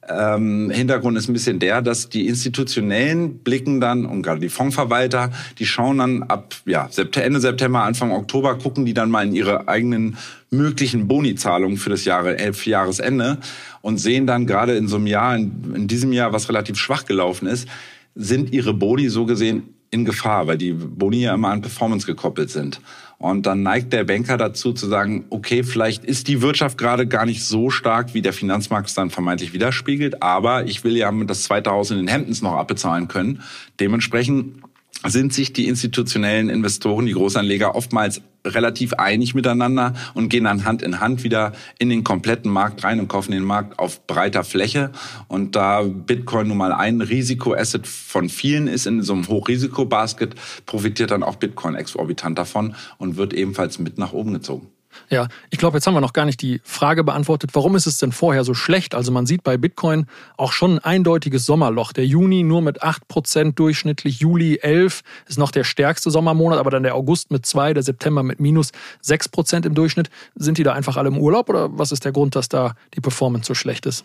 Ähm, 0.10 0.70
Hintergrund 0.70 1.18
ist 1.18 1.30
ein 1.30 1.34
bisschen 1.34 1.60
der, 1.60 1.82
dass 1.82 2.10
die 2.10 2.28
institutionellen 2.28 3.40
blicken 3.40 3.82
dann 3.82 4.06
und 4.06 4.22
gerade 4.22 4.40
die 4.40 4.50
Fondsverwalter, 4.50 5.32
die 5.60 5.66
schauen 5.66 5.98
dann 5.98 6.24
ab 6.24 6.56
ja, 6.66 6.90
Ende 7.16 7.40
September, 7.40 7.84
Anfang 7.84 8.12
Oktober, 8.12 8.58
gucken 8.58 8.86
die 8.86 8.94
dann 8.94 9.10
mal 9.10 9.26
in 9.26 9.34
ihre 9.34 9.68
eigenen 9.68 10.18
möglichen 10.50 11.08
Bonizahlungen 11.08 11.78
für 11.78 11.90
das 11.90 12.06
Jahre, 12.06 12.38
elf 12.38 12.66
Jahresende 12.66 13.38
und 13.82 13.98
sehen 13.98 14.28
dann 14.28 14.48
gerade 14.48 14.76
in 14.76 14.88
so 14.88 14.96
einem 14.96 15.08
Jahr, 15.08 15.36
in, 15.36 15.74
in 15.76 15.88
diesem 15.88 16.14
Jahr, 16.14 16.32
was 16.32 16.48
relativ 16.48 16.78
schwach 16.78 17.06
gelaufen 17.06 17.48
ist, 17.48 17.68
sind 18.16 18.52
ihre 18.54 18.74
Boni 18.74 19.10
so 19.10 19.26
gesehen 19.26 19.77
in 19.90 20.06
Gefahr, 20.06 20.48
weil 20.48 20.58
die 20.58 20.74
Boni 20.74 21.22
ja 21.22 21.34
immer 21.34 21.50
an 21.50 21.62
Performance 21.62 22.06
gekoppelt 22.06 22.50
sind. 22.50 22.82
Und 23.20 23.48
dann 23.48 23.64
neigt 23.64 23.94
der 23.94 24.04
Banker 24.04 24.38
dazu 24.38 24.74
zu 24.74 24.88
sagen, 24.88 25.26
okay, 25.32 25.64
vielleicht 25.64 26.06
ist 26.06 26.28
die 26.28 26.42
Wirtschaft 26.42 26.78
gerade 26.78 27.08
gar 27.08 27.26
nicht 27.26 27.44
so 27.44 27.72
stark, 27.72 28.14
wie 28.14 28.22
der 28.22 28.34
Finanzmarkt 28.34 28.90
es 28.90 28.94
dann 28.94 29.10
vermeintlich 29.10 29.54
widerspiegelt, 29.54 30.22
aber 30.22 30.66
ich 30.66 30.84
will 30.84 30.96
ja 30.96 31.12
das 31.26 31.44
zweite 31.44 31.72
Haus 31.72 31.90
in 31.90 31.98
den 31.98 32.08
Hemdens 32.08 32.44
noch 32.44 32.54
abbezahlen 32.54 33.08
können. 33.08 33.42
Dementsprechend 33.80 34.62
sind 35.06 35.34
sich 35.34 35.54
die 35.54 35.68
institutionellen 35.68 36.50
Investoren, 36.50 37.06
die 37.06 37.14
Großanleger 37.14 37.76
oftmals 37.76 38.22
relativ 38.46 38.94
einig 38.94 39.36
miteinander 39.36 39.94
und 40.14 40.30
gehen 40.30 40.46
dann 40.46 40.66
Hand 40.66 40.82
in 40.82 41.00
Hand 41.00 41.24
wieder 41.24 41.54
in 41.80 41.90
den 41.90 42.04
kompletten 42.04 42.52
Markt 42.52 42.84
rein 42.84 43.00
und 43.00 43.08
kaufen 43.08 43.32
den 43.32 43.44
Markt 43.44 43.78
auf 43.80 44.06
breiter 44.08 44.44
Fläche. 44.44 44.92
Und 45.28 45.56
da 45.56 45.82
Bitcoin 45.82 46.48
nun 46.48 46.58
mal 46.58 46.72
ein 46.72 47.02
Risikoasset 47.02 47.86
von 47.88 48.30
vielen 48.30 48.68
ist 48.68 48.88
in 48.88 49.02
so 49.02 49.14
einem 49.14 49.28
Hochrisikobasket, 49.28 50.36
profitiert 50.66 51.12
dann 51.12 51.24
auch 51.24 51.36
Bitcoin 51.36 51.76
exorbitant 51.76 52.38
davon 52.38 52.76
und 52.98 53.18
wird 53.18 53.34
ebenfalls 53.34 53.80
mit 53.80 53.98
nach 53.98 54.14
oben 54.14 54.34
gezogen. 54.34 54.68
Ja, 55.10 55.30
ich 55.50 55.58
glaube, 55.58 55.78
jetzt 55.78 55.88
haben 55.88 55.94
wir 55.94 56.02
noch 56.02 56.12
gar 56.12 56.26
nicht 56.26 56.42
die 56.42 56.60
Frage 56.66 57.04
beantwortet, 57.04 57.52
warum 57.54 57.78
ist 57.78 57.86
es 57.86 57.98
denn 57.98 58.12
vorher 58.12 58.44
so 58.44 58.54
schlecht? 58.54 58.94
Also 58.94 59.12
man 59.12 59.26
sieht 59.26 59.42
bei 59.42 59.56
Bitcoin 59.56 60.06
auch 60.36 60.52
schon 60.52 60.74
ein 60.74 60.80
eindeutiges 60.80 61.46
Sommerloch. 61.46 61.94
Der 61.94 62.06
Juni 62.06 62.44
nur 62.44 62.62
mit 62.62 62.84
8% 62.84 63.54
durchschnittlich, 63.54 64.20
Juli 64.20 64.60
11 64.62 65.04
ist 65.28 65.40
noch 65.40 65.52
der 65.52 65.64
stärkste 65.64 66.12
Sommermonat, 66.12 66.60
aber 66.60 66.72
dann 66.72 66.84
der 66.84 66.96
August 66.96 67.32
mit 67.32 67.46
2, 67.46 67.74
der 67.74 67.84
September 67.84 68.22
mit 68.22 68.42
minus 68.42 68.72
6% 69.06 69.66
im 69.66 69.76
Durchschnitt. 69.76 70.10
Sind 70.36 70.58
die 70.58 70.64
da 70.64 70.74
einfach 70.74 70.98
alle 70.98 71.08
im 71.08 71.18
Urlaub 71.18 71.48
oder 71.48 71.70
was 71.78 71.94
ist 71.94 72.04
der 72.04 72.12
Grund, 72.12 72.36
dass 72.36 72.50
da 72.50 72.76
die 72.94 73.02
Performance 73.02 73.48
so 73.48 73.54
schlecht 73.54 73.86
ist? 73.86 74.04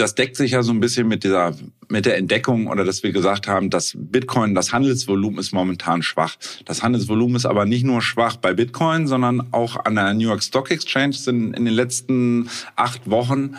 Das 0.00 0.14
deckt 0.14 0.36
sich 0.36 0.52
ja 0.52 0.62
so 0.62 0.72
ein 0.72 0.80
bisschen 0.80 1.06
mit 1.08 1.24
dieser, 1.24 1.54
mit 1.88 2.06
der 2.06 2.16
Entdeckung 2.16 2.66
oder 2.68 2.84
dass 2.84 3.02
wir 3.02 3.12
gesagt 3.12 3.46
haben, 3.46 3.70
dass 3.70 3.92
Bitcoin, 3.96 4.54
das 4.54 4.72
Handelsvolumen 4.72 5.38
ist 5.38 5.52
momentan 5.52 6.02
schwach. 6.02 6.36
Das 6.64 6.82
Handelsvolumen 6.82 7.36
ist 7.36 7.46
aber 7.46 7.66
nicht 7.66 7.84
nur 7.84 8.00
schwach 8.00 8.36
bei 8.36 8.54
Bitcoin, 8.54 9.06
sondern 9.06 9.52
auch 9.52 9.84
an 9.84 9.96
der 9.96 10.14
New 10.14 10.28
York 10.28 10.42
Stock 10.42 10.70
Exchange 10.70 11.12
sind 11.12 11.54
in 11.56 11.64
den 11.64 11.74
letzten 11.74 12.48
acht 12.76 13.10
Wochen 13.10 13.56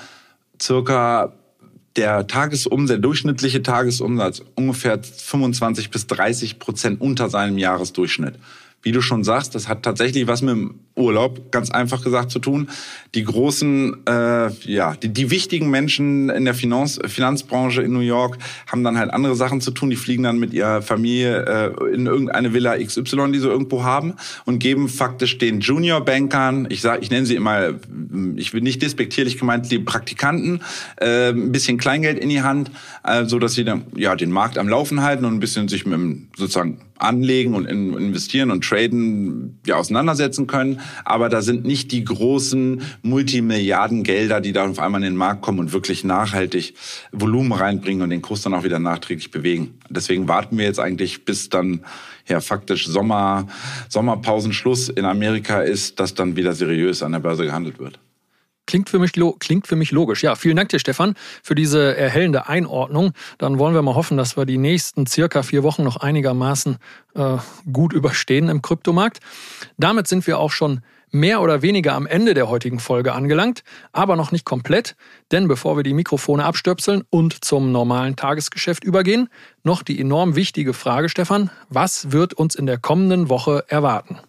circa 0.62 1.34
der 1.96 2.26
Tagesumsatz, 2.28 2.88
der 2.88 2.98
durchschnittliche 2.98 3.62
Tagesumsatz 3.62 4.42
ungefähr 4.56 5.02
25 5.04 5.92
bis 5.92 6.08
30 6.08 6.60
Prozent 6.60 7.02
unter 7.02 7.30
seinem 7.30 7.58
Jahresdurchschnitt. 7.58 8.36
Wie 8.84 8.92
du 8.92 9.02
schon 9.02 9.24
sagst, 9.24 9.56
das 9.56 9.68
hat 9.68 9.84
tatsächlich 9.84 10.28
was 10.28 10.42
mit 10.42 10.56
dem 10.56 10.80
Urlaub, 10.96 11.52
ganz 11.52 11.72
einfach 11.72 12.04
gesagt, 12.04 12.32
zu 12.32 12.40
tun. 12.40 12.70
Die 13.16 13.24
großen, 13.24 14.06
äh, 14.08 14.50
ja, 14.66 14.96
die, 14.96 15.10
die 15.10 15.32
wichtigen 15.32 15.70
Menschen 15.70 16.30
in 16.30 16.46
der 16.46 16.54
Finanz, 16.54 17.00
Finanzbranche 17.06 17.82
in 17.82 17.94
New 17.94 18.00
York 18.00 18.38
haben 18.68 18.84
dann 18.84 18.98
halt 18.98 19.12
andere 19.12 19.36
Sachen 19.36 19.62
zu 19.62 19.72
tun. 19.72 19.90
Die 19.90 19.96
fliegen 19.96 20.24
dann 20.24 20.38
mit 20.38 20.54
ihrer 20.54 20.82
Familie 20.82 21.46
äh, 21.46 21.94
in 21.94 22.08
irgendeine 22.08 22.54
Villa 22.54 22.78
XY, 22.78 23.32
die 23.32 23.40
sie 23.40 23.48
irgendwo 23.48 23.84
haben 23.84 24.16
und 24.46 24.60
geben 24.60 24.90
faktisch 24.90 25.38
den 25.38 25.62
Junior-Bankern, 25.62 26.68
ich 26.70 26.82
sag, 26.82 27.02
ich 27.02 27.10
nenne 27.10 27.26
sie 27.26 27.36
immer, 27.36 27.74
ich 28.36 28.54
will 28.54 28.62
nicht 28.62 28.82
despektierlich 28.82 29.38
gemeint, 29.38 29.72
die 29.72 29.80
Praktikanten, 29.80 30.62
äh, 30.98 31.30
ein 31.30 31.52
bisschen 31.52 31.78
Kleingeld 31.78 32.20
in 32.20 32.30
die 32.30 32.42
Hand, 32.42 32.72
äh, 33.04 33.26
so 33.26 33.40
dass 33.40 33.54
sie 33.54 33.64
dann 33.64 33.84
ja 33.96 34.16
den 34.16 34.32
Markt 34.32 34.58
am 34.58 34.68
Laufen 34.68 35.02
halten 35.02 35.26
und 35.26 35.34
ein 35.34 35.40
bisschen 35.40 35.68
sich 35.68 35.86
mit 35.86 35.94
dem, 35.94 36.28
sozusagen 36.36 36.80
anlegen 37.02 37.56
und 37.56 37.66
investieren 37.66 38.52
und 38.52 38.64
traden 38.72 39.60
ja 39.66 39.76
auseinandersetzen 39.76 40.48
können 40.48 40.80
aber 41.04 41.30
da 41.30 41.42
sind 41.42 41.66
nicht 41.66 41.92
die 41.92 42.04
großen 42.04 42.82
Multimilliardengelder, 43.02 44.42
die 44.42 44.54
da 44.54 44.68
auf 44.68 44.80
einmal 44.80 45.02
in 45.02 45.12
den 45.12 45.16
Markt 45.16 45.42
kommen 45.42 45.60
und 45.60 45.74
wirklich 45.74 46.04
nachhaltig 46.04 46.74
Volumen 47.12 47.52
reinbringen 47.52 48.04
und 48.04 48.10
den 48.10 48.22
Kurs 48.22 48.42
dann 48.42 48.54
auch 48.54 48.64
wieder 48.64 48.80
nachträglich 48.80 49.32
bewegen. 49.32 49.80
Deswegen 49.90 50.28
warten 50.28 50.58
wir 50.58 50.66
jetzt 50.66 50.80
eigentlich, 50.80 51.26
bis 51.26 51.50
dann 51.50 51.84
ja 52.28 52.40
faktisch 52.40 52.88
Sommer, 52.88 53.48
Sommerpausenschluss 53.90 54.90
in 54.90 55.06
Amerika 55.06 55.62
ist, 55.62 56.00
dass 56.00 56.14
dann 56.14 56.36
wieder 56.36 56.54
seriös 56.54 57.04
an 57.04 57.12
der 57.12 57.20
Börse 57.20 57.46
gehandelt 57.46 57.80
wird. 57.80 58.00
Klingt 58.68 58.90
für, 58.90 59.00
mich, 59.00 59.14
klingt 59.40 59.68
für 59.68 59.76
mich 59.76 59.92
logisch. 59.92 60.24
Ja, 60.24 60.36
vielen 60.36 60.56
Dank 60.56 60.70
dir, 60.70 60.80
Stefan, 60.80 61.16
für 61.44 61.56
diese 61.56 61.96
erhellende 61.98 62.48
Einordnung. 62.48 63.14
Dann 63.38 63.60
wollen 63.60 63.74
wir 63.74 63.82
mal 63.82 63.96
hoffen, 63.96 64.18
dass 64.18 64.38
wir 64.38 64.46
die 64.46 64.58
nächsten 64.58 65.08
circa 65.08 65.44
vier 65.44 65.64
Wochen 65.64 65.84
noch 65.84 65.98
einigermaßen 65.98 66.78
äh, 67.16 67.38
gut 67.72 67.92
überstehen 67.94 68.50
im 68.50 68.62
Kryptomarkt. 68.62 69.20
Damit 69.78 70.08
sind 70.08 70.26
wir 70.28 70.40
auch 70.40 70.52
schon 70.52 70.82
mehr 71.12 71.42
oder 71.42 71.62
weniger 71.62 71.94
am 71.94 72.08
Ende 72.08 72.34
der 72.34 72.50
heutigen 72.50 72.80
Folge 72.80 73.14
angelangt, 73.14 73.64
aber 73.92 74.16
noch 74.16 74.32
nicht 74.32 74.46
komplett, 74.46 74.96
denn 75.32 75.48
bevor 75.48 75.76
wir 75.76 75.84
die 75.84 75.94
Mikrofone 75.94 76.46
abstöpseln 76.46 77.04
und 77.10 77.44
zum 77.44 77.72
normalen 77.72 78.16
Tagesgeschäft 78.16 78.84
übergehen, 78.84 79.30
noch 79.64 79.84
die 79.84 80.00
enorm 80.00 80.36
wichtige 80.36 80.74
Frage, 80.74 81.10
Stefan, 81.10 81.50
was 81.70 82.12
wird 82.12 82.34
uns 82.34 82.56
in 82.56 82.66
der 82.66 82.78
kommenden 82.78 83.30
Woche 83.30 83.66
erwarten? 83.68 84.20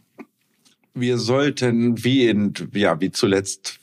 Wir 0.95 1.19
sollten, 1.19 2.05
wie 2.05 2.27
in, 2.29 2.53
ja, 2.75 3.01
wie 3.01 3.11
zuletzt 3.11 3.81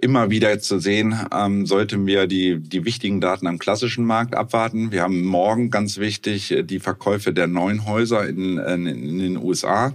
immer 0.00 0.30
wieder 0.30 0.58
zu 0.58 0.78
sehen, 0.78 1.14
ähm, 1.32 1.66
sollten 1.66 2.06
wir 2.06 2.26
die, 2.26 2.58
die 2.58 2.84
wichtigen 2.84 3.20
Daten 3.20 3.46
am 3.46 3.58
klassischen 3.58 4.04
Markt 4.04 4.34
abwarten. 4.34 4.90
Wir 4.90 5.02
haben 5.02 5.22
morgen 5.22 5.70
ganz 5.70 5.98
wichtig 5.98 6.50
äh, 6.50 6.62
die 6.62 6.80
Verkäufe 6.80 7.32
der 7.32 7.46
neuen 7.46 7.84
Häuser 7.86 8.26
in, 8.26 8.58
in, 8.58 8.86
in 8.86 9.18
den 9.18 9.36
USA. 9.36 9.92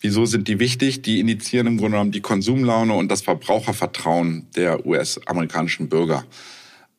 Wieso 0.00 0.24
sind 0.24 0.48
die 0.48 0.58
wichtig? 0.58 1.02
Die 1.02 1.20
initiieren 1.20 1.66
im 1.66 1.76
Grunde 1.76 1.92
genommen 1.92 2.12
die 2.12 2.20
Konsumlaune 2.20 2.94
und 2.94 3.08
das 3.08 3.22
Verbrauchervertrauen 3.22 4.46
der 4.56 4.84
US-amerikanischen 4.86 5.88
Bürger. 5.88 6.24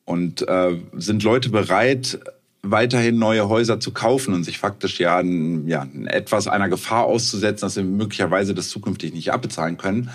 Und 0.05 0.47
äh, 0.47 0.77
sind 0.93 1.23
Leute 1.23 1.49
bereit, 1.49 2.19
weiterhin 2.65 3.19
neue 3.19 3.49
Häuser 3.49 3.81
zu 3.81 3.91
kaufen 3.91 4.33
und 4.33 4.45
sich 4.45 4.57
faktisch 4.57 4.99
ja, 4.99 5.21
ja 5.21 5.85
etwas 6.05 6.47
einer 6.47 6.69
Gefahr 6.69 7.03
auszusetzen, 7.03 7.65
dass 7.65 7.73
sie 7.73 7.83
möglicherweise 7.83 8.55
das 8.55 8.69
zukünftig 8.69 9.13
nicht 9.13 9.33
abbezahlen 9.33 9.77
können, 9.77 10.09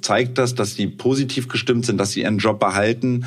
zeigt 0.00 0.36
das, 0.36 0.56
dass 0.56 0.74
sie 0.74 0.88
positiv 0.88 1.46
gestimmt 1.46 1.86
sind, 1.86 1.98
dass 1.98 2.10
sie 2.10 2.22
ihren 2.22 2.38
Job 2.38 2.58
behalten, 2.58 3.24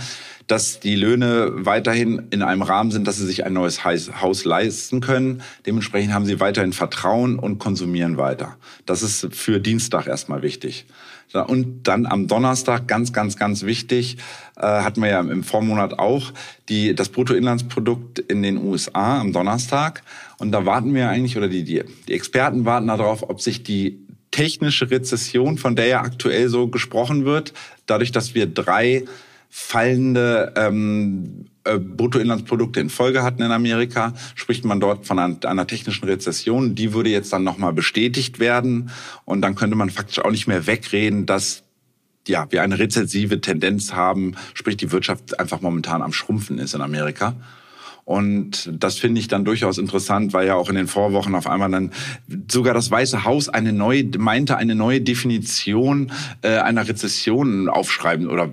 dass 0.48 0.80
die 0.80 0.95
Löhne 0.95 1.52
weiterhin 1.54 2.28
in 2.32 2.41
einem 2.41 2.63
Rahmen 2.63 2.91
sind, 2.91 3.08
dass 3.08 3.17
sie 3.17 3.26
sich 3.26 3.45
ein 3.45 3.54
neues 3.54 3.86
Haus 3.86 4.45
leisten 4.45 5.00
können. 5.00 5.41
Dementsprechend 5.65 6.13
haben 6.13 6.26
sie 6.26 6.39
weiterhin 6.39 6.74
Vertrauen 6.74 7.39
und 7.39 7.60
konsumieren 7.60 8.17
weiter. 8.17 8.58
Das 8.86 9.04
ist 9.04 9.28
für 9.32 9.60
Dienstag 9.60 10.08
erstmal 10.08 10.41
wichtig. 10.41 10.86
Und 11.33 11.83
dann 11.83 12.05
am 12.05 12.27
Donnerstag, 12.27 12.87
ganz, 12.87 13.13
ganz, 13.13 13.37
ganz 13.37 13.63
wichtig, 13.63 14.17
äh, 14.57 14.61
hatten 14.61 15.01
wir 15.01 15.09
ja 15.09 15.19
im 15.19 15.43
Vormonat 15.43 15.99
auch, 15.99 16.33
die, 16.69 16.95
das 16.95 17.09
Bruttoinlandsprodukt 17.09 18.19
in 18.19 18.41
den 18.41 18.57
USA 18.57 19.19
am 19.19 19.31
Donnerstag. 19.31 20.01
Und 20.39 20.51
da 20.51 20.65
warten 20.65 20.93
wir 20.95 21.09
eigentlich, 21.09 21.37
oder 21.37 21.47
die, 21.47 21.63
die, 21.63 21.83
die 22.07 22.13
Experten 22.13 22.65
warten 22.65 22.87
darauf, 22.87 23.29
ob 23.29 23.41
sich 23.41 23.63
die 23.63 23.99
technische 24.31 24.89
Rezession, 24.89 25.57
von 25.57 25.75
der 25.75 25.87
ja 25.87 26.01
aktuell 26.01 26.49
so 26.49 26.67
gesprochen 26.67 27.25
wird, 27.25 27.53
dadurch, 27.85 28.11
dass 28.11 28.33
wir 28.33 28.47
drei 28.47 29.05
fallende 29.49 30.53
ähm, 30.55 31.45
äh, 31.59 31.59
Bruttoinlandsprodukte 31.77 32.79
in 32.79 32.89
Folge 32.89 33.23
hatten 33.23 33.41
in 33.41 33.51
Amerika, 33.51 34.13
spricht 34.36 34.65
man 34.65 34.79
dort 34.79 35.05
von 35.05 35.19
einer, 35.19 35.38
einer 35.45 35.67
technischen 35.67 36.05
Rezession. 36.05 36.75
Die 36.75 36.93
würde 36.93 37.10
jetzt 37.10 37.32
dann 37.34 37.43
nochmal 37.43 37.73
bestätigt 37.73 38.39
werden 38.39 38.89
und 39.25 39.41
dann 39.41 39.55
könnte 39.55 39.75
man 39.75 39.89
faktisch 39.89 40.19
auch 40.19 40.32
nicht 40.32 40.47
mehr 40.47 40.65
wegreden, 40.65 41.25
dass 41.25 41.63
ja, 42.27 42.47
wir 42.51 42.62
eine 42.62 42.79
rezessive 42.79 43.41
Tendenz 43.41 43.93
haben, 43.93 44.36
sprich 44.53 44.77
die 44.77 44.91
Wirtschaft 44.91 45.39
einfach 45.39 45.62
momentan 45.62 46.01
am 46.01 46.13
Schrumpfen 46.13 46.60
ist 46.60 46.73
in 46.73 46.82
Amerika. 46.82 47.36
Und 48.10 48.72
das 48.74 48.98
finde 48.98 49.22
ich 49.22 49.28
dann 49.28 49.45
durchaus 49.45 49.78
interessant, 49.78 50.34
weil 50.34 50.48
ja 50.48 50.56
auch 50.56 50.67
in 50.67 50.74
den 50.74 50.88
Vorwochen 50.88 51.36
auf 51.36 51.45
einmal 51.45 51.69
dann 51.69 51.91
sogar 52.50 52.74
das 52.74 52.89
Weiße 52.89 53.24
Haus 53.24 53.50
eine 53.50 53.72
neue, 53.72 54.04
meinte, 54.17 54.58
eine 54.58 54.74
neue 54.74 55.00
Definition 55.00 56.12
äh, 56.41 56.57
einer 56.57 56.88
Rezession 56.88 57.70
aufschreiben 57.70 58.28
oder 58.28 58.49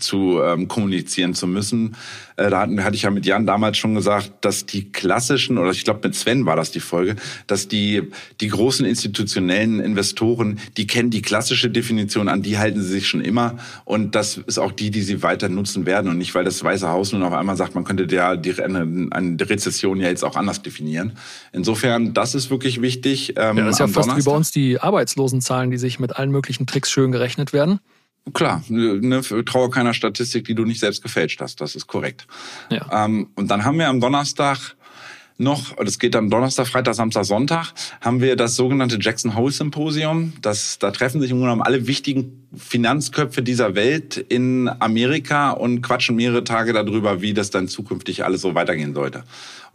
zu 0.00 0.40
ähm, 0.42 0.66
kommunizieren 0.66 1.34
zu 1.34 1.46
müssen. 1.46 1.94
Äh, 2.34 2.50
da 2.50 2.62
hatten, 2.62 2.82
hatte 2.82 2.96
ich 2.96 3.02
ja 3.02 3.10
mit 3.10 3.26
Jan 3.26 3.46
damals 3.46 3.78
schon 3.78 3.94
gesagt, 3.94 4.32
dass 4.40 4.66
die 4.66 4.90
klassischen, 4.90 5.56
oder 5.56 5.70
ich 5.70 5.84
glaube 5.84 6.00
mit 6.02 6.16
Sven 6.16 6.44
war 6.44 6.56
das 6.56 6.72
die 6.72 6.80
Folge, 6.80 7.14
dass 7.46 7.68
die, 7.68 8.10
die 8.40 8.48
großen 8.48 8.84
institutionellen 8.84 9.78
Investoren, 9.78 10.58
die 10.76 10.88
kennen 10.88 11.10
die 11.10 11.22
klassische 11.22 11.70
Definition, 11.70 12.28
an 12.28 12.42
die 12.42 12.58
halten 12.58 12.82
sie 12.82 12.88
sich 12.88 13.06
schon 13.06 13.20
immer. 13.20 13.56
Und 13.84 14.16
das 14.16 14.36
ist 14.36 14.58
auch 14.58 14.72
die, 14.72 14.90
die 14.90 15.02
sie 15.02 15.22
weiter 15.22 15.48
nutzen 15.48 15.86
werden. 15.86 16.10
Und 16.10 16.18
nicht, 16.18 16.34
weil 16.34 16.44
das 16.44 16.64
Weiße 16.64 16.88
Haus 16.88 17.12
nun 17.12 17.22
auf 17.22 17.32
einmal 17.32 17.56
sagt, 17.56 17.76
man 17.76 17.84
könnte 17.84 18.08
der, 18.08 18.36
die, 18.36 18.60
eine 18.60 18.95
eine 19.10 19.36
Rezession 19.40 20.00
ja 20.00 20.08
jetzt 20.08 20.24
auch 20.24 20.36
anders 20.36 20.62
definieren. 20.62 21.12
Insofern, 21.52 22.14
das 22.14 22.34
ist 22.34 22.50
wirklich 22.50 22.82
wichtig. 22.82 23.34
Ähm, 23.36 23.58
ja, 23.58 23.64
das 23.64 23.74
ist 23.74 23.78
ja 23.80 23.86
fast 23.86 24.08
Donnerstag. 24.08 24.18
wie 24.18 24.30
bei 24.30 24.36
uns 24.36 24.50
die 24.50 24.80
Arbeitslosenzahlen, 24.80 25.70
die 25.70 25.78
sich 25.78 25.98
mit 25.98 26.16
allen 26.16 26.30
möglichen 26.30 26.66
Tricks 26.66 26.90
schön 26.90 27.12
gerechnet 27.12 27.52
werden. 27.52 27.80
Klar, 28.32 28.64
ne, 28.68 29.20
traue 29.44 29.70
keiner 29.70 29.94
Statistik, 29.94 30.46
die 30.46 30.54
du 30.54 30.64
nicht 30.64 30.80
selbst 30.80 31.00
gefälscht 31.02 31.40
hast. 31.40 31.60
Das 31.60 31.76
ist 31.76 31.86
korrekt. 31.86 32.26
Ja. 32.70 33.04
Ähm, 33.04 33.28
und 33.36 33.50
dann 33.50 33.64
haben 33.64 33.78
wir 33.78 33.88
am 33.88 34.00
Donnerstag 34.00 34.76
noch, 35.38 35.76
das 35.76 35.98
geht 35.98 36.14
dann 36.14 36.30
Donnerstag, 36.30 36.66
Freitag, 36.66 36.94
Samstag, 36.94 37.24
Sonntag, 37.24 37.72
haben 38.00 38.20
wir 38.20 38.36
das 38.36 38.56
sogenannte 38.56 38.98
Jackson 39.00 39.34
Hole 39.36 39.52
Symposium. 39.52 40.32
Das, 40.40 40.78
da 40.78 40.90
treffen 40.90 41.20
sich 41.20 41.30
im 41.30 41.36
Grunde 41.36 41.52
genommen 41.52 41.62
alle 41.62 41.86
wichtigen 41.86 42.46
Finanzköpfe 42.56 43.42
dieser 43.42 43.74
Welt 43.74 44.16
in 44.16 44.70
Amerika 44.78 45.50
und 45.50 45.82
quatschen 45.82 46.16
mehrere 46.16 46.44
Tage 46.44 46.72
darüber, 46.72 47.20
wie 47.20 47.34
das 47.34 47.50
dann 47.50 47.68
zukünftig 47.68 48.24
alles 48.24 48.40
so 48.40 48.54
weitergehen 48.54 48.94
sollte. 48.94 49.24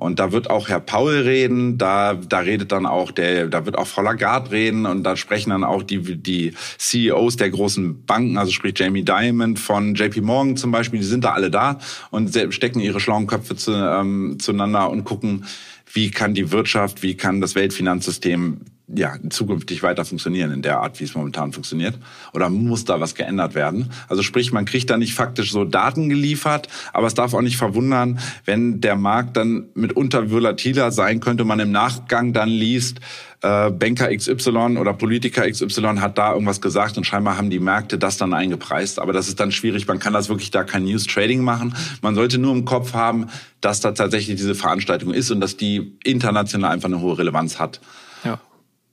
Und 0.02 0.18
da 0.18 0.32
wird 0.32 0.50
auch 0.50 0.68
Herr 0.68 0.80
Paul 0.80 1.14
reden, 1.14 1.78
da, 1.78 2.16
da 2.16 2.40
redet 2.40 2.72
dann 2.72 2.88
auch 2.88 3.12
der, 3.12 3.50
da 3.50 3.68
wird 3.68 3.78
auch 3.78 3.86
Frau 3.86 4.02
Lagarde 4.02 4.50
reden 4.50 4.88
und 4.88 5.04
da 5.04 5.16
sprechen 5.16 5.52
dann 5.52 5.64
auch 5.64 5.84
die, 5.84 6.00
die 6.18 6.54
CEOs 6.80 7.36
der 7.36 7.52
großen 7.52 8.04
Banken, 8.04 8.36
also 8.40 8.52
sprich 8.52 8.74
Jamie 8.76 9.04
Dimon 9.04 9.58
von 9.58 9.94
JP 9.94 10.22
Morgan 10.22 10.58
zum 10.58 10.72
Beispiel, 10.72 11.02
die 11.02 11.06
sind 11.06 11.24
da 11.24 11.34
alle 11.34 11.52
da 11.52 11.78
und 12.10 12.36
stecken 12.50 12.80
ihre 12.80 13.00
schlauen 13.00 13.28
Köpfe 13.28 13.56
zu, 13.56 13.74
ähm, 13.74 14.38
zueinander 14.40 14.90
und 14.90 15.04
gucken, 15.04 15.46
wie 15.94 16.10
kann 16.10 16.34
die 16.34 16.52
Wirtschaft, 16.52 17.04
wie 17.04 17.16
kann 17.16 17.40
das 17.40 17.54
Weltfinanzsystem 17.54 18.62
ja, 18.96 19.16
zukünftig 19.30 19.84
weiter 19.84 20.06
funktionieren 20.06 20.52
in 20.52 20.62
der 20.62 20.80
Art, 20.80 21.00
wie 21.00 21.04
es 21.04 21.16
momentan 21.16 21.54
funktioniert? 21.54 21.96
Oder 22.34 22.50
muss 22.50 22.86
da 22.86 23.00
was 23.00 23.16
geändert 23.16 23.56
werden? 23.56 23.90
Also 24.10 24.24
sprich, 24.24 24.52
man 24.52 24.66
kriegt 24.66 24.90
da 24.90 24.98
nicht 24.98 25.14
faktisch 25.14 25.52
so 25.52 25.66
Daten 25.66 26.10
geliefert, 26.10 26.68
aber 26.94 27.08
es 27.08 27.14
darf 27.14 27.34
auch 27.34 27.42
nicht 27.42 27.58
verwundern, 27.58 28.20
wenn 28.46 28.82
der 28.82 28.96
Markt 28.96 29.38
dann 29.38 29.66
mitunter 29.74 30.32
volatiler 30.32 30.92
sein 30.92 31.20
könnte, 31.20 31.46
man 31.46 31.60
im 31.60 31.72
Nachgang 31.72 32.34
dann 32.34 32.50
liest, 32.50 33.00
äh, 33.42 33.72
Banker 33.72 34.16
XY 34.16 34.78
oder 34.78 34.94
Politiker 34.94 35.50
XY 35.50 35.98
hat 36.00 36.18
da 36.18 36.34
irgendwas 36.34 36.62
gesagt 36.62 36.98
und 36.98 37.06
scheinbar 37.06 37.38
haben 37.38 37.50
die 37.50 37.60
Märkte 37.60 37.98
das 37.98 38.18
dann 38.18 38.34
eingepreist. 38.34 39.00
Aber 39.00 39.14
das 39.14 39.28
ist 39.28 39.40
dann 39.40 39.52
schwierig, 39.52 39.88
man 39.88 40.00
kann 40.00 40.14
das 40.14 40.30
wirklich 40.30 40.52
da 40.52 40.64
kein 40.64 40.84
News 40.84 41.08
Trading 41.08 41.44
machen. 41.44 41.76
Man 42.02 42.16
sollte 42.16 42.38
nur 42.38 42.54
im 42.54 42.66
Kopf 42.66 42.94
haben, 42.94 43.28
dass 43.60 43.80
da 43.80 43.92
tatsächlich 43.92 44.38
diese 44.38 44.56
Veranstaltung 44.56 45.14
ist 45.14 45.32
und 45.32 45.42
dass 45.42 45.58
die 45.58 45.98
international 46.04 46.72
einfach 46.72 46.90
eine 46.90 47.02
hohe 47.02 47.18
Relevanz 47.18 47.60
hat. 47.60 47.82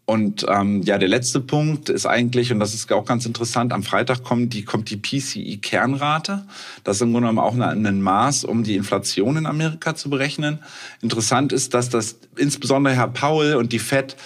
Und 0.09 0.47
ähm, 0.49 0.81
ja, 0.85 0.97
der 0.97 1.07
letzte 1.07 1.39
Punkt 1.39 1.91
ist 1.91 2.07
eigentlich, 2.07 2.51
und 2.51 2.61
das 2.61 2.73
ist 2.73 2.91
auch 2.91 3.05
ganz 3.05 3.27
interessant, 3.27 3.75
am 3.75 3.83
Freitag 3.83 4.23
kommt 4.23 4.55
die, 4.55 4.65
kommt 4.65 4.89
die 4.89 4.97
PCI-Kernrate. 4.97 6.47
Das 6.83 6.97
ist 6.97 7.03
im 7.03 7.13
Grunde 7.13 7.29
genommen 7.29 7.47
auch 7.47 7.55
ein 7.55 8.01
Maß, 8.01 8.45
um 8.45 8.65
die 8.65 8.77
Inflation 8.77 9.37
in 9.37 9.45
Amerika 9.45 9.95
zu 9.95 10.09
berechnen. 10.09 10.61
Interessant 11.03 11.53
ist, 11.53 11.75
dass 11.75 11.91
das 11.91 12.17
insbesondere 12.39 12.95
Herr 12.95 13.09
Powell 13.09 13.57
und 13.57 13.71
die 13.75 13.79
Fed 13.79 14.17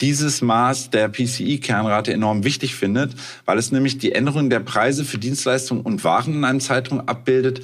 dieses 0.00 0.42
Maß 0.42 0.90
der 0.90 1.08
PCI-Kernrate 1.08 2.12
enorm 2.12 2.42
wichtig 2.42 2.74
findet, 2.74 3.14
weil 3.44 3.56
es 3.56 3.70
nämlich 3.70 3.98
die 3.98 4.10
Änderung 4.10 4.50
der 4.50 4.58
Preise 4.58 5.04
für 5.04 5.18
Dienstleistungen 5.18 5.84
und 5.84 6.02
Waren 6.02 6.34
in 6.34 6.44
einem 6.44 6.58
Zeitraum 6.58 7.02
abbildet 7.06 7.62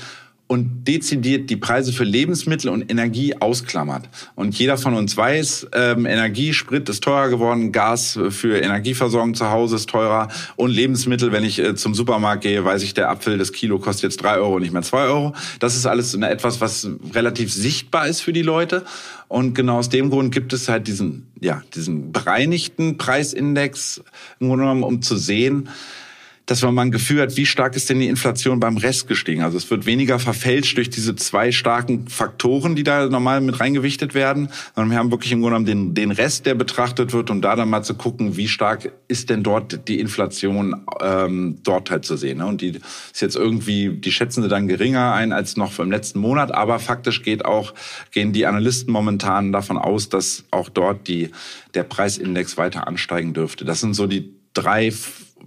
und 0.49 0.85
dezidiert 0.85 1.51
die 1.51 1.57
Preise 1.57 1.93
für 1.93 2.05
Lebensmittel 2.05 2.71
und 2.71 2.91
Energie 2.91 3.35
ausklammert. 3.37 4.09
Und 4.37 4.57
jeder 4.57 4.79
von 4.79 4.95
uns 4.95 5.17
weiß, 5.17 5.69
ähm, 5.73 6.07
Energie, 6.07 6.53
Sprit 6.53 6.89
ist 6.89 7.03
teurer 7.03 7.29
geworden, 7.29 7.73
Gas 7.73 8.19
für 8.31 8.59
Energieversorgung 8.59 9.35
zu 9.35 9.51
Hause 9.51 9.77
ist 9.77 9.91
teurer 9.91 10.29
und 10.55 10.71
Lebensmittel, 10.71 11.33
wenn 11.33 11.43
ich 11.43 11.59
äh, 11.59 11.75
zum 11.75 11.95
Supermarkt 11.95 12.43
gehe, 12.43 12.65
weiß 12.65 12.83
ich, 12.83 12.95
der 12.95 13.11
Apfel, 13.11 13.39
das 13.39 13.53
Kilo 13.53 13.79
kostet 13.79 14.05
jetzt 14.05 14.23
drei 14.23 14.37
Euro, 14.37 14.61
nicht 14.61 14.73
mehr 14.73 14.83
zwei 14.83 15.05
Euro. 15.05 15.35
Das 15.59 15.75
ist 15.75 15.87
alles 15.87 16.15
etwas, 16.15 16.61
was 16.61 16.89
relativ 17.13 17.53
sichtbar 17.53 18.07
ist 18.07 18.21
für 18.21 18.33
die 18.33 18.43
Leute. 18.43 18.85
Und 19.29 19.55
genau 19.55 19.79
aus 19.79 19.89
dem 19.89 20.11
Grund 20.11 20.33
gibt 20.33 20.53
es 20.53 20.69
halt 20.69 20.87
diesen, 20.87 21.27
ja, 21.41 21.63
diesen 21.75 22.13
bereinigten 22.13 22.97
Preisindex, 22.99 24.03
im 24.39 24.49
Grunde 24.49 24.65
genommen, 24.65 24.85
um 24.85 25.03
zu 25.03 25.17
sehen, 25.17 25.69
dass 26.47 26.63
man 26.63 26.75
mal 26.75 26.83
ein 26.83 26.93
Gefühl 26.93 27.21
hat, 27.21 27.37
wie 27.37 27.45
stark 27.45 27.75
ist 27.75 27.91
denn 27.91 27.99
die 27.99 28.07
Inflation 28.07 28.61
beim 28.61 28.77
Rest 28.77 29.09
gestiegen. 29.09 29.43
Also 29.43 29.59
es 29.59 29.69
wird 29.69 29.85
weniger 29.85 30.21
verfälscht 30.21 30.77
durch 30.77 30.89
diese 30.89 31.17
zwei 31.17 31.51
starken 31.51 32.07
Faktoren, 32.07 32.77
die 32.77 32.85
da 32.85 33.07
normal 33.09 33.41
mit 33.41 33.59
reingewichtet 33.59 34.15
werden, 34.15 34.49
sondern 34.77 34.93
wir 34.93 34.99
haben 34.99 35.11
wirklich 35.11 35.33
im 35.33 35.41
Grunde 35.41 35.57
genommen 35.59 35.95
den, 35.95 35.95
den 35.95 36.13
Rest, 36.13 36.47
der 36.47 36.55
betrachtet 36.55 37.13
wird, 37.13 37.31
um 37.31 37.43
da 37.43 37.57
dann 37.57 37.69
mal 37.69 37.83
zu 37.83 37.95
gucken, 37.95 38.37
wie 38.37 38.47
stark 38.47 38.93
ist 39.09 39.29
denn 39.29 39.43
dort 39.43 39.89
die 39.89 39.99
Inflation 39.99 40.87
ähm, 41.01 41.59
dort 41.65 41.91
halt 41.91 42.05
zu 42.05 42.17
sehen. 42.17 42.39
Ne? 42.39 42.47
Und 42.47 42.61
die 42.61 42.79
ist 43.13 43.21
jetzt 43.21 43.35
irgendwie, 43.35 43.89
die 43.89 44.13
schätzen 44.13 44.43
sie 44.43 44.49
dann 44.49 44.69
geringer 44.69 45.15
ein 45.15 45.33
als 45.33 45.57
noch 45.57 45.77
im 45.81 45.91
letzten 45.91 46.21
Monat, 46.21 46.53
aber 46.53 46.79
faktisch 46.79 47.23
geht 47.23 47.45
auch, 47.45 47.75
gehen 48.13 48.33
die 48.33 48.47
Analysten 48.47 48.93
momentan 48.93 49.51
davon 49.51 49.79
aus, 49.79 50.11
dass 50.11 50.45
auch 50.53 50.69
dort 50.69 51.09
die, 51.09 51.31
der 51.75 51.83
Preisindex 51.83 52.57
weiter 52.57 52.87
ansteigen 52.87 53.35
dürfte. 53.35 53.65
Das 53.65 53.81
sind 53.81 53.95
so 53.95 54.07
die 54.07 54.33
drei 54.55 54.93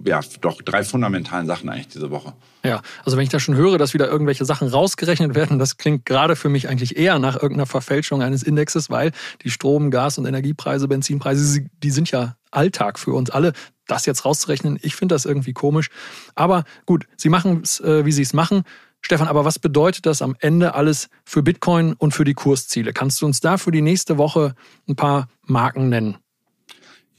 ja, 0.04 0.20
doch 0.40 0.62
drei 0.62 0.84
fundamentalen 0.84 1.46
Sachen 1.46 1.68
eigentlich 1.68 1.88
diese 1.88 2.10
Woche. 2.10 2.32
Ja, 2.64 2.82
also 3.04 3.16
wenn 3.16 3.24
ich 3.24 3.30
da 3.30 3.40
schon 3.40 3.56
höre, 3.56 3.78
dass 3.78 3.94
wieder 3.94 4.08
irgendwelche 4.08 4.44
Sachen 4.44 4.68
rausgerechnet 4.68 5.34
werden, 5.34 5.58
das 5.58 5.76
klingt 5.76 6.04
gerade 6.06 6.36
für 6.36 6.48
mich 6.48 6.68
eigentlich 6.68 6.96
eher 6.96 7.18
nach 7.18 7.34
irgendeiner 7.34 7.66
Verfälschung 7.66 8.22
eines 8.22 8.42
Indexes, 8.42 8.90
weil 8.90 9.12
die 9.42 9.50
Strom-, 9.50 9.90
Gas- 9.90 10.18
und 10.18 10.26
Energiepreise, 10.26 10.88
Benzinpreise, 10.88 11.66
die 11.82 11.90
sind 11.90 12.10
ja 12.10 12.36
Alltag 12.50 12.98
für 12.98 13.12
uns 13.12 13.30
alle. 13.30 13.52
Das 13.86 14.06
jetzt 14.06 14.24
rauszurechnen, 14.24 14.78
ich 14.82 14.94
finde 14.94 15.14
das 15.14 15.24
irgendwie 15.24 15.52
komisch. 15.52 15.90
Aber 16.34 16.64
gut, 16.86 17.06
sie 17.16 17.28
machen 17.28 17.60
es, 17.62 17.80
äh, 17.80 18.04
wie 18.04 18.12
sie 18.12 18.22
es 18.22 18.32
machen. 18.32 18.62
Stefan, 19.02 19.28
aber 19.28 19.44
was 19.44 19.58
bedeutet 19.58 20.06
das 20.06 20.20
am 20.22 20.36
Ende 20.40 20.74
alles 20.74 21.08
für 21.24 21.42
Bitcoin 21.42 21.94
und 21.94 22.12
für 22.12 22.24
die 22.24 22.34
Kursziele? 22.34 22.92
Kannst 22.92 23.20
du 23.22 23.26
uns 23.26 23.40
da 23.40 23.56
für 23.56 23.70
die 23.70 23.82
nächste 23.82 24.18
Woche 24.18 24.54
ein 24.88 24.96
paar 24.96 25.28
Marken 25.46 25.88
nennen? 25.88 26.18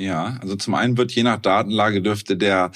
Ja, 0.02 0.38
also 0.42 0.56
zum 0.56 0.74
einen 0.74 0.98
wird 0.98 1.12
je 1.12 1.22
nach 1.22 1.40
Datenlage 1.40 2.02
dürfte 2.02 2.36
der 2.36 2.72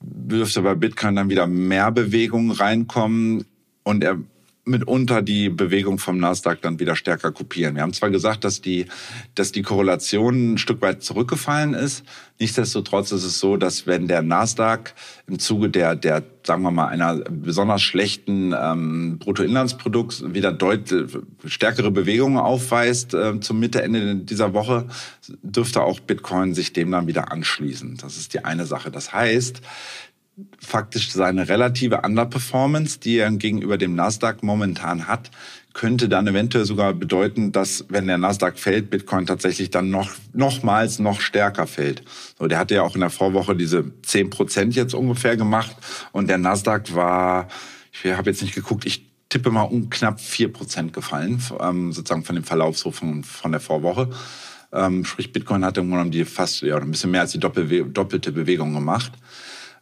dürfte 0.00 0.62
bei 0.62 0.74
Bitcoin 0.74 1.16
dann 1.16 1.30
wieder 1.30 1.46
mehr 1.48 1.90
Bewegung 1.90 2.52
reinkommen 2.52 3.44
und 3.82 4.04
er 4.04 4.18
mitunter 4.64 5.22
die 5.22 5.50
Bewegung 5.50 5.98
vom 5.98 6.18
Nasdaq 6.18 6.62
dann 6.62 6.78
wieder 6.78 6.96
stärker 6.96 7.32
kopieren. 7.32 7.74
Wir 7.74 7.82
haben 7.82 7.92
zwar 7.92 8.10
gesagt, 8.10 8.44
dass 8.44 8.60
die, 8.60 8.86
dass 9.34 9.52
die 9.52 9.62
Korrelation 9.62 10.54
ein 10.54 10.58
Stück 10.58 10.80
weit 10.80 11.02
zurückgefallen 11.02 11.74
ist. 11.74 12.04
Nichtsdestotrotz 12.40 13.12
ist 13.12 13.24
es 13.24 13.38
so, 13.38 13.56
dass 13.56 13.86
wenn 13.86 14.08
der 14.08 14.22
Nasdaq 14.22 14.94
im 15.26 15.38
Zuge 15.38 15.68
der, 15.68 15.94
der 15.94 16.22
sagen 16.46 16.62
wir 16.62 16.70
mal, 16.70 16.88
einer 16.88 17.16
besonders 17.30 17.82
schlechten 17.82 18.54
ähm, 18.58 19.18
Bruttoinlandsprodukt 19.18 20.34
wieder 20.34 20.52
deutlich 20.52 21.16
stärkere 21.44 21.90
Bewegungen 21.90 22.38
aufweist 22.38 23.14
äh, 23.14 23.40
zum 23.40 23.60
Mitte, 23.60 23.82
Ende 23.82 24.16
dieser 24.16 24.52
Woche, 24.52 24.86
dürfte 25.42 25.82
auch 25.82 26.00
Bitcoin 26.00 26.54
sich 26.54 26.72
dem 26.72 26.90
dann 26.90 27.06
wieder 27.06 27.32
anschließen. 27.32 27.96
Das 27.96 28.16
ist 28.16 28.34
die 28.34 28.44
eine 28.44 28.66
Sache. 28.66 28.90
Das 28.90 29.12
heißt, 29.12 29.62
faktisch 30.58 31.12
seine 31.12 31.48
relative 31.48 32.00
Underperformance, 32.02 32.98
die 32.98 33.18
er 33.18 33.30
gegenüber 33.32 33.78
dem 33.78 33.94
Nasdaq 33.94 34.42
momentan 34.42 35.06
hat, 35.06 35.30
könnte 35.74 36.08
dann 36.08 36.26
eventuell 36.26 36.64
sogar 36.64 36.92
bedeuten, 36.94 37.52
dass 37.52 37.84
wenn 37.88 38.06
der 38.06 38.18
Nasdaq 38.18 38.58
fällt, 38.58 38.90
Bitcoin 38.90 39.26
tatsächlich 39.26 39.70
dann 39.70 39.90
noch 39.90 40.10
nochmals 40.32 40.98
noch 40.98 41.20
stärker 41.20 41.66
fällt. 41.66 42.02
So, 42.38 42.46
der 42.46 42.58
hatte 42.58 42.76
ja 42.76 42.82
auch 42.82 42.94
in 42.94 43.00
der 43.00 43.10
Vorwoche 43.10 43.56
diese 43.56 43.84
10 44.02 44.30
Prozent 44.30 44.74
jetzt 44.74 44.94
ungefähr 44.94 45.36
gemacht 45.36 45.76
und 46.12 46.28
der 46.28 46.38
Nasdaq 46.38 46.94
war, 46.94 47.48
ich 47.92 48.12
habe 48.12 48.30
jetzt 48.30 48.42
nicht 48.42 48.54
geguckt, 48.54 48.86
ich 48.86 49.06
tippe 49.28 49.50
mal 49.50 49.62
um 49.62 49.90
knapp 49.90 50.20
4 50.20 50.52
Prozent 50.52 50.92
gefallen, 50.92 51.42
ähm, 51.60 51.92
sozusagen 51.92 52.24
von 52.24 52.36
dem 52.36 52.44
Verlaufshof 52.44 52.96
von, 52.96 53.24
von 53.24 53.50
der 53.50 53.60
Vorwoche. 53.60 54.10
Ähm, 54.72 55.04
sprich, 55.04 55.32
Bitcoin 55.32 55.64
hat 55.64 55.78
im 55.78 55.90
Grunde 55.90 56.10
die 56.10 56.24
fast 56.24 56.62
ja, 56.62 56.76
ein 56.76 56.90
bisschen 56.90 57.10
mehr 57.10 57.22
als 57.22 57.32
die 57.32 57.38
doppelte 57.38 58.32
Bewegung 58.32 58.74
gemacht. 58.74 59.12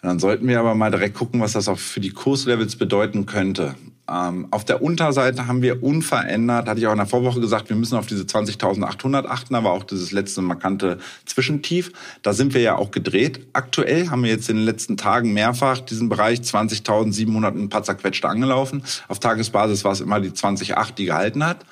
Dann 0.02 0.18
sollten 0.18 0.48
wir 0.48 0.58
aber 0.58 0.74
mal 0.74 0.90
direkt 0.90 1.14
gucken, 1.14 1.40
was 1.40 1.52
das 1.52 1.68
auch 1.68 1.78
für 1.78 2.00
die 2.00 2.10
Kurslevels 2.10 2.74
bedeuten 2.74 3.24
könnte. 3.24 3.76
Ähm, 4.10 4.48
auf 4.50 4.64
der 4.64 4.82
Unterseite 4.82 5.46
haben 5.46 5.62
wir 5.62 5.80
unverändert, 5.84 6.68
hatte 6.68 6.80
ich 6.80 6.88
auch 6.88 6.92
in 6.92 6.98
der 6.98 7.06
Vorwoche 7.06 7.40
gesagt, 7.40 7.68
wir 7.68 7.76
müssen 7.76 7.96
auf 7.96 8.06
diese 8.06 8.24
20.800 8.24 9.26
achten, 9.26 9.54
aber 9.54 9.70
auch 9.70 9.84
dieses 9.84 10.10
letzte 10.10 10.42
markante 10.42 10.98
Zwischentief. 11.24 11.92
Da 12.22 12.32
sind 12.32 12.52
wir 12.52 12.60
ja 12.60 12.74
auch 12.74 12.90
gedreht. 12.90 13.46
Aktuell 13.52 14.10
haben 14.10 14.24
wir 14.24 14.30
jetzt 14.30 14.50
in 14.50 14.56
den 14.56 14.64
letzten 14.64 14.96
Tagen 14.96 15.32
mehrfach 15.32 15.78
diesen 15.78 16.08
Bereich 16.08 16.40
20.700 16.40 17.56
ein 17.56 17.68
paar 17.68 17.84
zerquetschte 17.84 18.28
angelaufen. 18.28 18.82
Auf 19.06 19.20
Tagesbasis 19.20 19.84
war 19.84 19.92
es 19.92 20.00
immer 20.00 20.20
die 20.20 20.30
20.8, 20.30 20.94
die 20.94 21.04
gehalten 21.04 21.44
hat. 21.44 21.64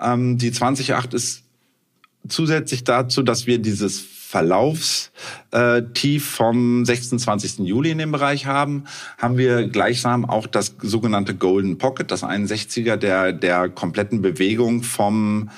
Ähm, 0.00 0.38
die 0.38 0.52
20.8 0.52 1.12
ist 1.12 1.42
zusätzlich 2.28 2.84
dazu, 2.84 3.22
dass 3.22 3.48
wir 3.48 3.58
dieses 3.58 4.13
Verlaufstief 4.28 6.24
vom 6.24 6.84
26. 6.84 7.60
Juli 7.60 7.90
in 7.90 7.98
dem 7.98 8.10
Bereich 8.12 8.46
haben, 8.46 8.84
haben 9.18 9.38
wir 9.38 9.68
gleichsam 9.68 10.24
auch 10.24 10.46
das 10.46 10.74
sogenannte 10.80 11.34
Golden 11.34 11.78
Pocket, 11.78 12.10
das 12.10 12.24
61er 12.24 12.96
der, 12.96 13.32
der 13.32 13.68
kompletten 13.68 14.22
Bewegung 14.22 14.82
vom 14.82 15.50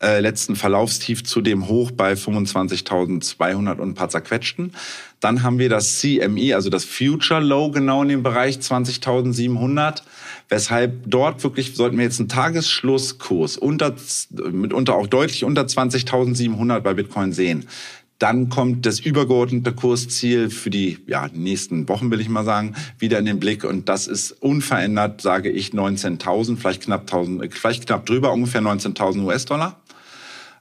äh, 0.00 0.20
letzten 0.20 0.56
Verlaufstief 0.56 1.24
zu 1.24 1.40
dem 1.40 1.68
Hoch 1.68 1.90
bei 1.90 2.14
25.200 2.14 3.78
und 3.78 3.90
ein 3.90 3.94
paar 3.94 4.08
zerquetschten. 4.08 4.72
Dann 5.20 5.42
haben 5.42 5.58
wir 5.58 5.68
das 5.68 6.00
CME, 6.00 6.54
also 6.54 6.70
das 6.70 6.84
Future 6.84 7.40
Low 7.40 7.70
genau 7.70 8.02
in 8.02 8.08
dem 8.08 8.22
Bereich 8.22 8.56
20.700 8.58 10.02
weshalb 10.52 11.04
dort 11.06 11.42
wirklich 11.44 11.74
sollten 11.74 11.96
wir 11.96 12.04
jetzt 12.04 12.20
einen 12.20 12.28
Tagesschlusskurs 12.28 13.56
unter, 13.56 13.94
mitunter 14.50 14.94
auch 14.94 15.06
deutlich 15.06 15.44
unter 15.44 15.62
20.700 15.62 16.80
bei 16.80 16.92
Bitcoin 16.92 17.32
sehen. 17.32 17.66
Dann 18.22 18.50
kommt 18.50 18.86
das 18.86 19.00
übergeordnete 19.00 19.72
Kursziel 19.72 20.48
für 20.48 20.70
die 20.70 20.98
ja, 21.08 21.28
nächsten 21.34 21.88
Wochen, 21.88 22.08
will 22.12 22.20
ich 22.20 22.28
mal 22.28 22.44
sagen, 22.44 22.76
wieder 22.96 23.18
in 23.18 23.24
den 23.24 23.40
Blick. 23.40 23.64
Und 23.64 23.88
das 23.88 24.06
ist 24.06 24.30
unverändert, 24.30 25.20
sage 25.20 25.50
ich, 25.50 25.70
19.000, 25.70 26.56
vielleicht 26.56 26.84
knapp 26.84 27.00
1000, 27.00 27.52
vielleicht 27.52 27.84
knapp 27.84 28.06
drüber, 28.06 28.32
ungefähr 28.32 28.60
19.000 28.60 29.24
US-Dollar. 29.24 29.80